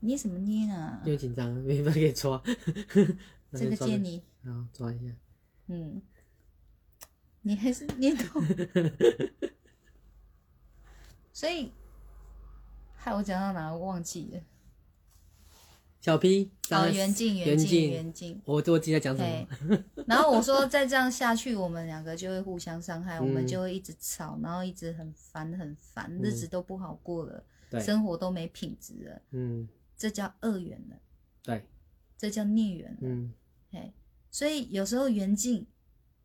[0.00, 1.12] 捏什么捏啊因？
[1.12, 2.42] 为紧张，没办法给抓。
[3.54, 5.14] 这个借你，然后抓一下。
[5.68, 6.02] 嗯，
[7.42, 8.40] 你还是念头，
[11.32, 11.72] 所以，
[12.94, 14.40] 害我讲到哪我忘记了。
[16.00, 18.42] 小 P，哦，缘尽缘尽缘尽，缘尽。
[18.44, 30.96] 我我记得讲什嘿么？，然后我说再这样下去，我们两个就会互相伤害， 我们嗯就会一直吵，然后一直很烦很烦，日子都不好过了，对，生活都没品质了，嗯，这叫恶缘了，
[31.42, 31.66] 对，
[32.16, 32.98] 这叫孽缘了。
[33.02, 33.32] 嗯。
[33.70, 33.92] 嘿，
[34.30, 35.66] 所以有时候缘尽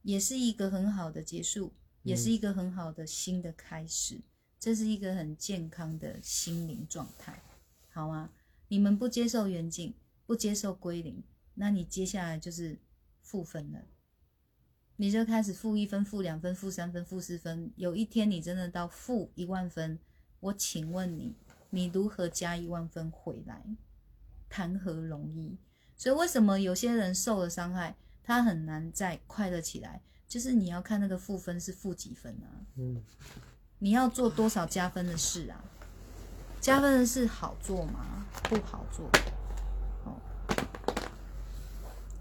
[0.04, 1.74] 也是一个很好的结束，
[2.04, 4.22] 也是一个很好的新的开始，
[4.60, 7.42] 这是一个很健康的心灵状态，
[7.90, 8.30] 好吗？
[8.68, 9.94] 你们不接受远景，
[10.26, 11.24] 不接受归零，
[11.56, 12.80] 那你接下来就是
[13.22, 13.86] 负分了，
[14.98, 20.00] 你就开始负一分、负两分、负三分、负四分，有一天你真的到负一万分，
[20.40, 21.36] 我请问你，
[21.70, 23.64] 你如何加一万分回来？
[24.50, 25.58] 谈何容易？
[25.96, 30.02] 所以为什么有些人受了伤害，他很难再快乐起来？
[30.28, 32.50] 就是你要看那个负分是负几分啊？
[32.78, 33.04] 嗯，
[33.80, 35.64] 你要做多少加分的事啊？
[36.60, 38.26] 加分的事好做吗？
[38.50, 39.08] 不好做。
[40.06, 40.18] 哦，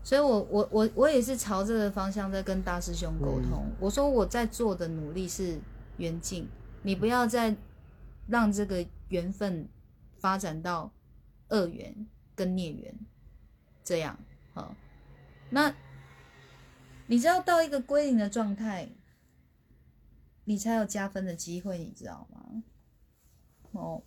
[0.05, 3.71] 所以我我我我也是朝这个方向在跟大师兄沟通。
[3.79, 5.59] 我说我在做的努力是
[5.97, 6.47] 缘尽，
[6.83, 7.57] 你不要再
[8.27, 9.67] 让这个缘分
[10.19, 10.93] 发展到
[11.49, 12.95] 恶缘跟孽缘
[13.83, 14.19] 这样。
[14.53, 14.75] 好，
[15.49, 15.73] 那
[17.07, 18.89] 你知道到一个归零的状态，
[20.45, 22.63] 你才有加分的机会，你知道吗？
[23.73, 24.03] 哦，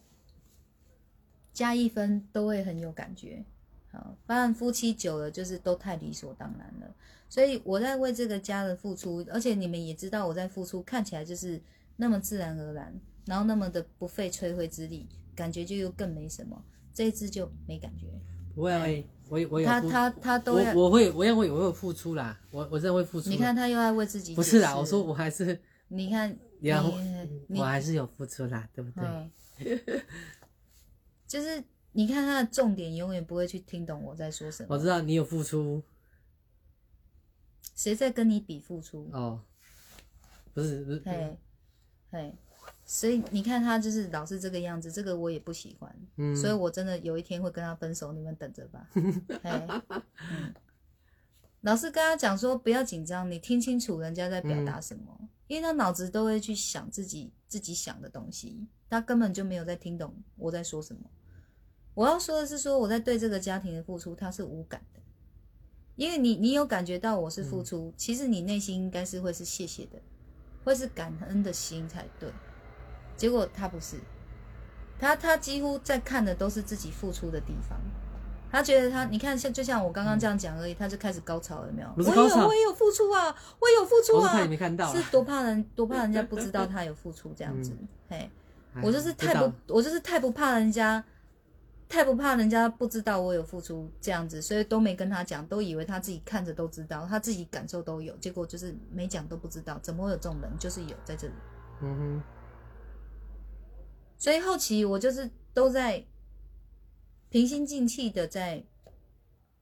[1.54, 3.44] 加一分都会很有感觉。
[3.92, 6.96] 好，当然夫妻久了就是都太理所当然了。
[7.30, 11.62] 所以我在为这个家的付出，而且你们也知道我在付出，看起来就是
[11.96, 12.94] 那么自然而然，
[13.26, 16.64] 然后那么的不费吹灰之力，感觉就又更没什么。
[16.94, 18.08] 这一次就没感觉，
[18.56, 23.30] 不会，我也我有他他他都要，我我会我也会我有付出啦，我我真的会付出。
[23.30, 25.60] 你看，他又爱为自己不是啦，我说我还是
[25.90, 26.91] 你看你然后
[27.48, 29.06] 你我还是有付出啦，对不对？
[29.06, 29.32] 嗯，
[31.27, 35.84] 就是你看他的重点永远不会去听懂我在说什么，我知道你有付出
[37.76, 39.10] 谁在跟你比付出？
[39.11, 39.41] 哦，
[40.53, 41.38] 不是不是，嘿，
[42.11, 42.36] 嘿，
[42.88, 48.88] 所以你看他就是老是这个样子，这个我也不喜欢，嗯，所以我真的有一天会跟他分手，你们等着吧。
[51.62, 61.02] 老师跟他讲说不要紧张，你听清楚人家在表达什么，因为他脑子都会去想自己自己想的东西，他根本就没有在听懂我在说什么。
[61.95, 64.99] 我要说的是说我在对这个家庭的付出，他是无感的，
[65.95, 69.99] 因为你你有感觉到我是付出，其实你内心应该是会是谢谢的，
[70.64, 72.30] 会是感恩的心才对。
[73.18, 73.98] 结果他不是，
[75.00, 77.80] 他他几乎在看的都是自己付出的地方。
[78.52, 81.90] 他觉得他，你看像就像我刚刚这样讲而已，他就开始高潮了没有？
[81.98, 87.74] 我也有我也有付出啊，我也有付出啊我是，没看到啦，是多怕人多怕人家不知道他有付出这样子。
[88.08, 88.30] 嘿，
[88.74, 91.04] 哎我就是太不，我就是太不怕人家，
[91.90, 100.50] 太不怕人家不知道我有付出这样子，所以都没跟他讲，都以为他自己看着都知道，他自己感受都有，结果就是没讲都不知道，怎么会有这种人？
[100.58, 101.34] 就是有在这里。
[101.82, 102.24] 嗯哼，
[104.18, 106.06] 所以后期我就是都在
[107.30, 108.66] 平心静气的在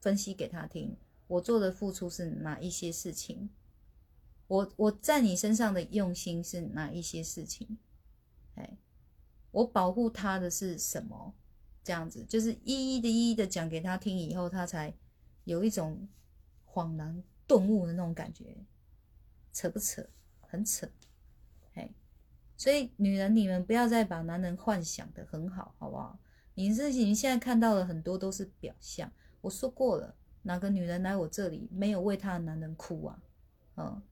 [0.00, 3.50] 分析给他听，我做的付出是哪一些事情，
[4.46, 7.78] 我我在你身上的用心是哪一些事情，
[8.54, 8.78] 哎，
[9.50, 11.34] 我保护他的是什么？
[11.82, 14.94] 这样子就是一一的一一的讲给他听以后，他才
[15.44, 16.08] 有一种
[16.66, 18.56] 恍然顿悟的那种感觉，
[19.52, 20.08] 扯不扯？
[20.40, 20.88] 很扯，
[22.56, 26.18] 所以女人，你们不要再把男人幻想的很好，好不好？
[26.54, 29.10] 你自己现在看到的很多都是表象。
[29.40, 33.18] 我说过了，哪个女人来我这里没有为她的男人哭啊？
[33.76, 34.02] 嗯。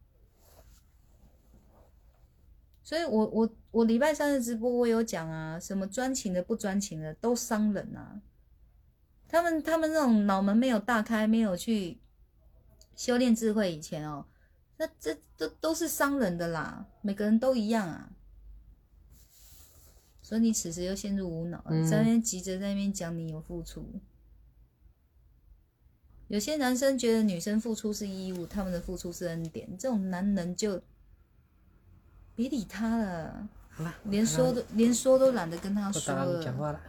[2.82, 8.20] 所以我我我礼拜三的直播我有讲啊，什么专情的不专情的都伤人啊。
[9.28, 12.00] 他们他们那种脑门没有大开，没有去
[12.96, 14.26] 修炼智慧以前哦，
[14.76, 16.84] 那这都都是伤人的啦。
[17.00, 18.10] 每个人都一样啊。
[20.32, 23.86] 所以你此时又陷入无脑，嗯在那边急着在那边讲你有付出。
[26.28, 30.80] 有些男生觉得女生付出是义务，他们的付出是恩典，这种男人就
[32.34, 36.58] 别理他了，好了，连说都连说都懒得跟他说了讲了。
[36.58, 36.80] 话了。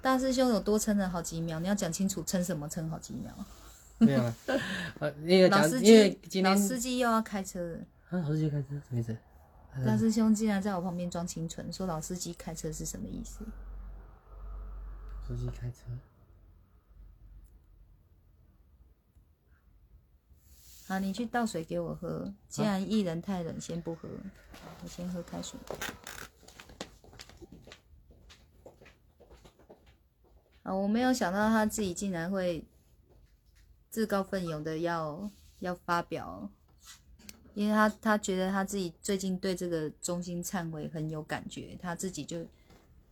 [0.00, 3.34] 大师兄有多撑了好几秒，你要讲清楚撑什么撑好几秒。
[3.98, 4.36] 没有了，
[5.00, 7.78] 呃，那个，老司机，老司机又要开车了。
[8.10, 9.16] 啊，老司机开车什么意思？
[9.86, 13.44] 大师兄竟然在我旁边装清纯，说老司机开车是什么意思？
[15.26, 15.86] 司机开车，
[20.88, 22.34] 好，你去倒水给我喝。
[22.48, 24.08] 既然薏仁太冷，先不喝，
[24.82, 25.58] 我先喝开水。
[30.64, 32.66] 啊，我没有想到他自己竟然会
[33.88, 35.30] 自告奋勇的要
[35.60, 36.50] 要发表，
[37.54, 42.46] 因为他他觉得他自己最近对这个中心忏悔很有感觉，他自己就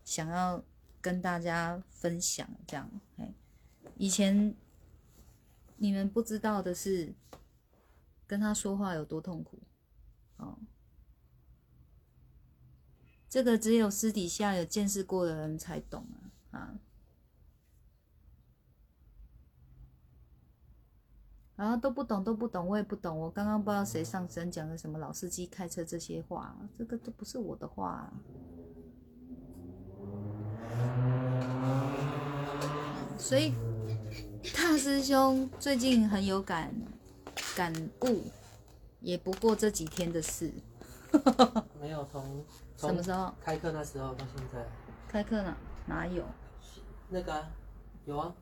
[0.05, 0.62] 想要
[1.01, 2.90] 跟大家分享这样。
[3.16, 3.32] 哎，
[3.97, 4.55] 以前
[5.77, 7.12] 你们不知道的是，
[8.27, 9.59] 跟他说话有多痛苦
[10.36, 10.59] 哦。
[13.28, 16.06] 这个只有私底下有见识过的人才懂
[16.51, 16.74] 啊啊！
[21.59, 23.18] 然后都不懂，都不懂，我也不懂。
[23.18, 28.12] 我刚刚不知道谁上身讲的什么老司机开车这些话，这个都不是我的话。
[33.18, 33.52] 所以
[34.56, 36.72] 大师兄最近很有感
[37.56, 37.72] 感
[38.02, 38.22] 悟，
[39.01, 40.52] 也不过这几天的事。
[41.80, 42.44] 没有从
[42.76, 44.64] 什么时候开课那时候到现在？
[45.09, 45.56] 开课呢
[45.86, 46.22] 哪有？
[47.09, 47.51] 那个啊，
[48.05, 48.32] 有啊，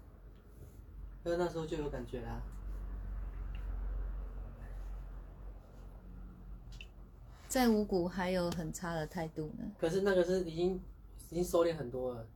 [1.25, 2.43] 因为那时候就有感觉啦。
[7.49, 9.65] 在五谷还有很差的态度呢。
[9.79, 10.81] 可是那个是已经
[11.31, 12.27] 已经收敛很多了，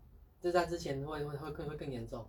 [0.40, 2.26] 就在之前会会会更会更严重。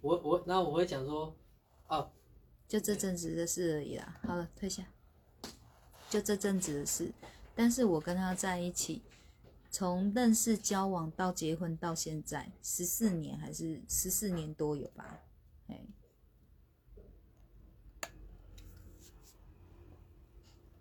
[0.00, 1.34] 我我然后我会讲说，
[1.88, 2.10] 哦，
[2.68, 4.20] 就这阵子的事而已啦。
[4.22, 4.84] 好了，退下。
[6.08, 7.12] 就这阵子的事，
[7.54, 9.02] 但是我跟他在一起，
[9.70, 15.20] 从认识、交往到结婚到现在，十四年还是十四年多有吧？
[15.66, 15.78] 哎，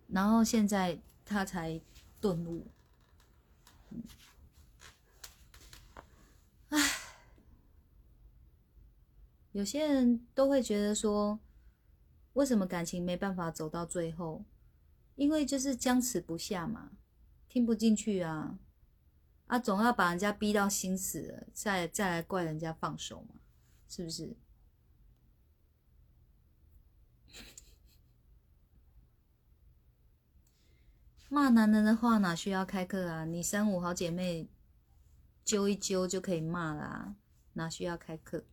[0.08, 1.82] 然后现在他才
[2.20, 2.68] 顿悟，
[6.70, 6.80] 唉，
[9.52, 11.40] 有些人都会觉得说，
[12.34, 14.46] 为什么感情没办法走到最后？
[15.16, 16.92] 因为就是僵持不下嘛，
[17.50, 18.60] 听不进去啊，
[19.48, 23.36] 啊，总要把人家逼到心死了，再再来怪人家放手嘛，
[23.90, 24.38] 是不是？
[31.30, 33.26] 骂男人的话哪需要开课啊？
[33.26, 34.48] 你三五好姐妹
[35.44, 37.16] 揪一揪就可以骂啦，
[37.54, 38.44] 哪需要开课？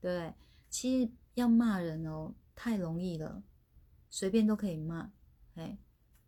[0.00, 0.34] 对？
[0.70, 3.42] 其实要骂人哦，太容易了，
[4.08, 5.10] 随便都可以骂，
[5.54, 5.78] 哎。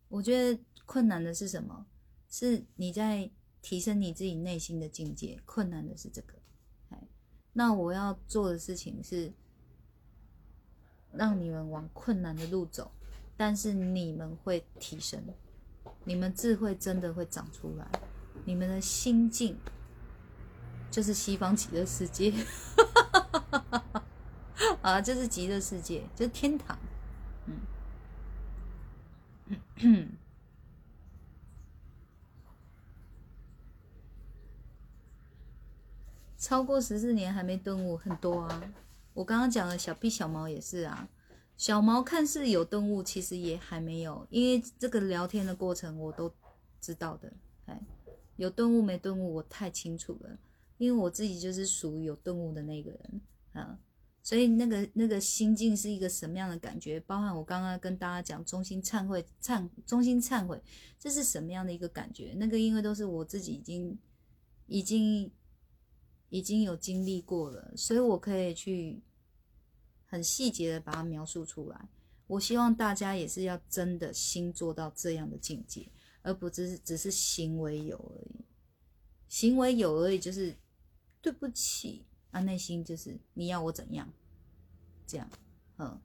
[0.07, 1.87] 我觉得困难的是什么？
[2.29, 3.29] 是你在
[3.61, 5.41] 提升你自己内心的境界。
[5.45, 6.35] 困难的是这个，
[6.89, 7.07] 哎，
[7.53, 9.33] 那我要做的事情是
[11.11, 12.91] 让你们往困难的路走，
[13.35, 15.21] 但是你们会提升，
[16.05, 17.85] 你们智慧真的会长出来，
[18.45, 19.59] 你们的心境
[20.89, 22.33] 就是西方极乐世界，
[24.81, 26.77] 啊，就是极乐世界，就是天堂。
[29.77, 30.11] 嗯
[36.37, 38.61] 超过十四年还没顿悟，很多啊！
[39.13, 41.07] 我刚刚讲的小屁小毛也是啊，
[41.57, 46.31] 小毛看似有顿悟，其实也还没有，因为这个聊天的过程我都
[46.81, 47.31] 知道的。
[47.65, 47.81] 哎，
[48.35, 50.37] 有顿悟没顿悟，我太清楚了，
[50.77, 53.21] 因为我自己就是属于有顿悟的那个人
[53.53, 53.79] 啊。
[54.21, 56.99] 所以那个那个心境是一个什么样的感觉？
[57.01, 60.59] 包含我刚刚跟大家讲中心忏悔忏中心忏悔，
[60.97, 62.33] 这是什么样的一个感觉？
[62.35, 63.95] 那个因为都是我自己已经
[64.65, 65.31] 已经
[66.29, 68.99] 已经有经历过了，所以我可以去
[70.05, 71.89] 很细节的把它描述出来。
[72.27, 75.87] 我希望大家也是要真的心做到这样的境界，
[76.21, 78.45] 而不只是只是行为有而已。
[79.27, 80.55] 行为有而已，就是
[81.21, 82.05] 对不起。
[82.31, 84.11] 他内心就是你要我怎样，
[85.07, 85.29] 这样，
[85.77, 86.01] 嗯，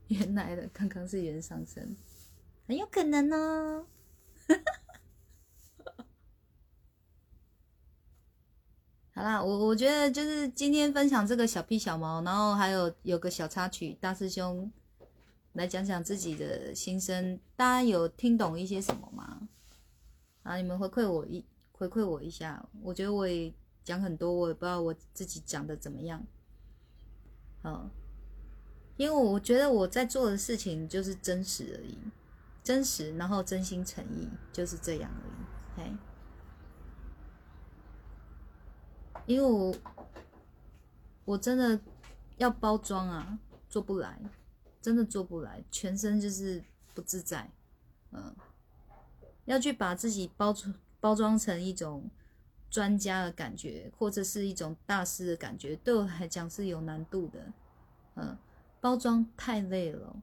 [0.08, 1.96] 原来的刚刚是原上身，
[2.66, 3.86] 很有可能哦。
[9.18, 14.70] 好啦，我我觉得就是今天分享这个小屁小毛，然后还有有个小插曲，大师兄
[15.54, 19.48] 来讲讲自己的心声，大家有听懂一些什么吗？
[20.44, 20.54] 啊！
[20.54, 26.24] 你们回馈我一回馈我一下，我觉得我也讲很多，我也不知道我自己讲的怎么样。
[27.60, 27.90] 好，
[28.96, 31.98] 因为我觉得我在做的事情就是真实而已，
[32.62, 35.88] 真实，然后真心诚意，就是这样而已。
[35.90, 35.96] 嘿，
[39.28, 39.74] 因为我
[41.26, 41.78] 我真的
[42.38, 43.38] 要包装啊，
[43.68, 44.18] 做不来，
[44.80, 46.64] 真的做不来，全身就是
[46.94, 47.50] 不自在，
[48.10, 48.34] 嗯。
[49.44, 52.10] 要去把自己包装包装成一种
[52.68, 57.52] 专家的感觉，或者是一种大师的感觉，对我来讲是有难度的。
[58.16, 58.36] 嗯，
[58.78, 60.22] 包装太累了，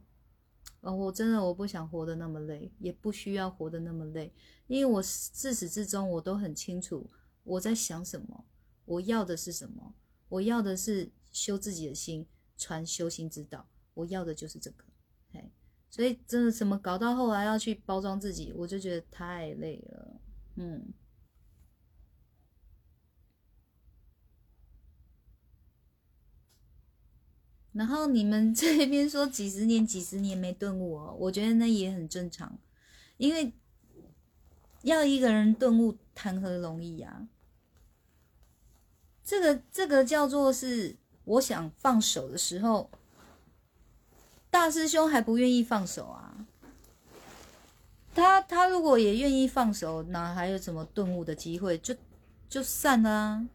[0.81, 4.31] 哦，我真的我不想活得那么累，也不需要活得那么累，
[4.67, 7.09] 因为我自始至终我都很清楚
[7.43, 8.45] 我在想什么，
[8.85, 9.93] 我要的是什么，
[10.29, 12.25] 我要的是修自己的心，
[12.57, 14.85] 传修心之道，我要的就是这个，
[15.33, 15.51] 嘿，
[15.89, 20.21] 所以真的什么搞到后来要去包装自己，我就觉得太累了，
[20.55, 20.93] 嗯。
[27.73, 32.57] 然后你们 这边说几十年、几十年没顿悟哦，我觉得那也很正常，
[33.17, 33.51] 因为
[34.83, 37.27] 要一个人顿悟，谈何容易啊？
[39.25, 42.89] 这个这个叫做是，我想放手的时候，
[44.51, 46.45] 大师兄还不愿意放手啊。
[48.13, 51.77] 他他如果也愿意放手，哪还有什么顿悟的机会？
[51.79, 51.95] 就
[52.47, 53.45] 就散了，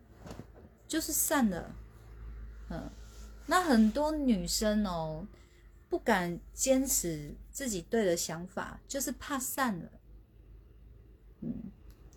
[0.88, 1.74] 就是散了，
[2.68, 2.90] 嗯。
[3.46, 5.26] 那很多女生哦，
[5.88, 9.90] 不敢坚持自己对的想法，就是怕散了，
[11.40, 11.52] 嗯，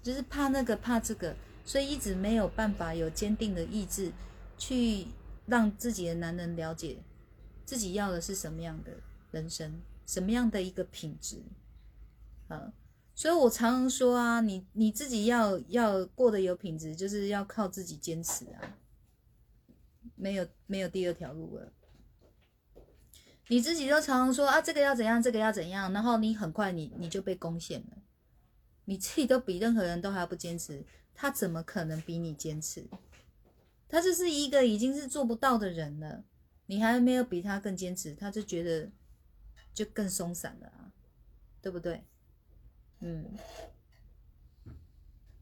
[0.03, 1.35] 就是怕那个怕这个，
[1.65, 4.11] 所以一直没有办法有坚定的意志，
[4.57, 5.07] 去
[5.45, 6.97] 让自己的男人了解
[7.65, 8.91] 自己要的是什么样的
[9.31, 11.41] 人生，什么样的一个品质，
[12.47, 12.73] 啊，
[13.15, 18.77] 所以我常常说啊，你你自己要要过得有品质，就是要靠自己坚持啊。
[20.15, 21.71] 没有没有第二条路了。
[23.47, 27.97] 你自己都常常说啊，这个要怎样，这个要怎样，然后你很快你你就被攻陷了。
[28.85, 32.85] 你自己都比任何人都还不坚持，他怎么可能比你坚持？
[33.87, 36.23] 他就是一个已经是做不到的人了，
[36.65, 38.91] 你还没有比他更坚持，他就觉得
[39.73, 40.91] 就更松散了啊，
[41.61, 42.03] 对不对？
[42.99, 43.37] 嗯。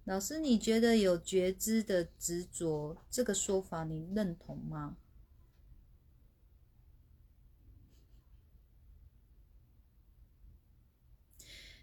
[0.05, 4.97] 老师，你觉得有觉知的执着这个说法，你认同吗？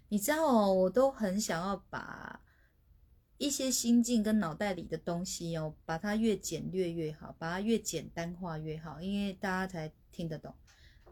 [0.09, 2.41] 你知道哦，我都很想要把
[3.39, 10.53] 一些心境跟脑袋里的东西哦，把它越简略越好，把它越简单化越好，因为大家才听得懂。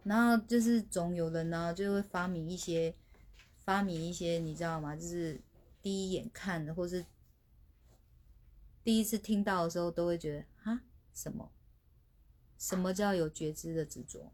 [0.04, 2.94] 然后就是总有人呢，就会发明一些
[3.58, 4.95] 发明一些，你知道吗？
[4.95, 5.41] 就是。
[5.80, 7.06] 第一眼看的，或是
[8.84, 10.84] 第一次听到的时候，都会觉得啊，
[11.14, 11.49] 什么？
[12.58, 14.34] 什么叫有觉知的执着？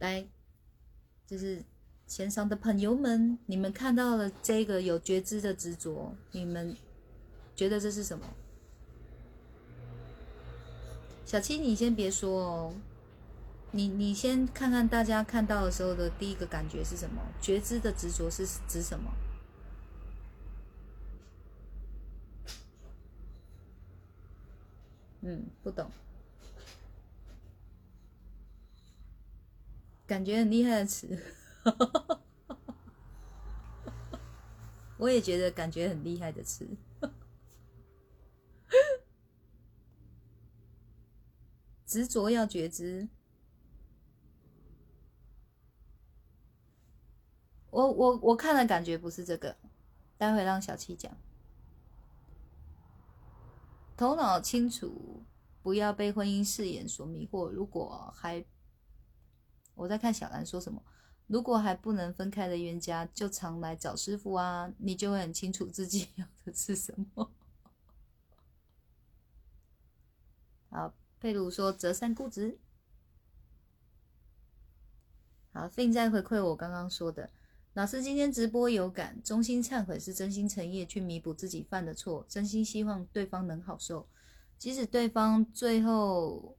[0.00, 0.28] 来，
[1.26, 1.64] 就是
[2.06, 6.76] 线上的朋友们，你们看到了这个有觉知的执着，你们
[7.54, 8.24] 觉得这是什么？
[11.24, 12.74] 小七，你先别说哦。
[13.72, 17.20] 你你先看看大家看到的时候的第一个感觉是什么？
[17.42, 19.12] 觉知的执着是指什么？
[25.22, 25.90] 嗯，不懂。
[30.06, 31.20] 感觉很厉害的词，
[34.98, 36.68] 我也觉得感觉很厉害的词。
[41.84, 43.08] 执着要觉知。
[47.70, 49.56] 我我我看的感觉不是这个，
[50.16, 51.14] 待会让小七讲。
[53.96, 55.24] 头脑清楚，
[55.62, 57.48] 不要被婚姻誓言所迷惑。
[57.48, 58.44] 如果还，
[59.74, 60.82] 我在看小兰说什么。
[61.26, 67.32] 如果还不能分开的冤家，就常来找师傅啊，你就会很清楚自己 要的是什么。
[70.70, 72.58] 好，佩鲁说折善固执。
[75.52, 77.30] 好，并在回馈我刚刚说的。
[77.74, 84.08] 老师今天直播有感，衷心忏悔是真心诚意去弥补自己犯的错，真心希望对方能好受，
[84.56, 86.56] 即使对方最后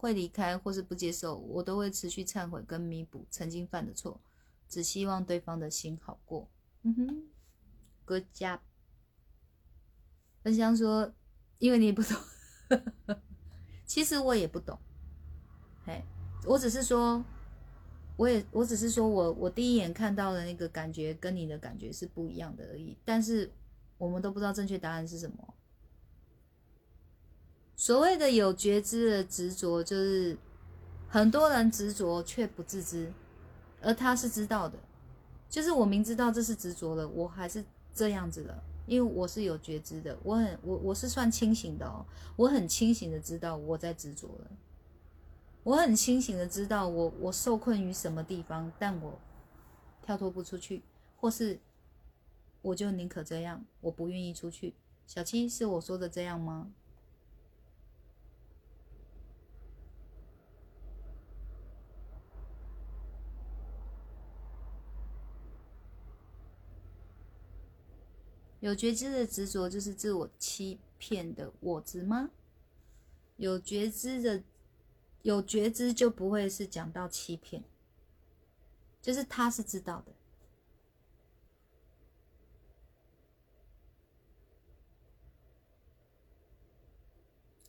[0.00, 4.18] 会离开或是不接受，我都会持续忏悔跟弥补曾经犯的错，
[4.66, 6.48] 只希望对方的心好过。
[6.82, 7.22] 嗯哼
[8.06, 8.60] ，Good job。
[10.42, 11.12] 分享说，
[11.58, 12.16] 因为你也不懂，
[13.84, 14.78] 其实我也不懂，
[15.84, 16.02] 哎，
[16.46, 17.22] 我只是说。
[18.16, 23.50] 我也我只是说我我第一眼看到的那个感觉跟你的感觉是不一样的而已，但是
[23.96, 25.54] 我们都不知道正确答案是什么。
[27.80, 30.36] 所谓的有觉知的执着，就是
[31.08, 33.10] 很多人执着却不自知，
[33.80, 34.78] 而他是知道的，
[35.48, 42.04] 就是我明知道这是执着了，我还是这样子的，因为我是有觉知的，我很我我是算清醒的哦，
[42.36, 44.50] 我很清醒的知道我在执着了。
[45.62, 49.18] 我很清醒的知道我我受困于什么地方，但我
[50.02, 50.82] 跳脱不出去，
[51.16, 51.58] 或是
[52.60, 54.74] 我就宁可这样，我不愿意出去。
[55.06, 56.70] 小七是我说的这样吗？
[68.60, 72.30] 有觉知的执着就是自我欺骗的我执吗？
[73.36, 74.42] 有觉知的，
[75.22, 77.64] 有觉知就不会是讲到欺骗，
[79.00, 80.12] 就是他是知道的。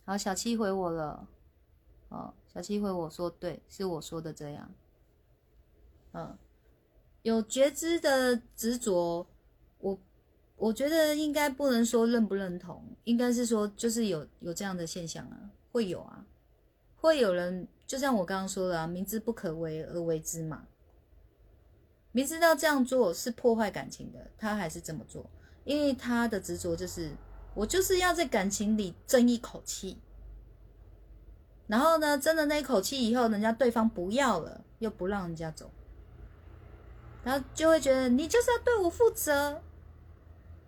[0.04, 1.26] 好，小七回我了。
[2.10, 4.70] 哦，小七回我说对，是我说的这样。
[6.12, 6.36] 嗯，
[7.22, 9.26] 有觉知的执着，
[9.78, 9.98] 我
[10.62, 16.24] 我觉得应该不能说认不认同，应该是说就是有有这样的现象啊，会有啊，
[16.94, 20.68] 会有人就像我刚刚说的啊，明知不可为而为之嘛，
[22.12, 25.28] 明知道这样做是破坏感情的，他还是这么做，
[25.64, 27.10] 因为他的执着就是。
[27.54, 29.98] 我就是要在感情里争一口气，
[31.66, 35.70] 然后呢，争了那一口气以后，人家对方不要了，又不让人家走，
[37.22, 39.60] 然后就会觉得你就是要对我负责，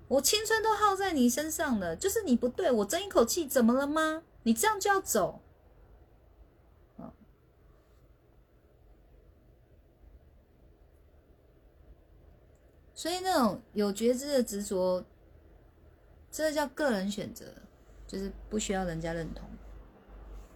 [0.09, 4.23] 我青春都耗在你身上了，就是你不对，我争一口气怎么了吗？
[4.43, 5.41] 你这样就要走，
[12.95, 15.05] 所以那种有觉知的执着。
[16.31, 17.47] 这叫个人选择，
[18.07, 19.49] 就是不需要人家认同。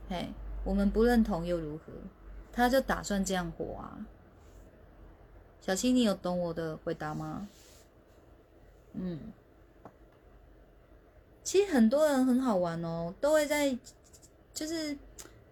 [0.09, 0.29] 嘿，
[0.65, 1.93] 我们不认同又如何？
[2.53, 4.05] 他就打算这样活啊。
[5.61, 7.49] 小七，你有懂我的回答吗？
[8.95, 9.33] 嗯，
[11.49, 13.75] 其实很多人很好玩哦，都会在，
[14.53, 14.95] 就是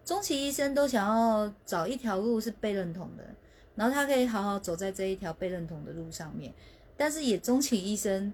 [0.05, 3.25] 终其一生都想要找一条路是被认同的，
[3.73, 6.53] 然后他可以好好走在这一条被认同的路上面，
[6.95, 8.31] 但是也终其一生。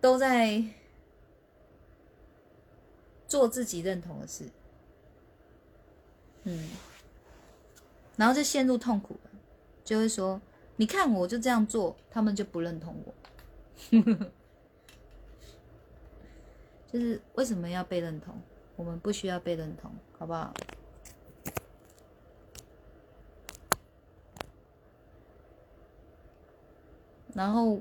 [0.00, 0.64] 都在
[3.28, 4.44] 做自己认同的事，
[6.44, 6.70] 嗯，
[8.16, 9.30] 然后就陷入痛苦了，
[9.84, 10.40] 就会说
[10.76, 13.14] ：“你看，我就这样做，他们就不认同我。”
[16.94, 18.40] 就是为什么要被认同？
[18.76, 20.54] 我们不需要被认同，好不好？
[27.34, 27.80] 然后。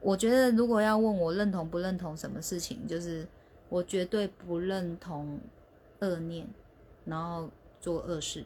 [0.00, 3.26] 我觉得，如果要问我认同不认同什么事情，就是
[3.68, 5.40] 我绝对不认同
[5.98, 6.46] 恶念，
[7.04, 7.50] 然后
[7.80, 8.44] 做恶事，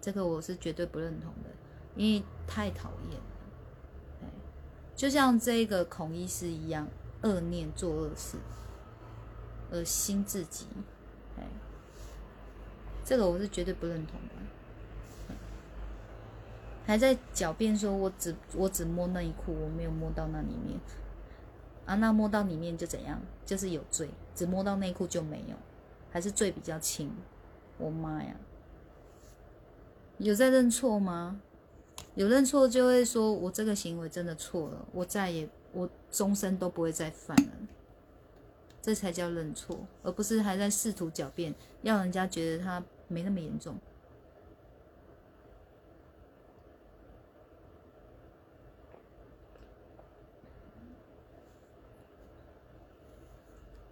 [0.00, 1.50] 这个我是绝对不认同的，
[1.94, 4.28] 因为太讨厌了。
[4.96, 6.88] 就像这个孔医师一样，
[7.22, 8.36] 恶念做恶事，
[9.70, 10.66] 恶心自己，
[11.38, 11.44] 哎，
[13.04, 14.28] 这个我是绝对不认同的。
[16.86, 20.80] 还在狡辩说：“我只我只摸内裤，我没有摸到那里面。
[21.84, 23.20] 啊，那摸到里面就怎样？
[23.44, 24.08] 就是有罪。
[24.34, 25.56] 只摸到内裤就没有，
[26.10, 27.12] 还是罪比较轻。
[27.76, 28.34] 我妈呀，
[30.16, 31.40] 有在认错吗？
[32.14, 37.52] 有认错就会说我这个行为真的错了，我再也我终身都不会再犯了。
[38.88, 43.76] 这才叫认错，而不是还在试图狡辩，让人家觉得他没那么严重。”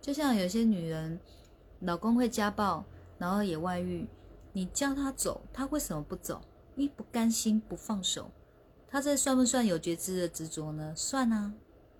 [0.00, 1.20] 就像有些女人，
[1.80, 2.82] 老公会家暴，
[3.18, 4.08] 然后也外遇，
[4.54, 6.40] 你叫他走，他为什么不走？
[6.74, 8.30] 一不甘心，不放手。
[8.88, 10.94] 他这算不算有觉知的执着呢？
[10.96, 11.52] 算啊。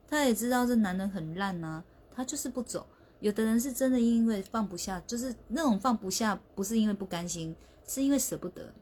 [0.08, 1.84] 他也知道这男人很烂啊，
[2.16, 2.86] 他就是不走。
[3.20, 7.54] 有的人是真的因为放不下，就是那种放不下，不是因为不甘心，
[7.86, 8.72] 是因为舍不得。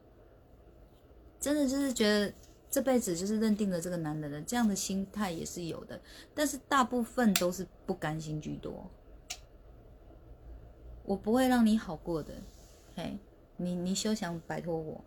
[1.39, 2.33] 真的就是觉得
[2.71, 6.01] 这辈子就是认定了这个男人了这样的心态也是有的，
[6.33, 8.89] 但是大部分都是不甘心居多。
[11.03, 12.33] 我不会让你好过的，
[12.95, 13.19] 嘿，
[13.57, 15.03] 你你休想摆脱我。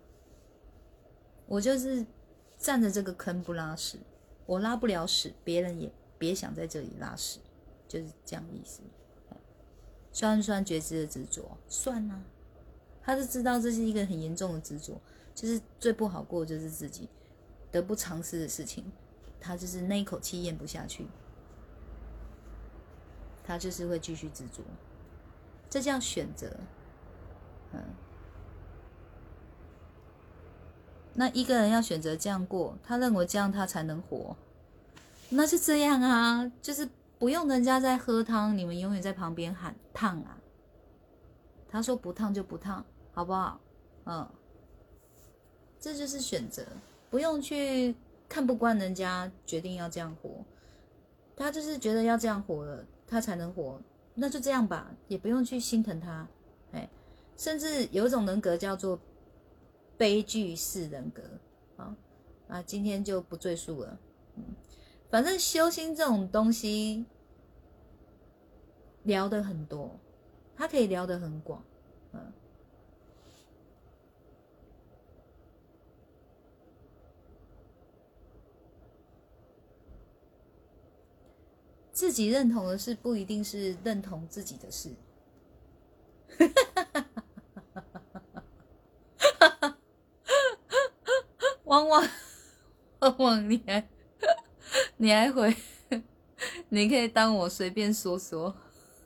[1.45, 2.05] 我就是
[2.57, 3.99] 站着这个坑不拉屎，
[4.45, 7.39] 我拉不了屎，别人也别想在这里拉屎，
[7.89, 8.79] 就是这样意思。
[10.11, 11.57] 算不算觉知的执着？
[11.67, 12.21] 算啊，
[13.03, 14.99] 他是知道这是一个很严重的执着，
[15.35, 17.07] 就是最不好过就是自己
[17.71, 18.83] 得不偿失的事情，
[19.39, 21.07] 他就是那一口气咽不下去，
[23.43, 24.63] 他就是会继续执着。
[25.69, 26.59] 这叫选择，
[27.71, 27.79] 嗯，
[31.13, 34.35] 那一个人要选择这样过，他认为这样他才能活，
[35.29, 36.89] 那是这样啊，就是
[37.19, 40.37] 不用人家在喝汤，你们永远在旁边喊烫啊，
[41.67, 43.59] 他说不烫就不烫，好不好？
[44.05, 44.27] 嗯，
[45.79, 46.65] 这就是选择，
[47.09, 47.93] 不用去
[48.29, 50.45] 看不惯人家决定要这样活，
[51.35, 53.79] 他就是觉得要这样活了，他才能活。
[54.15, 56.27] 那就这样吧，也不用去心疼他，
[56.71, 56.89] 哎，
[57.35, 58.97] 甚至有一种人格叫做
[59.97, 61.21] 悲剧式人格，
[61.75, 61.95] 啊
[62.47, 63.99] 啊，今天就不赘述了，
[65.09, 67.05] 反正修心这种东西
[69.03, 69.99] 聊的很多，
[70.55, 71.63] 它可以聊得很广，
[72.13, 72.31] 嗯。
[81.91, 84.95] 自己认同的事，不一定是认同自己的事。
[91.65, 92.07] 汪汪
[92.99, 93.87] 汪汪， 你还
[94.97, 95.55] 你还回？
[96.69, 98.55] 你可以当我随便说说。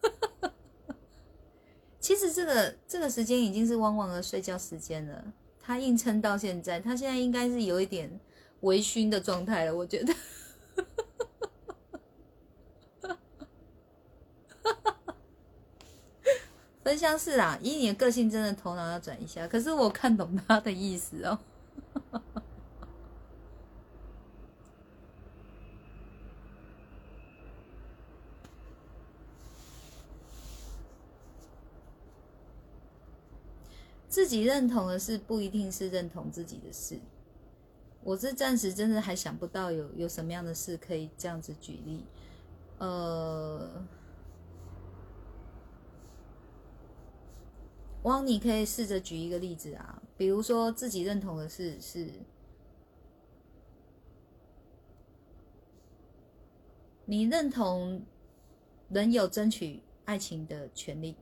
[2.00, 5.24] 其实这个这个时间已经是汪汪的睡觉时间了，
[5.62, 8.20] 他硬撑到现在，他现在应该是有一点
[8.62, 10.14] 微醺的状态了，我觉得。
[16.84, 19.48] 分相似啦，以你的个性，真的头脑要转一下。
[19.48, 21.40] 可是我看懂他的意思哦。
[34.14, 37.00] 自己认同的事，不一定是认同自己的事。
[38.04, 42.06] 我是暂时真的还想不到有有什么样的事可以这样子举例，
[42.78, 43.84] 呃。
[48.04, 52.12] 汪，你可以试着举一个例子啊，比如说自己认同的事是，
[57.06, 58.04] 你认同
[58.90, 61.16] 人有争取爱情的权利，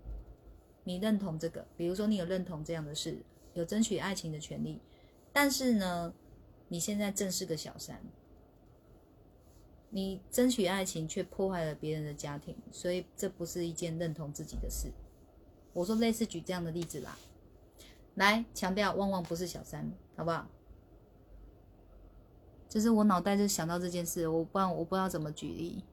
[0.84, 3.18] 你认同这个，比如说你有认同这样的事，
[3.54, 4.80] 有争取爱情的权利，
[5.32, 6.14] 但是呢，
[6.68, 8.02] 你现在正是个小三，
[9.90, 14.92] 你争取爱情却破坏了别人的家庭，所以这不是一件认同自己的事。
[15.74, 17.18] 我说类似举这样的例子啦，
[18.16, 20.48] 来强调旺旺不是小三，好不好？
[22.68, 25.84] 就是我脑袋就想到这件事，我不然我不知道怎么举例。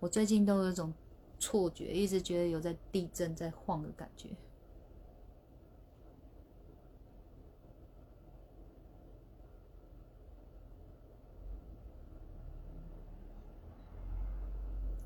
[0.00, 0.92] 我最近都有一种
[1.38, 4.30] 错觉，一直觉得有在地震在晃的感觉。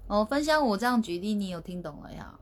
[0.07, 2.39] 哦，分享我这样举例，你有听懂了呀？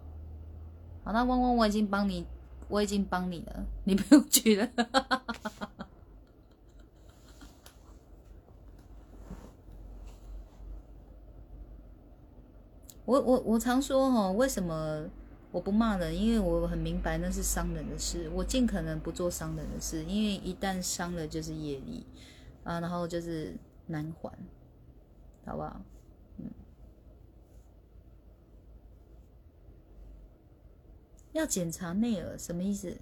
[1.05, 2.27] 好，那汪汪，我已经帮你，
[2.69, 4.69] 我已经帮你了，你不用举了。
[13.05, 15.09] 我我我常说哈，为什么
[15.51, 16.17] 我不骂人？
[16.17, 22.07] 因为我很明白那是伤人的事，我尽可能不做伤人的事，因为一旦伤了就是业力
[22.65, 23.57] 啊，然后就是
[23.87, 24.31] 难还，
[25.45, 25.81] 好不好？
[31.33, 32.97] 要检查内耳什么意思？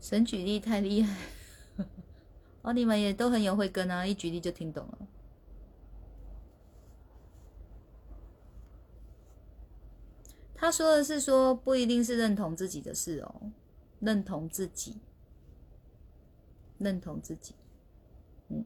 [0.00, 1.16] 神举例太厉害
[2.62, 2.72] 哦！
[2.72, 4.98] 你们也都很有慧根啊，一举例就听懂了。
[10.54, 13.50] 他说的是说不一定是认同自己的事哦，
[13.98, 14.96] 认同自己，
[16.78, 17.54] 认同自己，
[18.48, 18.64] 嗯。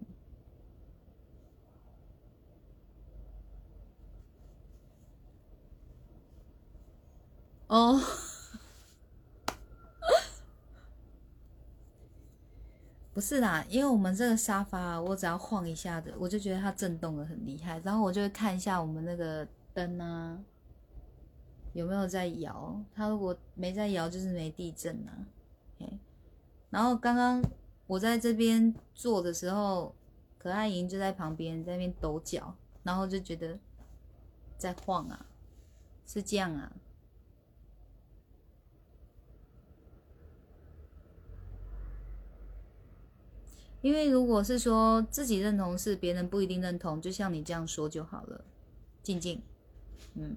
[7.69, 8.01] 哦，
[13.17, 20.39] 不是啦，因为我们这个沙发，我只要晃一下子，我就觉得它震动的很厉害，然后我就会看一下我们那个灯啊，
[21.73, 22.79] 有没有在摇。
[22.95, 25.17] 它如果没在摇，就是没地震啊。
[26.69, 27.43] 然后刚刚
[27.87, 29.95] 我在这边坐的时候，
[30.37, 33.59] 可爱莹就在旁边在那边抖脚，然后就觉得
[34.59, 35.25] 在晃啊，
[36.05, 36.71] 是这样啊。
[43.83, 48.45] 因为如果是说自己认同是别人不一定认同，就像你这样说就好了。
[49.03, 49.41] 静静，
[50.15, 50.37] 嗯，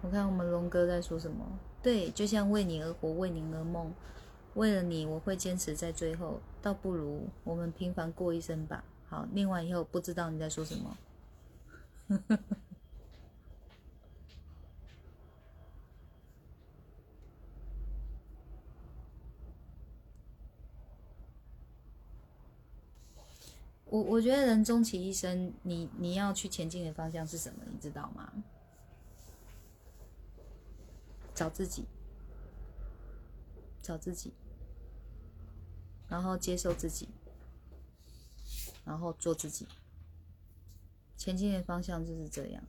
[0.00, 1.46] 我看我们龙哥在说什么？
[1.82, 3.92] 对，就像为你而活，为你而梦，
[4.54, 8.82] 为了你我会坚持在最后，倒不如我们平凡过一生吧。
[9.08, 10.96] 好，念完以后不知道你在说什么。
[23.92, 27.62] 我我觉得人终其一生，你你要去前进的方向是什么？
[27.70, 28.32] 你知道吗？
[31.34, 31.84] 找自己，
[33.82, 34.32] 找自己。
[36.08, 37.06] 然后接受自己，
[38.82, 39.66] 然后做自己，
[41.18, 42.64] 前进的方向就是这样。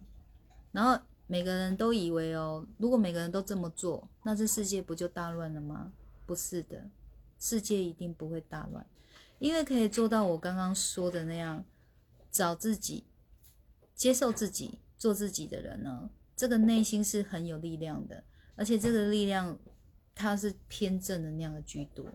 [0.73, 5.93] 然后每个人都以为哦，如果每个人都这么做，那这世界不就大乱了吗？
[6.25, 6.89] 不是的，
[7.39, 8.85] 世界一定不会大乱，
[9.43, 11.65] 因为可以做到我刚刚说的那样，
[12.31, 13.03] 找自己、
[13.93, 18.23] 接受自己、做自己的人呢，这个内心是很有力量的，
[18.55, 19.59] 而且这个力量
[20.15, 22.09] 它是偏正能量的居多，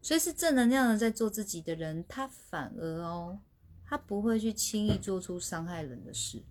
[0.00, 3.40] 所以是正能量的在做自己的人，他反而哦，
[3.84, 6.44] 他不会去轻易做出伤害人的事。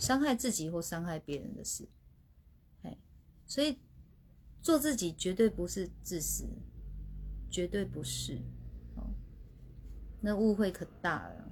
[0.00, 1.86] 伤害自己或伤害别人的事，
[2.82, 2.98] 哎，
[3.46, 3.78] 所以
[4.60, 6.44] 做自己绝对不是自私，
[7.50, 8.38] 绝对不是，
[8.96, 9.04] 哦，
[10.20, 11.44] 那误会可大了。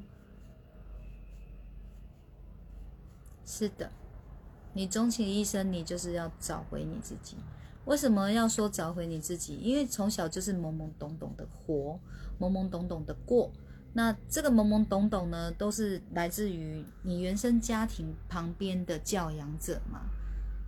[3.47, 3.91] 是的，
[4.73, 7.37] 你终其一生，你就是要找回你自己。
[7.85, 9.57] 为什么要说找回你自己？
[9.57, 12.01] 因为从小就是懵懵懂懂的活，
[12.41, 13.53] 懵懵懂懂的过。
[13.93, 20.01] 那这个懵懵懂懂呢，都是来自于你原生家庭旁边的教养者嘛？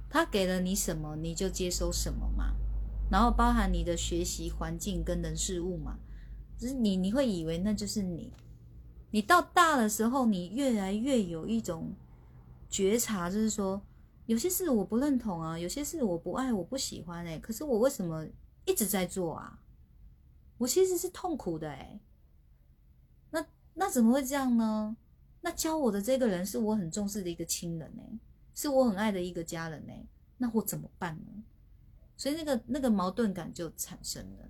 [0.08, 2.54] 他给了你什么，你就接收什么嘛？
[3.10, 5.98] 然后包含你的学习环境跟人事物嘛？
[6.58, 8.32] 就是你你会以为那就是你，
[9.10, 11.92] 你到大的时候，你越来越有一种
[12.68, 13.80] 觉察，就是说
[14.26, 18.26] 有些事我不认同啊，有些事我不爱，我不喜欢哎，可是我为什么
[18.64, 19.60] 一直在做啊？
[20.58, 22.00] 我其实是痛苦的哎。
[23.78, 24.96] 那怎么会这样呢？
[25.42, 28.02] 那教我的这个人是我很重视的一个亲人呢，
[28.54, 29.92] 是我很爱的一个家人呢。
[30.38, 31.44] 那我怎么办呢？
[32.16, 34.48] 所以那个那个矛盾感就产生了。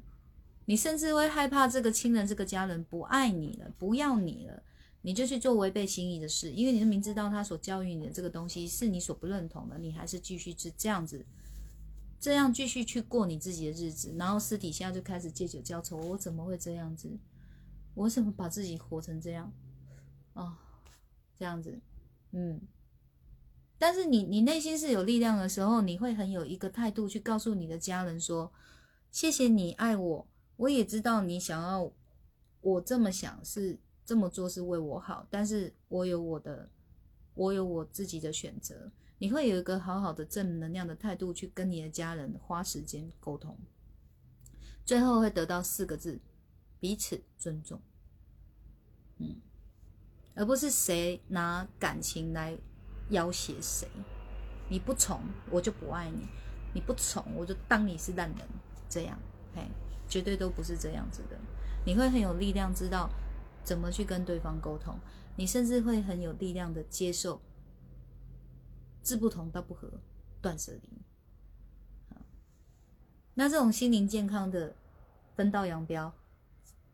[0.69, 4.63] 你甚至会害怕这个亲人、这个家人不爱你了，不要你了，
[5.03, 11.25] 你就去做违背心意的事，因为你明知道他所教育你的这个东西是你所不认同的，你还是继续是这样子，
[12.19, 15.97] 这样继续去过你自己的日子，然后私底下就开始借酒浇愁。
[15.99, 17.17] 我怎么会这样子？
[17.95, 19.53] 我怎么把自己活成这样？
[20.33, 20.57] 哦，
[21.39, 21.79] 这样子，
[22.33, 22.61] 嗯。
[23.79, 28.53] 但是你你内心是有力量的时候，你会很有一个态度去告诉你的家人说
[29.11, 31.93] ：“谢谢你爱我，我也知道你想要
[32.61, 36.71] 我这么想是这么做是为我好，但是我有我的，
[37.35, 43.57] 我有我自己的选择。”你会有一个好好的正能量的态度去跟你的家人花时间沟通，
[44.85, 46.21] 最后会得到四个字。
[46.79, 47.81] 彼此尊重，
[49.17, 49.37] 嗯，
[50.35, 52.59] 而不是谁拿感情来
[53.09, 53.89] 要挟谁。
[54.69, 55.21] 你不宠
[55.51, 56.27] 我就不爱你，
[56.75, 58.39] 你不宠我就当你是烂人，
[58.89, 59.19] 这样，
[59.55, 59.63] 嘿，
[60.09, 61.39] 绝对都不是这样子的。
[61.85, 63.09] 你会很有力量，知道
[63.63, 64.99] 怎么去跟对方沟通，
[65.37, 67.41] 你甚至会很有力量的接受，
[69.03, 69.91] 志不同道不合，
[70.41, 70.91] 断舍离。
[73.35, 74.75] 那这种心灵健康的
[75.35, 76.13] 分道扬镳。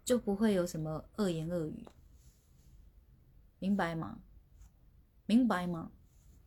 [0.04, 1.86] 就不会有什么恶言恶语，
[3.60, 4.18] 明白吗？
[5.26, 5.92] 明白吗？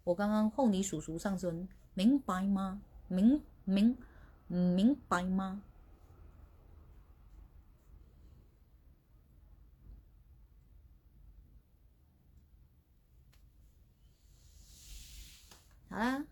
[0.06, 2.80] 我刚刚哄你叔叔上身，明白吗？
[3.08, 3.98] 明明
[4.48, 5.64] 明白吗？
[15.90, 16.24] 好啦，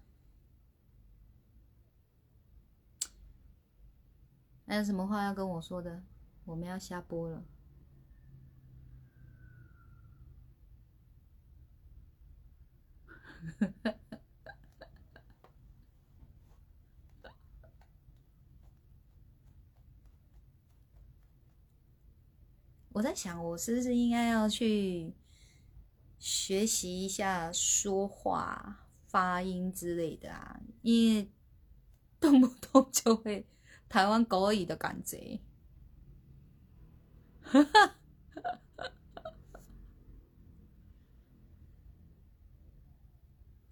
[4.67, 6.03] 还有什么话要跟我说的？
[6.45, 7.43] 我们要下播了。
[22.93, 25.15] 我在想，我是不是应该要去
[26.19, 30.61] 学习一下说话发音之类的啊？
[30.83, 31.31] 因为
[32.19, 33.47] 动不动就会
[33.89, 35.39] 台湾狗语的感觉。
[37.41, 37.95] 哈哈，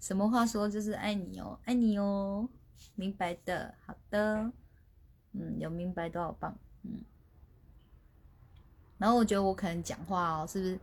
[0.01, 2.49] 什么话说就是爱你哦，爱你哦，
[2.95, 4.51] 明白的，好的，
[5.31, 6.53] 嗯，有明白多好棒，
[6.83, 6.99] 嗯，
[8.97, 10.77] 然后我觉得我可能讲话哦，是不是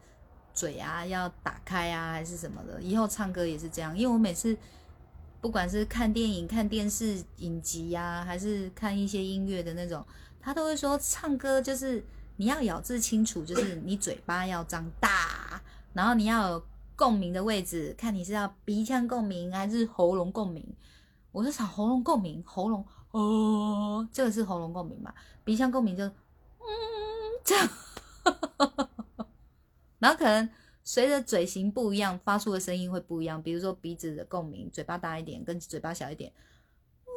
[0.55, 2.81] 嘴啊要打开啊，还是什么的？
[2.81, 4.57] 以后唱歌也是这样，因为我每次
[5.43, 10.03] 不管是看电影、看电视影集呀，还是看一些音乐的那种，
[10.40, 12.03] 他都会说唱歌就是。
[12.40, 15.61] 你要咬字清楚，就是你嘴巴要张大，
[15.93, 16.62] 然后你要
[16.99, 20.66] 共鸣的位置，看你是要鼻腔共鸣还是喉咙共鸣。
[21.31, 25.15] 我是想喉咙共鸣，喉咙哦，这个是喉咙共鸣嘛？
[25.45, 26.12] 鼻腔共鸣就嗯
[27.45, 27.70] 这样，
[30.01, 30.51] 然后可能
[30.83, 33.41] 随着嘴型不一样，发出的声音会不一样。
[33.41, 36.33] 比如说鼻子的共鸣，嘴巴大一点跟嘴巴小一点。
[37.05, 37.12] 嗯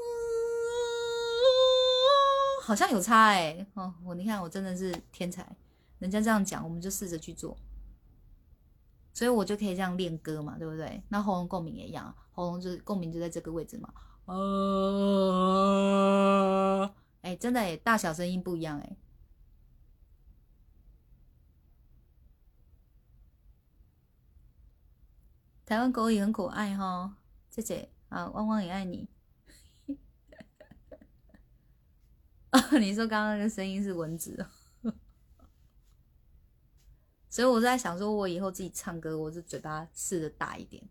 [2.61, 5.43] 好像有差哎、哦，我你看我真的是天才，
[5.97, 7.57] 人家这样讲，我们就试着去做，
[9.13, 11.03] 所以我就可以这样练歌嘛，对不对？
[11.09, 13.93] 那喉咙共鸣也一样，喉咙就是共鸣就在这个位置嘛。
[14.25, 14.35] 呃，
[17.21, 18.97] 哎，真的哎，大小声音不一样哎。
[25.65, 27.15] 台湾狗也很可爱哈，
[27.49, 29.07] 姐姐啊，汪汪也爱你。
[32.49, 34.45] 啊， 你说刚刚那个声音是蚊子，
[37.31, 40.83] 所以我在想说，我以后自己唱歌，我就嘴巴试着大一点，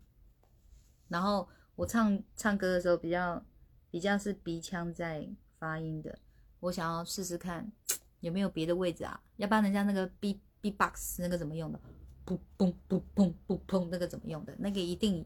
[1.07, 3.45] 然后我唱唱歌的时候比较
[3.91, 6.17] 比较是鼻腔在发音的，
[6.59, 7.71] 我想要试试看
[8.21, 11.79] 有没有别的位置啊，要不然人家那个 B B box 那个怎么用的？
[12.25, 14.55] 不嘣不砰不砰，那个怎么用的？
[14.57, 15.23] 那个一定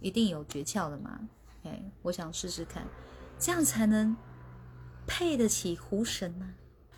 [0.00, 1.28] 一定有诀窍的嘛？
[1.62, 2.84] 哎，我想试试看，
[3.38, 4.16] 这样才能
[5.06, 6.52] 配得起胡神呢、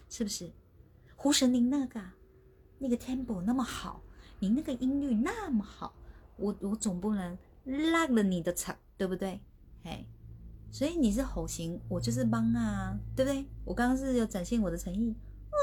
[0.08, 0.50] 是不是？
[1.14, 2.14] 胡神您那个啊
[2.78, 4.02] 那个 tempo 那么好，
[4.38, 5.94] 你那个音律那么好，
[6.36, 9.40] 我我总不能落了你的场，对不对？
[9.84, 10.04] 哎，
[10.70, 13.46] 所以你是吼型，我就是帮啊，对不对？
[13.64, 15.14] 我刚刚是有展现我的诚意，
[15.50, 15.56] 嗯，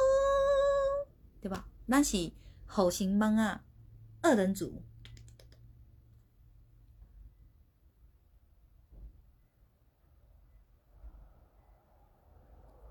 [1.41, 1.67] 对吧？
[1.85, 2.31] 那是。
[2.67, 3.63] 吼型帮啊，
[4.21, 4.81] 二人组。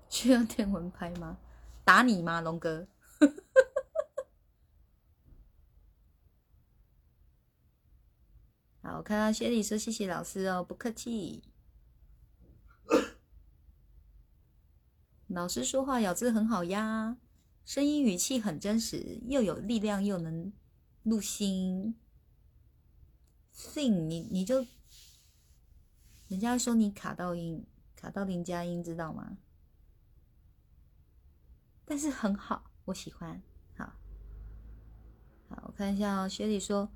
[0.09, 1.37] 需要电蚊拍吗？
[1.83, 2.87] 打你吗，龙哥？
[8.85, 11.41] 好，我看到薛礼说谢谢老师哦，不客气。
[15.25, 17.17] 老师说话咬字很好呀。
[17.65, 20.53] 声音语气很真实，又有力量，又能
[21.01, 21.95] 入心。
[23.51, 24.67] sing，你你就，
[26.27, 29.39] 人家说你卡到音，卡到林佳音，知道吗？
[31.85, 33.41] 但是很好，我喜欢。
[33.75, 33.95] 好，
[35.49, 36.29] 好，我看一下哦。
[36.29, 36.91] 雪里说，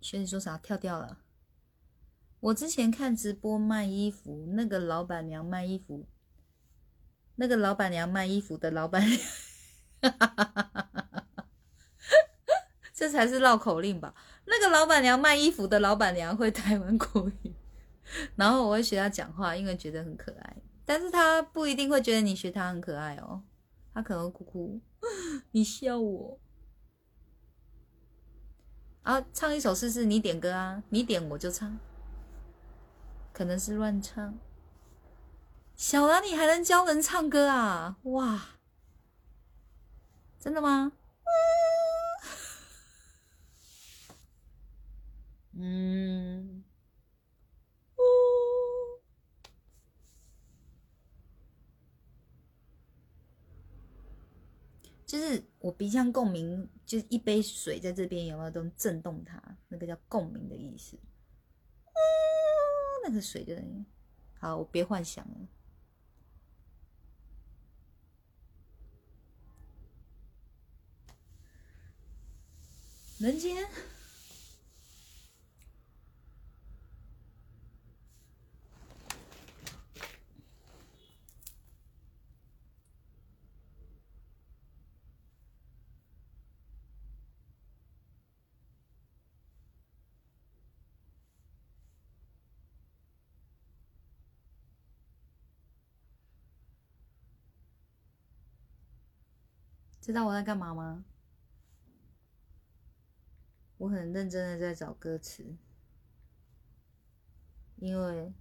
[0.00, 0.56] 学你说啥？
[0.58, 1.18] 跳掉了。
[2.40, 6.06] 我之前看直播卖衣服，那个老板娘卖衣服。
[7.36, 9.20] 那个老板娘卖衣服的老板娘，
[12.92, 14.14] 这才是绕口令吧？
[14.44, 17.54] 那个老板娘卖衣服的老板娘会台湾口语，
[18.36, 20.56] 然后我会学她讲话，因为觉得很可爱。
[20.84, 23.42] 但是她不一定会觉得你学她很可爱哦，
[23.94, 24.80] 她可能会哭哭，
[25.52, 26.38] 你笑我。
[29.10, 31.76] 啊，唱一首试试，你点歌啊，你点我就唱，
[33.32, 34.38] 可能是乱唱。
[35.74, 37.96] 小兰，你还能教人唱歌啊？
[38.04, 38.40] 哇，
[40.38, 40.92] 真的吗？
[45.54, 46.62] 嗯，
[47.96, 48.02] 哦，
[55.04, 60.98] 就是我鼻腔共鸣，就是一杯水在这边有没有都震动它，那个叫共鸣的意思。
[61.86, 61.94] 嗯，
[63.04, 63.54] 那个水就，
[64.40, 65.48] 好，我别幻想了。
[73.18, 73.64] 人间，
[100.00, 101.04] 知道我在干嘛吗？
[103.76, 105.56] 我很认真的在找歌词，
[107.76, 108.32] 因为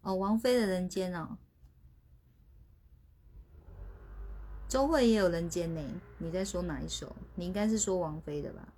[0.00, 1.36] 哦，王菲的《人间》哦，
[4.68, 6.00] 周慧也有《人间》呢。
[6.18, 7.14] 你在说哪一首？
[7.34, 8.72] 你应该是说王菲的吧？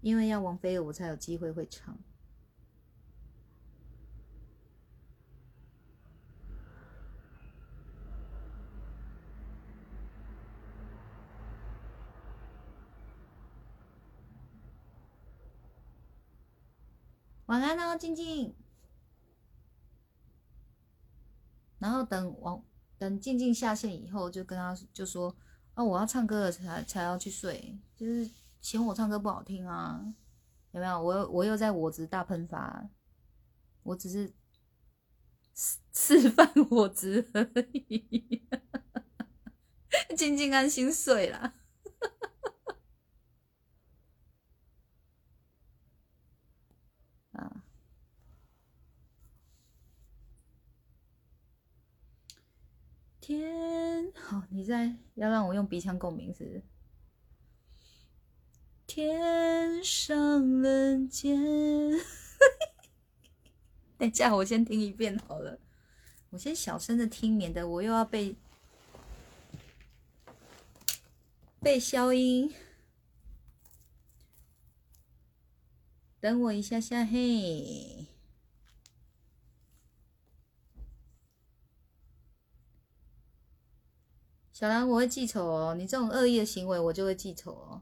[0.00, 1.98] 因为要王菲的，我才有机会会唱。
[17.50, 18.54] 晚安哦，静静。
[21.80, 22.64] 然后等王
[22.96, 25.36] 等静静下线以后，就跟他就说
[25.74, 30.00] ：“啊，我要唱歌了，才才要去睡，就是嫌我唱歌不好听啊，
[30.70, 31.02] 有没有？
[31.02, 32.88] 我我又在我执大喷发，
[33.82, 34.32] 我只是
[35.52, 38.46] 示示范我执而已，
[40.16, 41.54] 静静安心睡啦。”
[54.48, 56.62] 你在要让我用鼻腔共鸣是不是？
[58.86, 61.38] 天上人间，
[63.96, 65.60] 等一下我先听一遍好了，
[66.30, 68.34] 我先小声的听，免得我又要被
[71.60, 72.52] 被消音。
[76.18, 78.09] 等我一下下嘿。
[84.60, 85.74] 小兰，我会记仇哦！
[85.74, 87.80] 你这种恶意的行为，我就会记仇哦。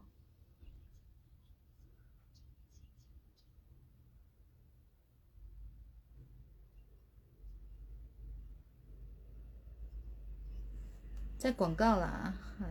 [11.37, 12.65] 在广告啦，哎，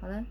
[0.00, 0.24] 好了。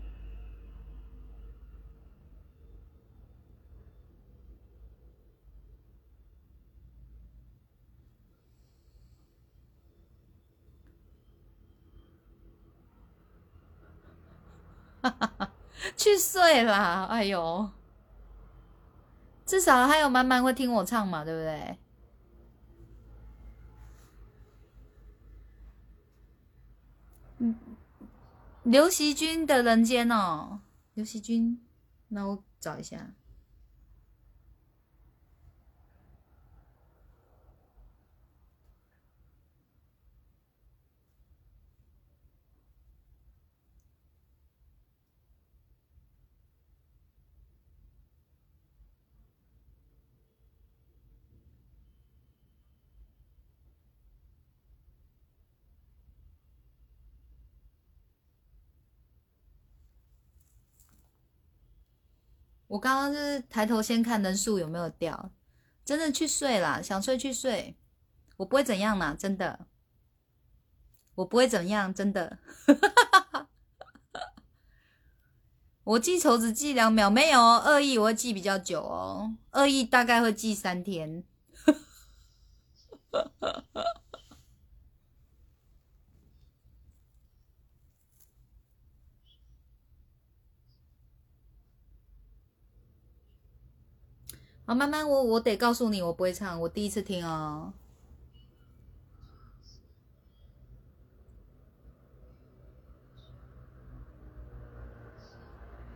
[15.96, 17.06] 去睡啦！
[17.10, 17.70] 哎呦，
[19.44, 21.78] 至少还有慢慢会听我唱嘛，对不对？
[27.38, 27.56] 嗯，
[28.62, 30.60] 刘惜君的人间哦，
[30.94, 31.60] 刘惜君，
[32.08, 33.10] 那我找一下。
[62.72, 65.30] 我刚刚就是抬头先看人数有没有掉，
[65.84, 67.76] 真的去睡啦，想睡去睡，
[68.38, 69.66] 我不会怎样啦，真的，
[71.16, 72.38] 我不会怎样，真的，
[75.84, 81.22] 我记仇只记两秒，没有恶意我会记比较久哦，恶意大概会记三天。
[94.64, 97.72] 好，慢慢，我我得告诉你，我不会唱，我第一次听哦。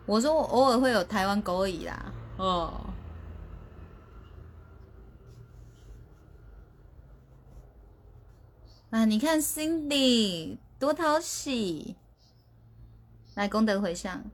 [0.04, 2.90] 我说我偶尔会有台湾狗语啦，哦。
[8.90, 11.96] 啊，你看 Cindy 多讨喜，
[13.34, 14.24] 来功德回向。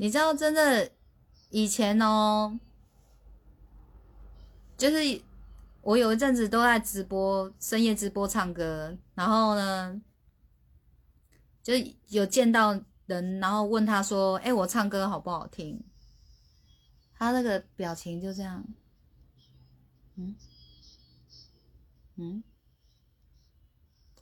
[0.00, 0.90] 你知道，真的
[1.50, 2.58] 以前哦，
[4.76, 5.20] 就是
[5.82, 10.00] 我有一阵子都在直播，深夜直播唱歌，然后呢，
[11.62, 11.74] 就
[12.06, 15.82] 有见到人，然后问他说：“哎，我唱歌好不好听？”
[17.14, 18.64] 他那个表情就这样，
[20.14, 20.36] 嗯
[22.14, 22.44] 嗯，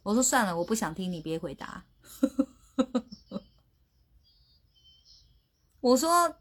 [0.03, 1.85] 我说算了，我不想听，你别回答。
[5.87, 6.37] 我说，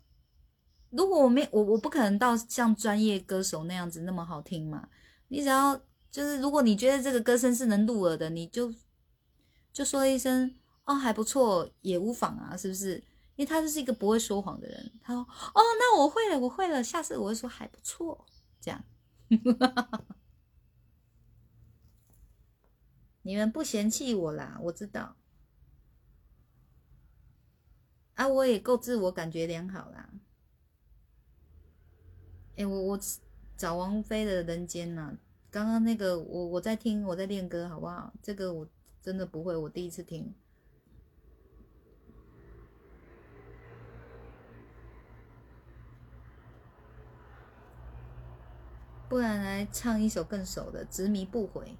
[0.90, 4.90] 如果我没我我不可能到像专业歌手那样子那么好听嘛。
[5.28, 5.76] 你只要
[6.10, 8.74] 就是，如果你觉得这个歌声是能入耳的，你就
[9.72, 10.56] 就说一声
[10.86, 12.96] 哦还不错，也无妨啊，是不是？
[13.36, 14.92] 因为他就是一个不会说谎的人。
[15.04, 18.26] 他说哦，那我会了，我会了，下次我会说还不错，
[18.60, 18.84] 这样。
[23.22, 25.16] 你们不嫌弃我啦，我知道。
[28.16, 30.10] 啊，我也够自我感觉良好啦。
[32.56, 33.00] 哎，我我
[33.58, 35.18] 找王菲的人间呐，
[35.52, 38.14] 刚刚那个我我在听，我在练歌，好不好？
[38.22, 38.68] 这个我
[39.02, 40.34] 真的不会，我第一次听。
[49.08, 51.78] 不然来唱一首更熟的《执迷不悔》。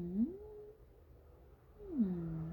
[0.00, 0.28] 嗯，
[1.90, 2.52] 嗯，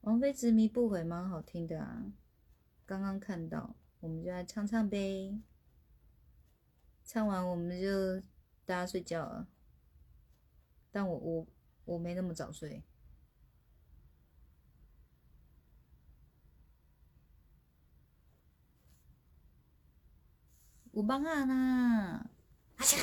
[0.00, 2.10] 王菲执迷不悔蛮好听的啊，
[2.86, 5.38] 刚刚看到，我们就来唱唱呗。
[7.04, 8.20] 唱完我们就
[8.64, 9.46] 大家睡觉了，
[10.90, 11.46] 但我我
[11.84, 12.82] 我没那么早睡。
[20.96, 22.26] 有蚊啊呐，
[22.76, 22.96] 啊切，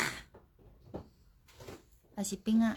[2.15, 2.75] 还是冰啊？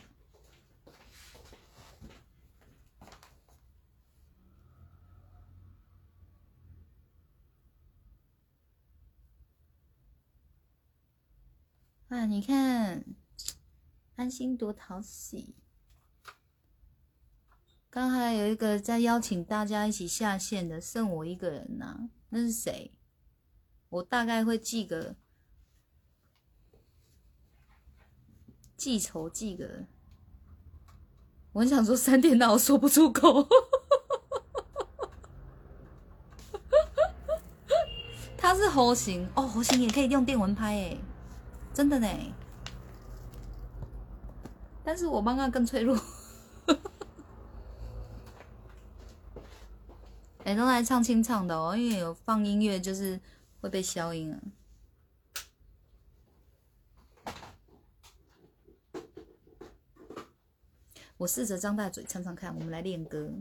[12.08, 13.02] 啊，你看，
[14.16, 15.54] 安心多讨喜。
[17.88, 22.92] 刚才有一个在邀请大家一起下线的，剩我一个人呐，那是谁？
[23.88, 25.14] 我大概会记个
[28.76, 29.84] 记仇记个，
[31.52, 33.48] 我很想说三天，但我说不出口。
[38.36, 41.00] 他是猴形哦，猴形也可以用电蚊拍诶，
[41.74, 42.08] 真的呢。
[44.84, 45.98] 但是我妈妈更脆弱。
[50.44, 53.18] 哎，都来唱清唱的哦，因为有放音乐就是
[53.66, 54.40] 会被消音啊。
[61.16, 63.32] 我试着张大嘴唱唱看，我们来练歌。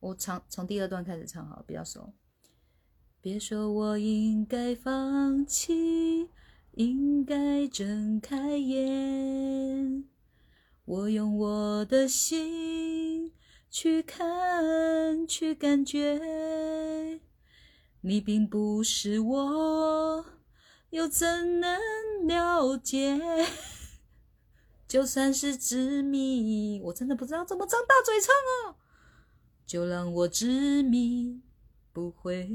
[0.00, 2.14] 我唱从第二段开始唱好，比较熟。
[3.20, 6.30] 别说我应该放弃，
[6.72, 10.08] 应该睁开眼。
[10.86, 13.07] 我用我的心
[13.70, 17.20] 去看，去感觉，
[18.00, 20.24] 你并不是我，
[20.90, 21.78] 又怎能
[22.26, 23.20] 了解？
[24.88, 28.34] 就算是执迷，我真的不知道怎么张大嘴唱
[28.72, 28.76] 啊！
[29.66, 31.42] 就让我执迷
[31.92, 32.48] 不悔。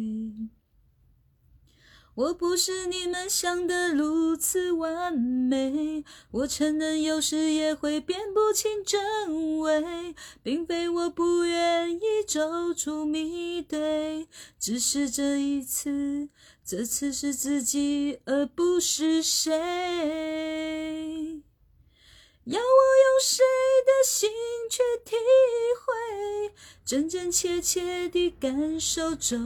[2.15, 10.13] 我不是你们想的如此完美，我承认有时也会辨不清真伪，
[10.43, 14.27] 并非我不愿意走出迷堆，
[14.59, 16.29] 只是这一次，
[16.63, 20.82] 这次是自己而不是谁。
[22.45, 23.41] 要我用谁
[23.85, 24.29] 的心
[24.69, 25.15] 去体
[25.79, 26.51] 会，
[26.83, 29.37] 真真切切地感受周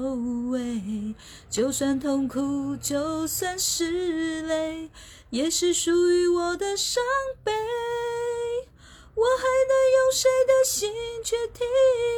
[0.49, 1.14] 围？
[1.48, 4.90] 就算痛苦，就算是泪，
[5.30, 7.03] 也是属于我的伤
[7.44, 7.53] 悲。
[9.14, 10.91] 我还能用谁的心
[11.24, 11.64] 去体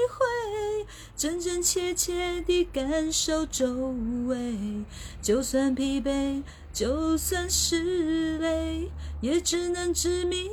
[0.10, 3.94] 会，真真切切地感受周
[4.28, 4.86] 围？
[5.22, 6.42] 就算疲惫，
[6.72, 8.92] 就算是泪，
[9.22, 10.50] 也只能执迷。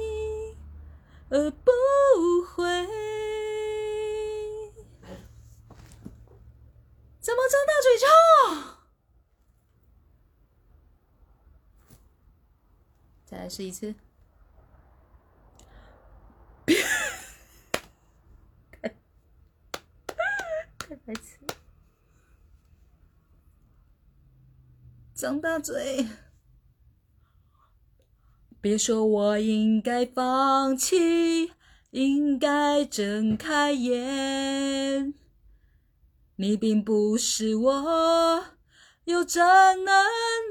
[1.29, 1.73] 而不
[2.47, 2.63] 悔，
[7.19, 8.07] 怎么张大嘴唱？
[13.25, 13.93] 再来试一次。
[18.71, 18.95] 开，
[20.79, 21.41] 开白痴，
[25.17, 26.07] 张大嘴。
[28.61, 31.53] 别说我应该放弃，
[31.91, 35.15] 应该睁开眼。
[36.37, 38.45] 你并不是我，
[39.05, 40.05] 又怎能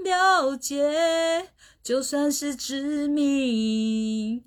[0.04, 1.52] 了解？
[1.84, 4.46] 就算是执迷，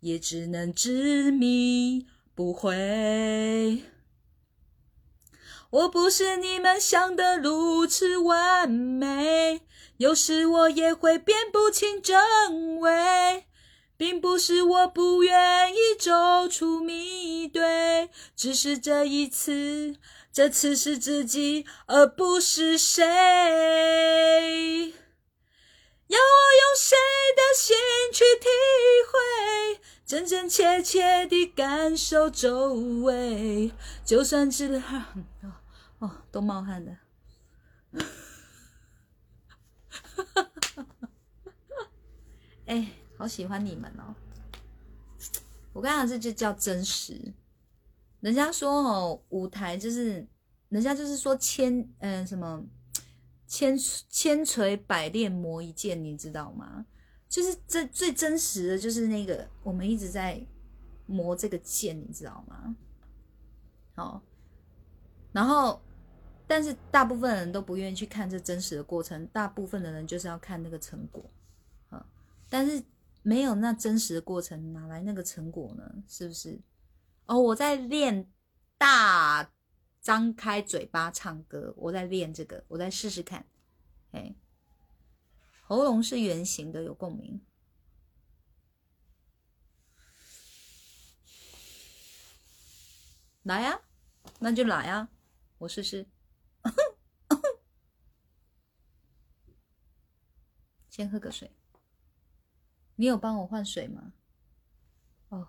[0.00, 3.84] 也只能执迷不悔。
[5.70, 9.60] 我不是你们想的如此完美。
[9.98, 13.44] 有时我也会辨不清真伪，
[13.96, 19.94] 并不是我不愿意走出迷堆，只是这一次，
[20.32, 23.04] 这次是自己而不是谁。
[26.08, 26.96] 要我用谁
[27.36, 27.76] 的心
[28.12, 28.48] 去体
[29.06, 32.72] 会，真真切切地感受周
[33.02, 33.70] 围，
[34.04, 34.82] 就算知道，
[36.30, 36.98] 都冒汗了。
[42.66, 44.14] 哎，好喜欢你们哦！
[45.72, 47.34] 我刚刚这就叫真实。
[48.20, 50.24] 人家说哦，舞台就是，
[50.68, 52.62] 人家就是说千嗯什么
[53.48, 53.76] 千
[54.08, 56.86] 千锤百炼磨一剑，你知道吗？
[57.28, 60.40] 就是这最真实的就是那个我们一直在
[61.06, 62.76] 磨这个剑，你知道吗？
[63.96, 64.22] 好，
[65.32, 65.82] 然后。
[66.50, 71.30] 但是大部分人都不愿意去看这真实的过程，大部分的人就是要看那个成果，
[71.90, 72.04] 啊！
[72.48, 72.82] 但是
[73.22, 76.02] 没有那真实的过程，哪来那个成果呢？
[76.08, 76.60] 是不是？
[77.26, 78.28] 哦，我在练
[78.76, 79.52] 大
[80.00, 83.46] 张开嘴巴唱歌，我在练这个，我再试试看。
[84.10, 84.34] 哎，
[85.62, 87.40] 喉咙是圆形的，有共鸣。
[93.44, 93.80] 来呀，
[94.40, 95.08] 那就来呀。
[95.58, 96.08] 我试试。
[100.90, 101.50] 先喝个水。
[102.96, 104.12] 你有帮我换水吗？
[105.30, 105.46] 哦，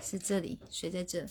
[0.00, 1.26] 是这里，水在这。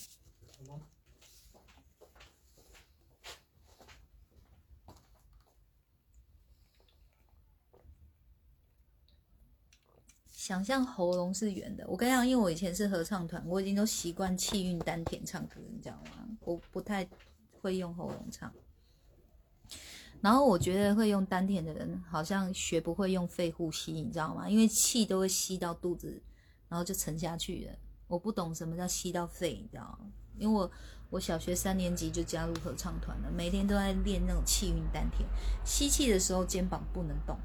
[10.31, 16.27] 想象喉咙是圆的，我跟你讲，因为我以前是合唱团，我已经都习惯气韵丹田唱歌，你知道吗？
[16.41, 17.07] 我不太
[17.61, 18.51] 会用喉咙唱。
[20.21, 24.49] 然后我觉得会用丹田的人，好像学不会用肺呼吸，你知道吗？
[24.49, 26.21] 因为气都会吸到肚子，
[26.67, 27.77] 然后就沉下去了。
[28.07, 29.99] 我不懂什么叫吸到肺，你知道吗？
[30.37, 30.69] 因为我
[31.09, 35.27] 我小学三年级就加入合唱团了，每天都在练那种气韵丹田，
[35.63, 37.37] 吸气的时候肩膀不能动。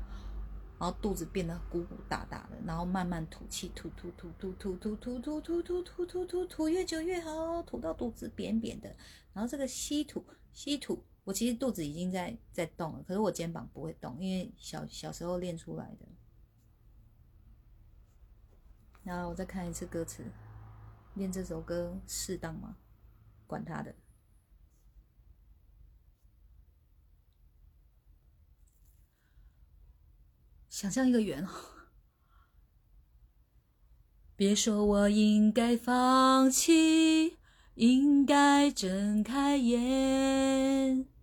[0.77, 8.95] 然后肚子变得鼓鼓大大的，然后慢慢吐气，吐吐吐吐吐吐吐吐吐吐吐吐吐吐，越久越好，吐到肚子扁扁的。
[9.33, 10.23] 然后这个吸吐
[10.53, 16.07] 吸吐，我其实肚子已经在在动了，可是我肩膀不会动，因为小小时候练出来的。
[19.03, 20.25] 然后我再看一次歌词，
[21.15, 22.77] 练这首歌适当吗？
[23.47, 23.95] 管他的。
[30.69, 31.47] 想象一个圆，
[34.37, 37.39] 别说我应该放弃，
[37.77, 41.14] 应该睁开眼。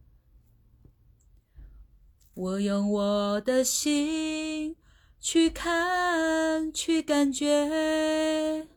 [2.34, 4.78] 我用我的心
[5.20, 8.68] 去看，去感觉，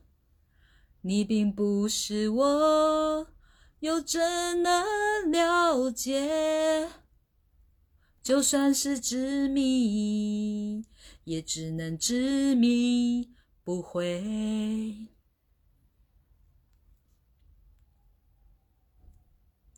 [1.01, 3.27] 你并不是我，
[3.79, 4.19] 又怎
[4.61, 6.89] 能了解？
[8.21, 10.85] 就算是执迷，
[11.23, 13.33] 也只能执迷
[13.63, 15.07] 不悔。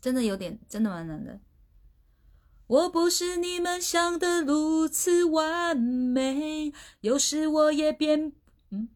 [0.01, 1.41] 真的有点，真的蛮难的。
[2.67, 6.71] 我不是你们想的如此完美，
[7.01, 8.33] 有时我也变，
[8.69, 8.89] 嗯，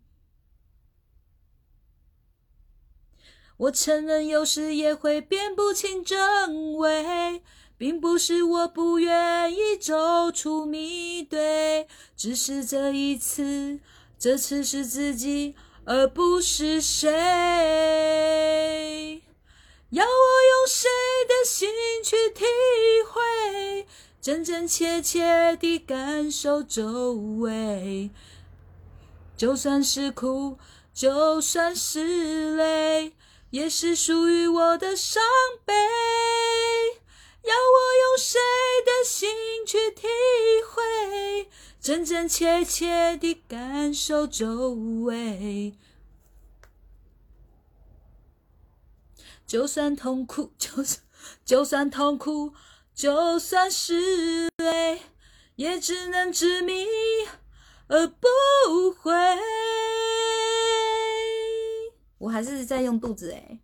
[3.57, 7.41] 我承认有时也会辨不清真伪。
[7.77, 13.79] 并不是我不愿意走出迷堆，只是这一次，
[14.19, 17.09] 这次是自己，而不是谁。
[19.91, 20.89] 要我用谁
[21.27, 21.69] 的心
[22.01, 22.45] 去体
[23.09, 23.85] 会，
[24.21, 28.09] 真真切切地感受周围。
[29.35, 30.57] 就算是苦，
[30.93, 33.11] 就算是累，
[33.49, 35.21] 也是属于我的伤
[35.65, 35.73] 悲。
[37.43, 38.39] 要我用谁
[38.85, 39.29] 的心
[39.67, 40.07] 去体
[40.69, 41.49] 会，
[41.81, 44.69] 真真切切地感受周
[45.03, 45.73] 围？
[49.51, 51.03] 就算痛苦，就算
[51.43, 52.53] 就算痛苦，
[52.93, 55.01] 就算是泪，
[55.57, 56.85] 也只能执迷
[57.87, 58.29] 而不
[58.97, 59.11] 悔。
[62.19, 63.59] 我还是在用肚子哎。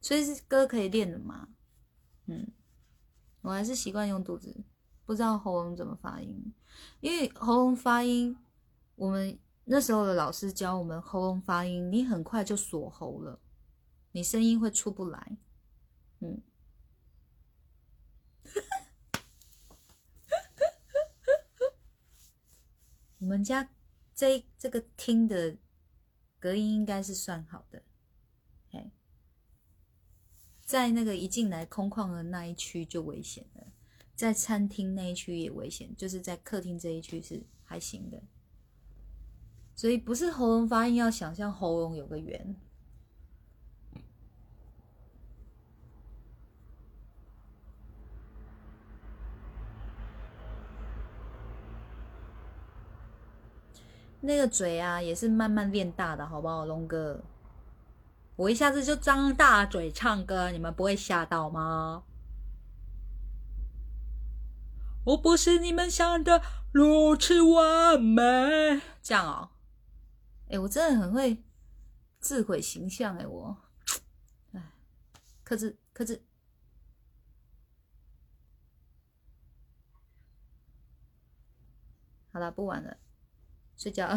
[0.00, 1.50] 所以是歌可以练的嘛，
[2.26, 2.50] 嗯，
[3.42, 4.64] 我还是习惯用肚子，
[5.04, 6.52] 不知道喉咙怎么发音，
[6.98, 8.36] 因为喉咙发音，
[8.96, 13.40] 我们那时候的老师教我们喉咙发音，你很快就锁喉了，
[14.12, 15.36] 你声音会出不来，
[16.20, 16.40] 嗯，
[23.18, 23.68] 我们家
[24.14, 25.56] 这这个厅的
[26.38, 27.82] 隔音应该是算好的。
[30.64, 33.72] 在那个一进来空旷的那一区就危险了，
[34.16, 38.20] 在餐厅那一区也危险，就是在客厅这一区是还行的。
[39.76, 42.56] 所以不是喉咙发音，要想象喉咙有个圆。
[54.22, 57.22] 那个嘴啊，也是慢慢练大的，好不好，龙哥？
[58.34, 62.02] 我一下子就张大嘴唱歌，你们不会吓到吗？
[65.04, 66.42] 我不是你们想的
[66.72, 69.50] 如此完美，这样哦。
[70.48, 71.44] 哎，我真的很会
[72.20, 73.56] 自毁形象哎，我，
[74.52, 74.72] 哎，
[75.42, 76.24] 克制克制，
[82.32, 82.96] 好了，不玩了，
[83.76, 84.08] 睡觉。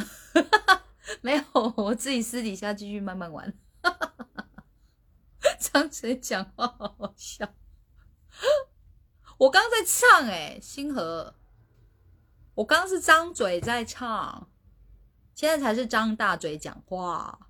[1.22, 1.44] 没有，
[1.76, 3.58] 我自己私底下继续慢慢玩。
[5.60, 7.56] 张嘴讲话好好笑，
[9.40, 11.36] 我刚在唱哎，星河，
[12.56, 14.49] 我刚是张嘴在唱，
[15.40, 17.48] 现在才是张大嘴讲话。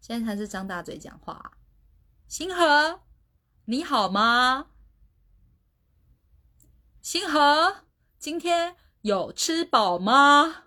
[0.00, 1.52] 现在才是张大嘴讲话。
[2.28, 3.02] 星河，
[3.66, 4.68] 你好吗？
[7.02, 7.84] 星河，
[8.18, 10.62] 今天有吃饱吗？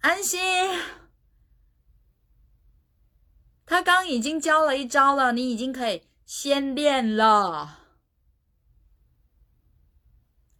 [0.00, 0.38] 安心，
[3.64, 7.76] 他刚已经教了一招了，你已经可以先练了。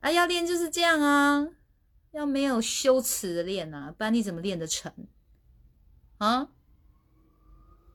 [0.00, 1.48] 啊，要练就是这样啊，
[2.12, 4.92] 要没有羞耻的练啊，不然你怎么练得成？
[6.18, 6.48] 啊，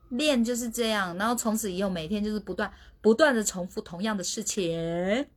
[0.08, 5.28] 练就是这样，然后从此以后每天就是不断不断的重复同样的事情。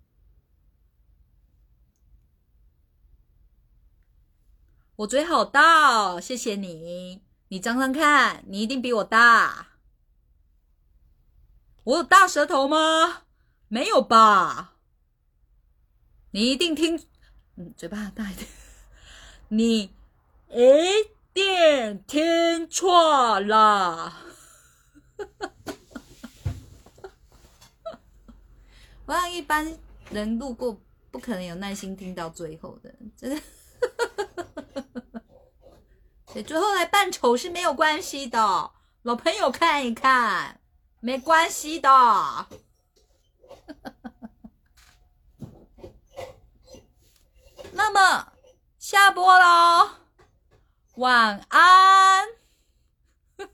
[4.97, 7.21] 我嘴好大哦，谢谢你。
[7.49, 9.67] 你张张看，你一定比我大。
[11.83, 13.23] 我有大舌头吗？
[13.67, 14.76] 没有吧？
[16.31, 17.01] 你一定听，
[17.55, 18.47] 嗯，嘴巴大一点。
[19.49, 19.89] 你
[20.49, 24.13] 一定听错了。
[29.05, 29.77] 我想一般
[30.11, 30.77] 人路过
[31.09, 33.41] 不可能有耐心听到最后的，真的。
[36.43, 38.71] 最后来扮丑是没有关系的，
[39.03, 40.59] 老朋友看一看，
[40.99, 41.89] 没关系的。
[47.77, 48.33] 那么
[48.79, 49.91] 下播喽，
[50.95, 52.27] 晚安。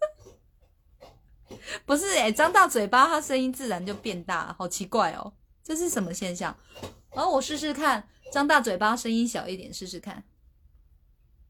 [1.85, 6.57] 不是哎，张大嘴巴，他声音自然就变大，好奇怪哦，这是什么现象？
[7.11, 10.23] 然后我试试看，张大嘴巴声音小一点，试试看。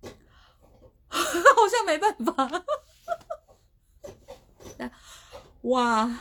[1.07, 2.65] 好像没办法。
[5.61, 6.19] 晚安，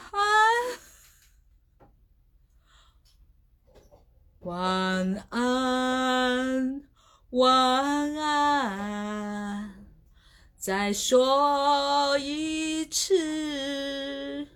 [4.44, 6.82] 晚安，
[7.31, 9.74] 晚安，
[10.56, 14.48] 再说一次，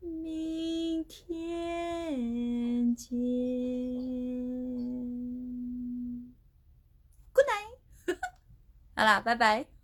[0.00, 3.18] 明天见。
[7.32, 7.78] Good night。
[8.94, 9.79] 好啦，拜拜。